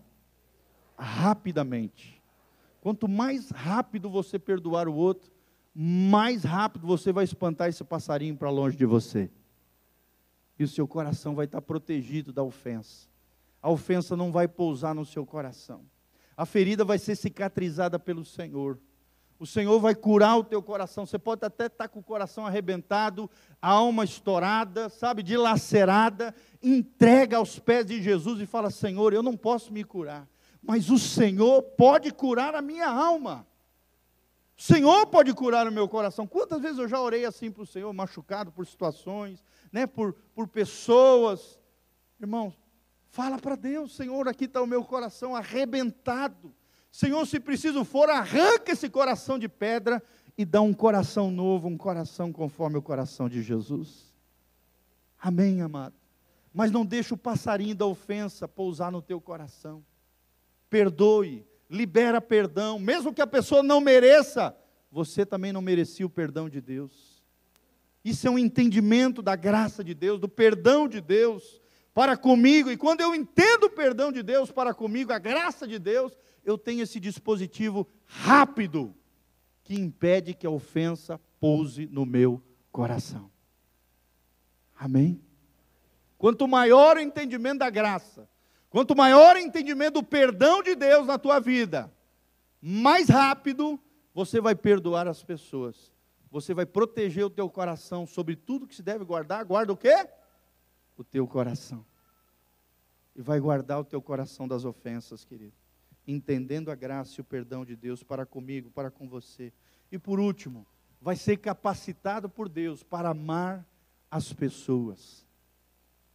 [0.98, 2.20] rapidamente.
[2.80, 5.30] Quanto mais rápido você perdoar o outro,
[5.72, 9.30] mais rápido você vai espantar esse passarinho para longe de você.
[10.58, 13.08] E o seu coração vai estar protegido da ofensa.
[13.62, 15.82] A ofensa não vai pousar no seu coração.
[16.36, 18.78] A ferida vai ser cicatrizada pelo Senhor.
[19.38, 21.06] O Senhor vai curar o teu coração.
[21.06, 23.30] Você pode até estar com o coração arrebentado,
[23.62, 26.34] a alma estourada, sabe, dilacerada.
[26.60, 30.28] Entrega aos pés de Jesus e fala: Senhor, eu não posso me curar,
[30.60, 33.46] mas o Senhor pode curar a minha alma.
[34.56, 36.26] O Senhor pode curar o meu coração.
[36.26, 40.48] Quantas vezes eu já orei assim para o Senhor, machucado por situações, né, por, por
[40.48, 41.58] pessoas.
[42.20, 42.54] Irmãos,
[43.08, 46.54] fala para Deus: Senhor, aqui está o meu coração arrebentado.
[46.90, 50.02] Senhor, se preciso for, arranca esse coração de pedra
[50.36, 54.14] e dá um coração novo, um coração conforme o coração de Jesus.
[55.18, 55.94] Amém, amado.
[56.52, 59.84] Mas não deixe o passarinho da ofensa pousar no teu coração.
[60.70, 64.56] Perdoe, libera perdão, mesmo que a pessoa não mereça,
[64.90, 67.07] você também não merecia o perdão de Deus.
[68.04, 71.60] Isso é um entendimento da graça de Deus, do perdão de Deus
[71.92, 72.70] para comigo.
[72.70, 76.56] E quando eu entendo o perdão de Deus para comigo, a graça de Deus, eu
[76.56, 78.94] tenho esse dispositivo rápido
[79.64, 82.42] que impede que a ofensa pouse no meu
[82.72, 83.30] coração.
[84.78, 85.20] Amém?
[86.16, 88.28] Quanto maior o entendimento da graça,
[88.70, 91.92] quanto maior o entendimento do perdão de Deus na tua vida,
[92.60, 93.78] mais rápido
[94.14, 95.92] você vai perdoar as pessoas.
[96.30, 99.44] Você vai proteger o teu coração sobre tudo que se deve guardar.
[99.44, 100.08] Guarda o quê?
[100.96, 101.84] O teu coração.
[103.16, 105.54] E vai guardar o teu coração das ofensas, querido
[106.12, 109.52] entendendo a graça e o perdão de Deus para comigo, para com você.
[109.92, 110.66] E por último,
[111.00, 113.66] vai ser capacitado por Deus para amar
[114.10, 115.26] as pessoas.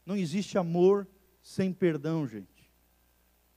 [0.06, 1.08] Não existe amor
[1.42, 2.72] sem perdão, gente.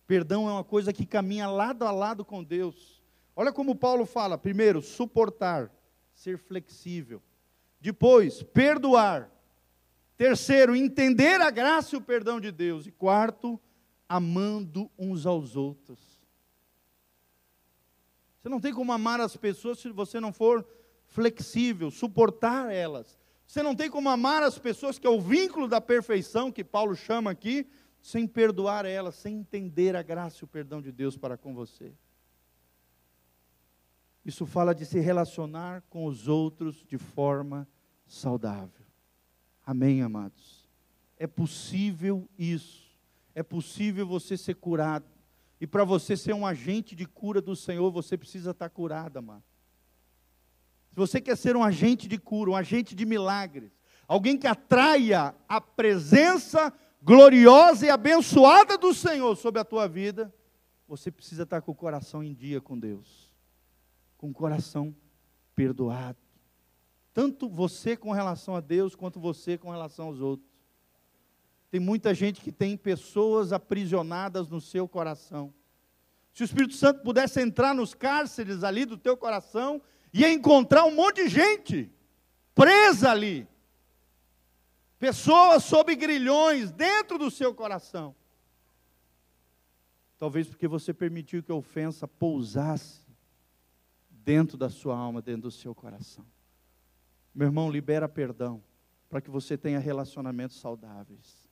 [0.07, 3.03] Perdão é uma coisa que caminha lado a lado com Deus.
[3.35, 5.71] Olha como Paulo fala: primeiro, suportar,
[6.17, 7.23] ser flexível.
[7.81, 9.31] Depois, perdoar.
[10.17, 12.87] Terceiro, entender a graça e o perdão de Deus.
[12.87, 13.61] E quarto,
[14.09, 15.99] amando uns aos outros.
[18.41, 20.67] Você não tem como amar as pessoas se você não for
[21.05, 23.19] flexível, suportar elas.
[23.47, 26.97] Você não tem como amar as pessoas, que é o vínculo da perfeição que Paulo
[26.97, 27.69] chama aqui,
[28.01, 31.93] sem perdoar elas, sem entender a graça e o perdão de Deus para com você.
[34.27, 37.65] Isso fala de se relacionar com os outros de forma
[38.05, 38.85] saudável.
[39.65, 40.69] Amém, amados?
[41.17, 42.85] É possível isso.
[43.37, 45.07] É possível você ser curado.
[45.61, 49.45] E para você ser um agente de cura do Senhor, você precisa estar curado, amado.
[50.91, 53.71] Se você quer ser um agente de cura, um agente de milagres,
[54.09, 60.35] alguém que atraia a presença gloriosa e abençoada do Senhor sobre a tua vida,
[60.89, 63.26] você precisa estar com o coração em dia com Deus,
[64.27, 64.95] com o coração
[65.55, 66.19] perdoado.
[67.15, 70.51] Tanto você com relação a Deus, quanto você com relação aos outros.
[71.71, 75.55] Tem muita gente que tem pessoas aprisionadas no seu coração.
[76.33, 79.81] Se o Espírito Santo pudesse entrar nos cárceres ali do teu coração,
[80.13, 81.91] ia encontrar um monte de gente
[82.55, 83.47] presa ali.
[84.99, 88.15] Pessoas sob grilhões dentro do seu coração.
[90.19, 93.06] Talvez porque você permitiu que a ofensa pousasse
[94.27, 96.27] dentro da sua alma, dentro do seu coração.
[97.33, 98.61] Meu irmão, libera perdão
[99.09, 101.49] para que você tenha relacionamentos saudáveis.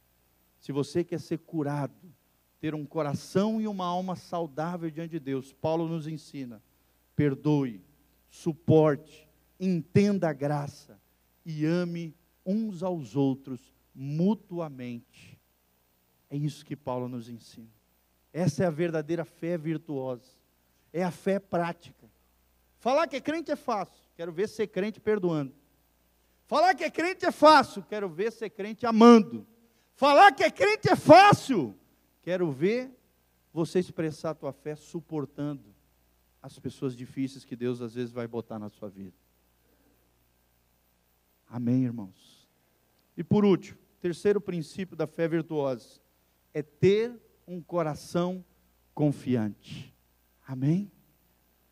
[0.59, 2.12] Se você quer ser curado,
[2.60, 6.60] ter um coração e uma alma saudável diante de Deus, Paulo nos ensina:
[7.14, 7.80] perdoe,
[8.28, 9.28] suporte,
[9.60, 11.01] entenda a graça
[11.46, 12.12] e ame
[12.44, 15.38] uns aos outros mutuamente.
[16.28, 17.70] É isso que Paulo nos ensina.
[18.32, 20.32] Essa é a verdadeira fé virtuosa.
[20.92, 22.10] É a fé prática.
[22.85, 23.97] Falar que é crente é fácil.
[24.15, 25.55] Quero ver ser crente perdoando.
[26.44, 27.82] Falar que é crente é fácil.
[27.82, 29.47] Quero ver ser crente amando.
[29.94, 31.74] Falar que é crente é fácil.
[32.20, 32.94] Quero ver
[33.55, 35.74] você expressar a tua fé suportando
[36.43, 39.16] as pessoas difíceis que Deus às vezes vai botar na sua vida.
[41.48, 42.47] Amém, irmãos?
[43.16, 46.02] E por último, terceiro princípio da fé virtuosa
[46.52, 48.44] é ter um coração
[48.93, 49.97] confiante.
[50.47, 50.93] Amém?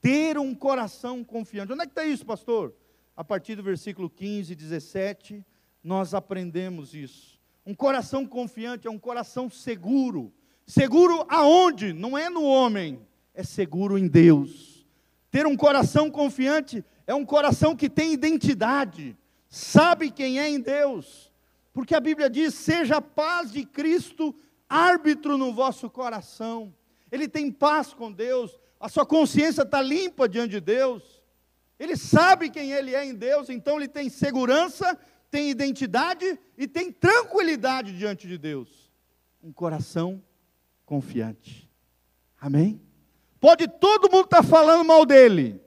[0.02, 1.72] Ter um coração confiante.
[1.72, 2.74] Onde é que está isso, pastor?
[3.16, 5.42] A partir do versículo 15, 17,
[5.82, 7.40] nós aprendemos isso.
[7.64, 10.30] Um coração confiante é um coração seguro.
[10.66, 11.94] Seguro aonde?
[11.94, 13.00] Não é no homem,
[13.32, 14.84] é seguro em Deus.
[15.30, 19.16] Ter um coração confiante é um coração que tem identidade,
[19.48, 21.32] sabe quem é em Deus.
[21.72, 24.34] Porque a Bíblia diz: seja a paz de Cristo
[24.68, 26.74] árbitro no vosso coração.
[27.10, 31.22] Ele tem paz com Deus, a sua consciência está limpa diante de Deus.
[31.78, 34.98] Ele sabe quem ele é em Deus, então ele tem segurança,
[35.30, 38.92] tem identidade e tem tranquilidade diante de Deus.
[39.40, 40.20] Um coração
[40.84, 41.70] confiante.
[42.40, 42.82] Amém?
[43.40, 45.60] Pode todo mundo estar tá falando mal dele,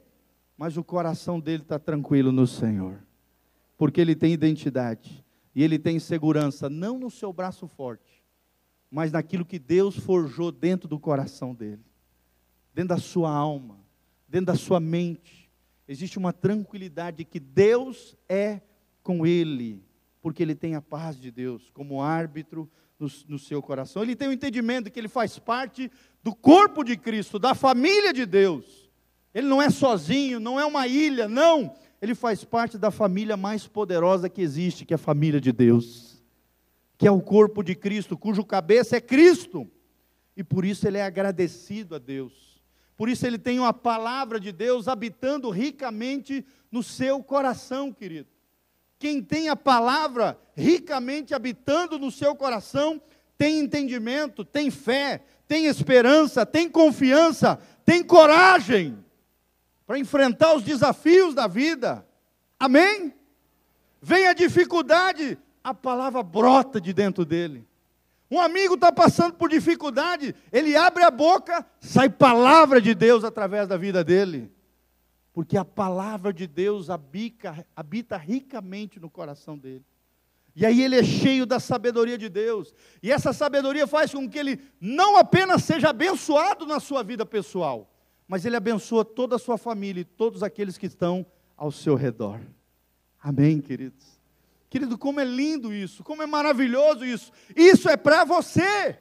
[0.57, 3.01] mas o coração dele está tranquilo no Senhor,
[3.77, 5.25] porque ele tem identidade
[5.55, 8.21] e ele tem segurança, não no seu braço forte,
[8.91, 11.81] mas naquilo que Deus forjou dentro do coração dele,
[12.75, 13.79] dentro da sua alma,
[14.27, 15.49] dentro da sua mente.
[15.87, 18.59] Existe uma tranquilidade que Deus é
[19.01, 19.81] com ele,
[20.21, 22.69] porque ele tem a paz de Deus como árbitro
[22.99, 24.03] no, no, seu coração.
[24.03, 25.89] Ele tem o entendimento que ele faz parte
[26.21, 28.91] do corpo de Cristo, da família de Deus.
[29.33, 31.73] Ele não é sozinho, não é uma ilha, não.
[32.01, 36.21] Ele faz parte da família mais poderosa que existe, que é a família de Deus,
[36.97, 39.65] que é o corpo de Cristo, cujo cabeça é Cristo.
[40.35, 42.54] E por isso ele é agradecido a Deus.
[42.97, 48.29] Por isso ele tem uma palavra de Deus habitando ricamente no seu coração, querido.
[48.97, 53.01] Quem tem a palavra ricamente habitando no seu coração,
[53.37, 58.97] tem entendimento, tem fé, tem esperança, tem confiança, tem coragem
[59.85, 62.05] para enfrentar os desafios da vida.
[62.59, 63.13] Amém?
[64.01, 67.67] Vem a dificuldade, a palavra brota de dentro dele.
[68.35, 73.67] Um amigo está passando por dificuldade, ele abre a boca, sai palavra de Deus através
[73.67, 74.55] da vida dele
[75.35, 79.83] porque a palavra de Deus habita, habita ricamente no coração dele.
[80.55, 82.73] E aí ele é cheio da sabedoria de Deus.
[83.03, 87.93] E essa sabedoria faz com que ele não apenas seja abençoado na sua vida pessoal,
[88.25, 91.25] mas ele abençoa toda a sua família e todos aqueles que estão
[91.57, 92.39] ao seu redor.
[93.21, 94.14] Amém, queridos?
[94.75, 97.31] Querido, como é lindo isso, como é maravilhoso isso.
[97.55, 98.99] Isso é para você.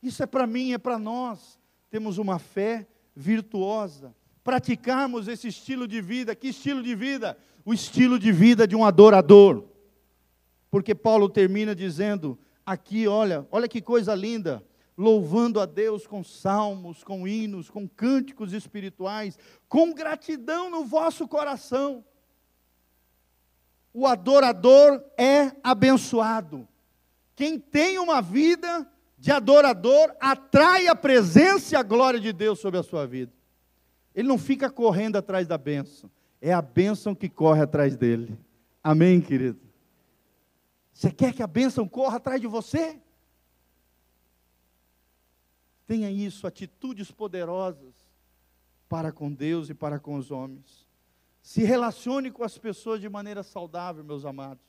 [0.00, 1.58] Isso é para mim, é para nós.
[1.90, 4.14] Temos uma fé virtuosa
[4.44, 6.32] praticarmos esse estilo de vida.
[6.36, 7.36] Que estilo de vida?
[7.64, 9.64] O estilo de vida de um adorador.
[10.70, 14.64] Porque Paulo termina dizendo aqui, olha, olha que coisa linda,
[14.96, 19.36] louvando a Deus com salmos, com hinos, com cânticos espirituais,
[19.68, 22.04] com gratidão no vosso coração.
[23.92, 26.66] O adorador é abençoado.
[27.34, 32.80] Quem tem uma vida de adorador atrai a presença e a glória de Deus sobre
[32.80, 33.32] a sua vida.
[34.14, 36.10] Ele não fica correndo atrás da bênção,
[36.40, 38.38] é a bênção que corre atrás dele.
[38.82, 39.60] Amém, querido?
[40.92, 43.00] Você quer que a bênção corra atrás de você?
[45.86, 47.94] Tenha isso, atitudes poderosas
[48.88, 50.81] para com Deus e para com os homens.
[51.42, 54.64] Se relacione com as pessoas de maneira saudável, meus amados.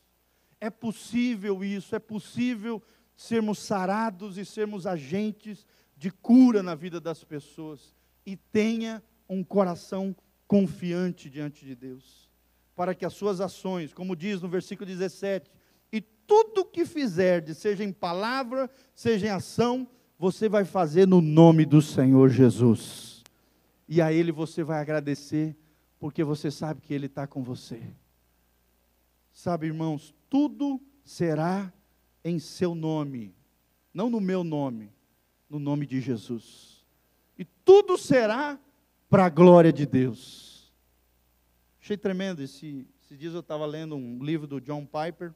[0.60, 2.82] É possível isso, é possível
[3.16, 7.94] sermos sarados e sermos agentes de cura na vida das pessoas.
[8.26, 10.16] E tenha um coração
[10.48, 12.30] confiante diante de Deus,
[12.76, 15.50] para que as suas ações, como diz no versículo 17,
[15.92, 19.88] e tudo que fizerdes, seja em palavra, seja em ação,
[20.18, 23.24] você vai fazer no nome do Senhor Jesus.
[23.88, 25.56] E a Ele você vai agradecer,
[26.04, 27.82] porque você sabe que Ele está com você.
[29.32, 31.72] Sabe, irmãos, tudo será
[32.26, 33.34] em seu nome,
[33.94, 34.92] não no meu nome,
[35.50, 36.86] no nome de Jesus.
[37.40, 38.60] E tudo será
[39.10, 40.74] para a glória de Deus.
[41.82, 42.44] Achei tremendo.
[42.44, 45.34] Esse, esses dias eu estava lendo um livro do John Piper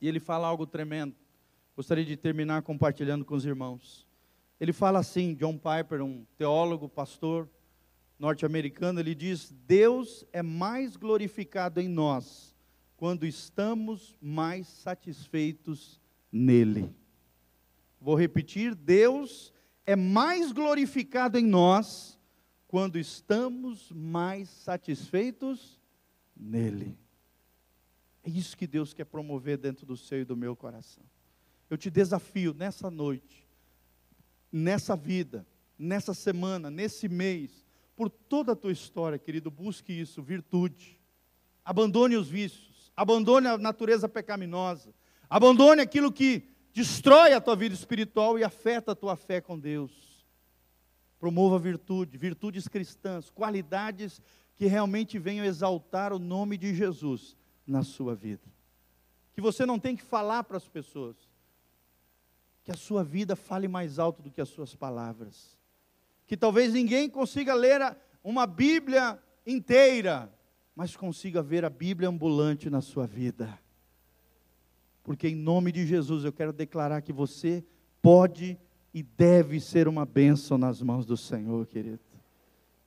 [0.00, 1.16] e ele fala algo tremendo.
[1.74, 4.06] Gostaria de terminar compartilhando com os irmãos.
[4.60, 7.48] Ele fala assim, John Piper, um teólogo, pastor
[8.24, 12.56] norte-americano, ele diz: Deus é mais glorificado em nós
[12.96, 16.00] quando estamos mais satisfeitos
[16.32, 16.90] nele.
[18.00, 19.52] Vou repetir: Deus
[19.84, 22.18] é mais glorificado em nós
[22.66, 25.78] quando estamos mais satisfeitos
[26.34, 26.96] nele.
[28.22, 31.04] É isso que Deus quer promover dentro do seu e do meu coração.
[31.68, 33.46] Eu te desafio nessa noite,
[34.50, 35.46] nessa vida,
[35.78, 37.63] nessa semana, nesse mês,
[37.96, 41.00] por toda a tua história, querido, busque isso, virtude.
[41.64, 44.94] Abandone os vícios, abandone a natureza pecaminosa,
[45.28, 50.26] abandone aquilo que destrói a tua vida espiritual e afeta a tua fé com Deus.
[51.18, 54.20] Promova virtude, virtudes cristãs, qualidades
[54.56, 58.52] que realmente venham exaltar o nome de Jesus na sua vida.
[59.32, 61.16] Que você não tem que falar para as pessoas.
[62.62, 65.56] Que a sua vida fale mais alto do que as suas palavras.
[66.26, 70.32] Que talvez ninguém consiga ler uma Bíblia inteira,
[70.74, 73.58] mas consiga ver a Bíblia ambulante na sua vida.
[75.02, 77.64] Porque em nome de Jesus eu quero declarar que você
[78.00, 78.58] pode
[78.92, 82.00] e deve ser uma bênção nas mãos do Senhor, querido.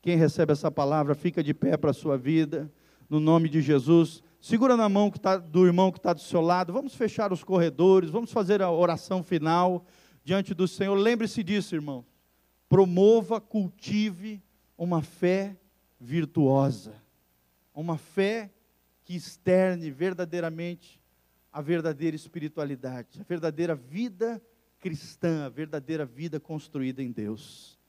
[0.02, 2.72] Quem recebe essa palavra, fica de pé para a sua vida,
[3.10, 4.24] no nome de Jesus.
[4.40, 6.72] Segura na mão tá, do irmão que está do seu lado.
[6.72, 9.86] Vamos fechar os corredores, vamos fazer a oração final
[10.24, 10.96] diante do Senhor.
[10.96, 12.06] Lembre-se disso, irmão.
[12.70, 14.42] Promova, cultive
[14.78, 15.58] uma fé
[16.00, 16.96] virtuosa,
[17.74, 18.52] uma fé
[19.04, 21.02] que externe verdadeiramente
[21.52, 24.42] a verdadeira espiritualidade, a verdadeira vida
[24.80, 27.80] cristã, a verdadeira vida construída em Deus.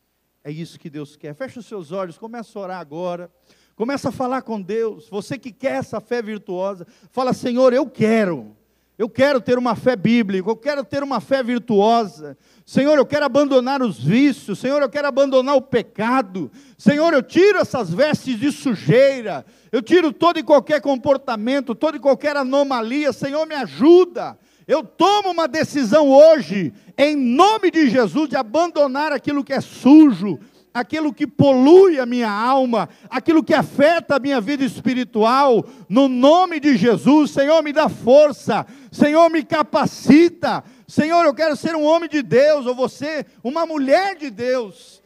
[0.42, 1.34] É isso que Deus quer.
[1.34, 3.30] Feche os seus olhos, começa a orar agora.
[3.74, 5.08] Começa a falar com Deus.
[5.08, 8.56] Você que quer essa fé virtuosa, fala: Senhor, eu quero.
[8.98, 12.36] Eu quero ter uma fé bíblica, eu quero ter uma fé virtuosa.
[12.66, 14.58] Senhor, eu quero abandonar os vícios.
[14.58, 16.50] Senhor, eu quero abandonar o pecado.
[16.76, 19.46] Senhor, eu tiro essas vestes de sujeira.
[19.70, 23.12] Eu tiro todo e qualquer comportamento, toda e qualquer anomalia.
[23.12, 24.36] Senhor, me ajuda.
[24.66, 30.40] Eu tomo uma decisão hoje, em nome de Jesus, de abandonar aquilo que é sujo,
[30.78, 36.60] aquilo que polui a minha alma, aquilo que afeta a minha vida espiritual, no nome
[36.60, 37.30] de Jesus.
[37.30, 40.62] Senhor, me dá força, Senhor, me capacita.
[40.86, 45.02] Senhor, eu quero ser um homem de Deus, ou você, uma mulher de Deus.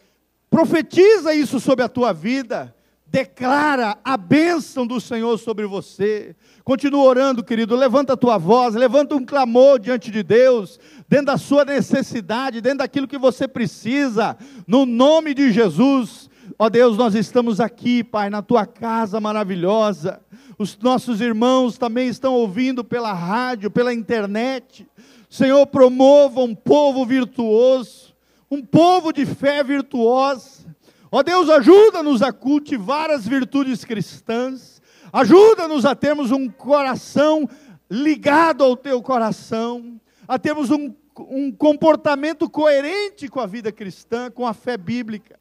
[0.51, 2.74] Profetiza isso sobre a tua vida.
[3.13, 6.35] Declara a bênção do Senhor sobre você.
[6.65, 7.77] Continua orando, querido.
[7.77, 12.79] Levanta a tua voz, levanta um clamor diante de Deus, dentro da sua necessidade, dentro
[12.79, 14.35] daquilo que você precisa,
[14.67, 16.31] no nome de Jesus.
[16.59, 20.23] Ó Deus, nós estamos aqui, Pai, na tua casa maravilhosa.
[20.59, 24.89] Os nossos irmãos também estão ouvindo pela rádio, pela internet.
[25.29, 28.15] Senhor, promova um povo virtuoso,
[28.51, 30.62] um povo de fé virtuosa.
[31.13, 34.73] Ó Deus, ajuda-nos a cultivar as virtudes cristãs
[35.13, 37.47] Ajuda-nos a termos um coração
[37.91, 44.47] ligado ao teu coração, a termos um, um comportamento coerente com a vida cristã, com
[44.47, 45.39] a fé bíblica.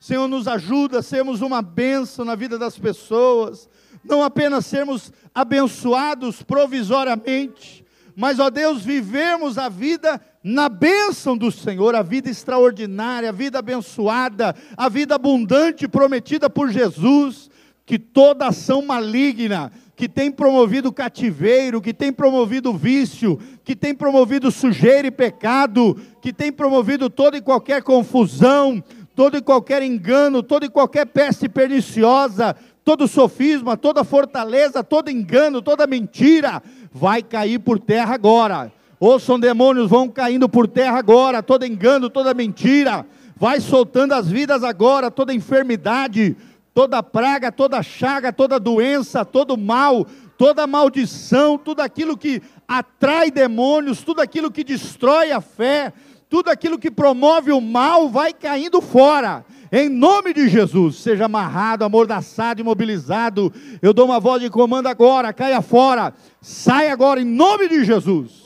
[0.00, 3.68] Senhor, nos ajuda a sermos uma bênção na vida das pessoas,
[4.02, 7.84] não apenas sermos abençoados provisoriamente,
[8.16, 13.60] mas, ó Deus, vivemos a vida na bênção do Senhor, a vida extraordinária, a vida
[13.60, 17.48] abençoada, a vida abundante prometida por Jesus,
[17.86, 24.50] que toda ação maligna, que tem promovido cativeiro, que tem promovido vício, que tem promovido
[24.50, 28.82] sujeira e pecado, que tem promovido toda e qualquer confusão,
[29.14, 35.62] todo e qualquer engano, toda e qualquer peste perniciosa, todo sofisma, toda fortaleza, todo engano,
[35.62, 36.60] toda mentira,
[36.92, 38.72] vai cair por terra agora.
[39.04, 43.04] Ouçam demônios, vão caindo por terra agora, todo engano, toda mentira,
[43.34, 46.36] vai soltando as vidas agora, toda enfermidade,
[46.72, 50.06] toda praga, toda chaga, toda doença, todo mal,
[50.38, 55.92] toda maldição, tudo aquilo que atrai demônios, tudo aquilo que destrói a fé,
[56.30, 59.44] tudo aquilo que promove o mal vai caindo fora.
[59.72, 63.52] Em nome de Jesus, seja amarrado, amordaçado, imobilizado.
[63.82, 66.14] Eu dou uma voz de comando agora, caia fora.
[66.40, 68.41] Sai agora em nome de Jesus.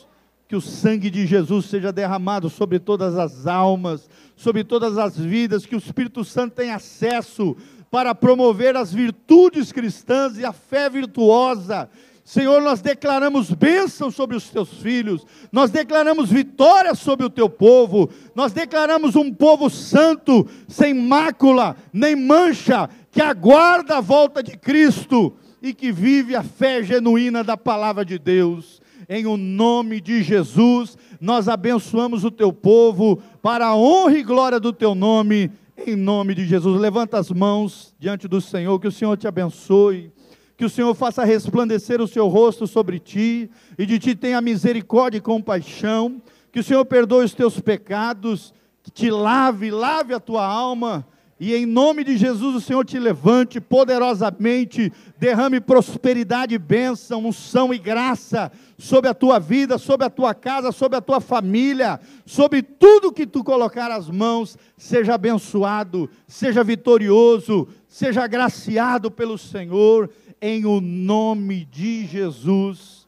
[0.48, 5.66] Que o sangue de Jesus seja derramado sobre todas as almas, sobre todas as vidas,
[5.66, 7.56] que o Espírito Santo tenha acesso
[7.90, 11.88] para promover as virtudes cristãs e a fé virtuosa
[12.26, 18.10] Senhor, nós declaramos bênção sobre os teus filhos, nós declaramos vitória sobre o teu povo,
[18.34, 25.36] nós declaramos um povo santo, sem mácula, nem mancha, que aguarda a volta de Cristo
[25.62, 28.82] e que vive a fé genuína da palavra de Deus.
[29.08, 34.58] Em o nome de Jesus, nós abençoamos o teu povo para a honra e glória
[34.58, 35.50] do teu nome,
[35.86, 36.80] em nome de Jesus.
[36.80, 40.12] Levanta as mãos diante do Senhor, que o Senhor te abençoe
[40.56, 45.18] que o Senhor faça resplandecer o seu rosto sobre ti, e de ti tenha misericórdia
[45.18, 46.20] e compaixão,
[46.50, 51.06] que o Senhor perdoe os teus pecados, que te lave, lave a tua alma,
[51.38, 57.78] e em nome de Jesus o Senhor te levante poderosamente, derrame prosperidade bênção, unção e
[57.78, 63.12] graça sobre a tua vida, sobre a tua casa, sobre a tua família, sobre tudo
[63.12, 70.08] que tu colocar as mãos, seja abençoado, seja vitorioso, seja agraciado pelo Senhor
[70.40, 73.06] em o nome de Jesus.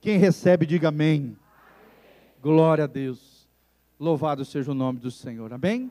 [0.00, 1.36] Quem recebe, diga amém.
[2.40, 3.48] Glória a Deus.
[3.98, 5.52] Louvado seja o nome do Senhor.
[5.52, 5.90] Amém?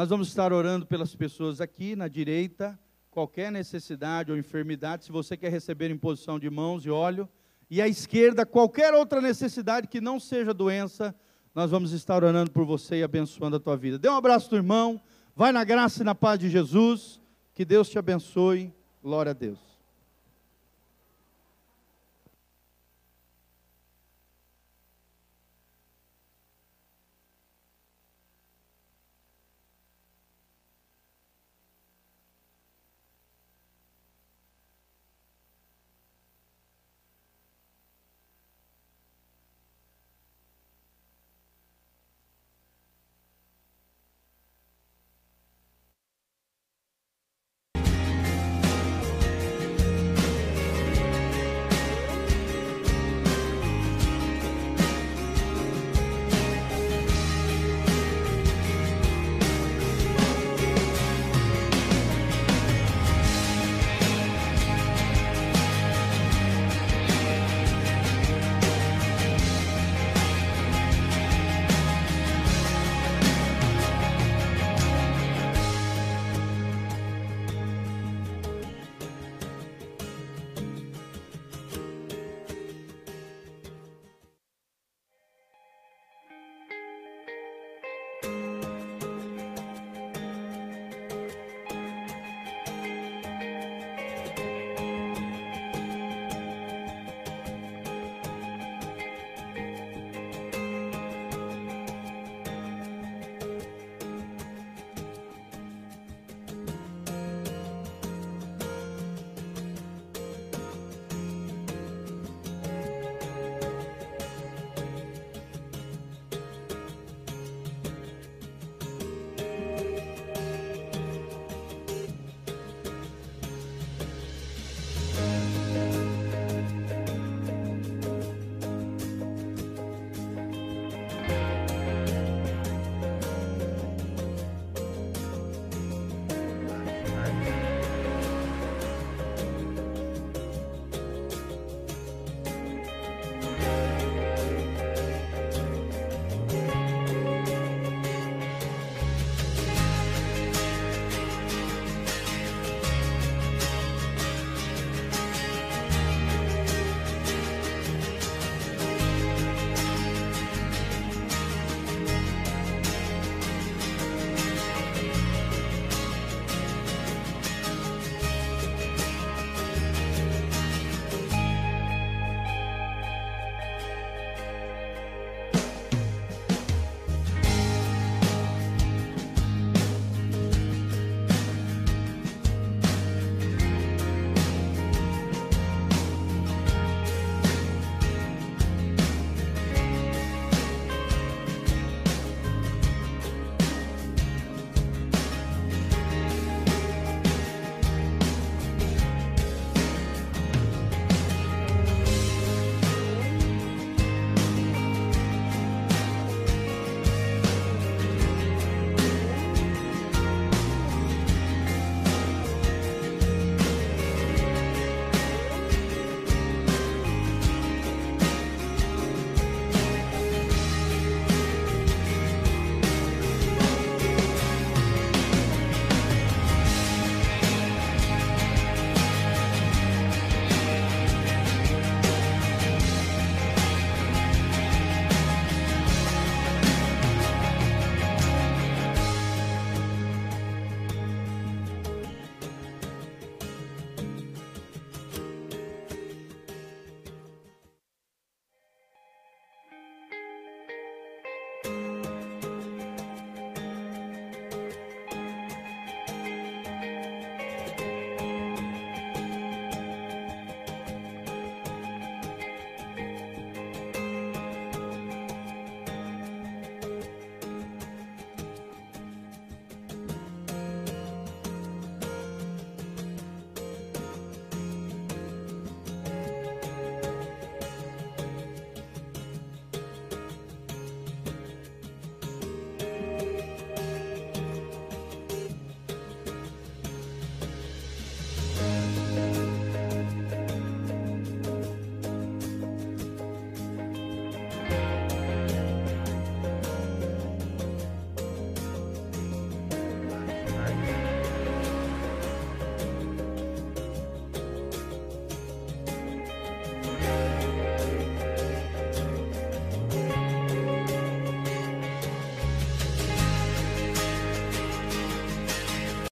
[0.00, 2.78] Nós vamos estar orando pelas pessoas aqui na direita,
[3.10, 7.28] qualquer necessidade ou enfermidade, se você quer receber imposição de mãos e óleo,
[7.68, 11.14] e à esquerda, qualquer outra necessidade que não seja doença,
[11.54, 13.98] nós vamos estar orando por você e abençoando a tua vida.
[13.98, 14.98] Dê um abraço do irmão,
[15.36, 17.20] vai na graça e na paz de Jesus,
[17.52, 18.72] que Deus te abençoe.
[19.02, 19.69] Glória a Deus.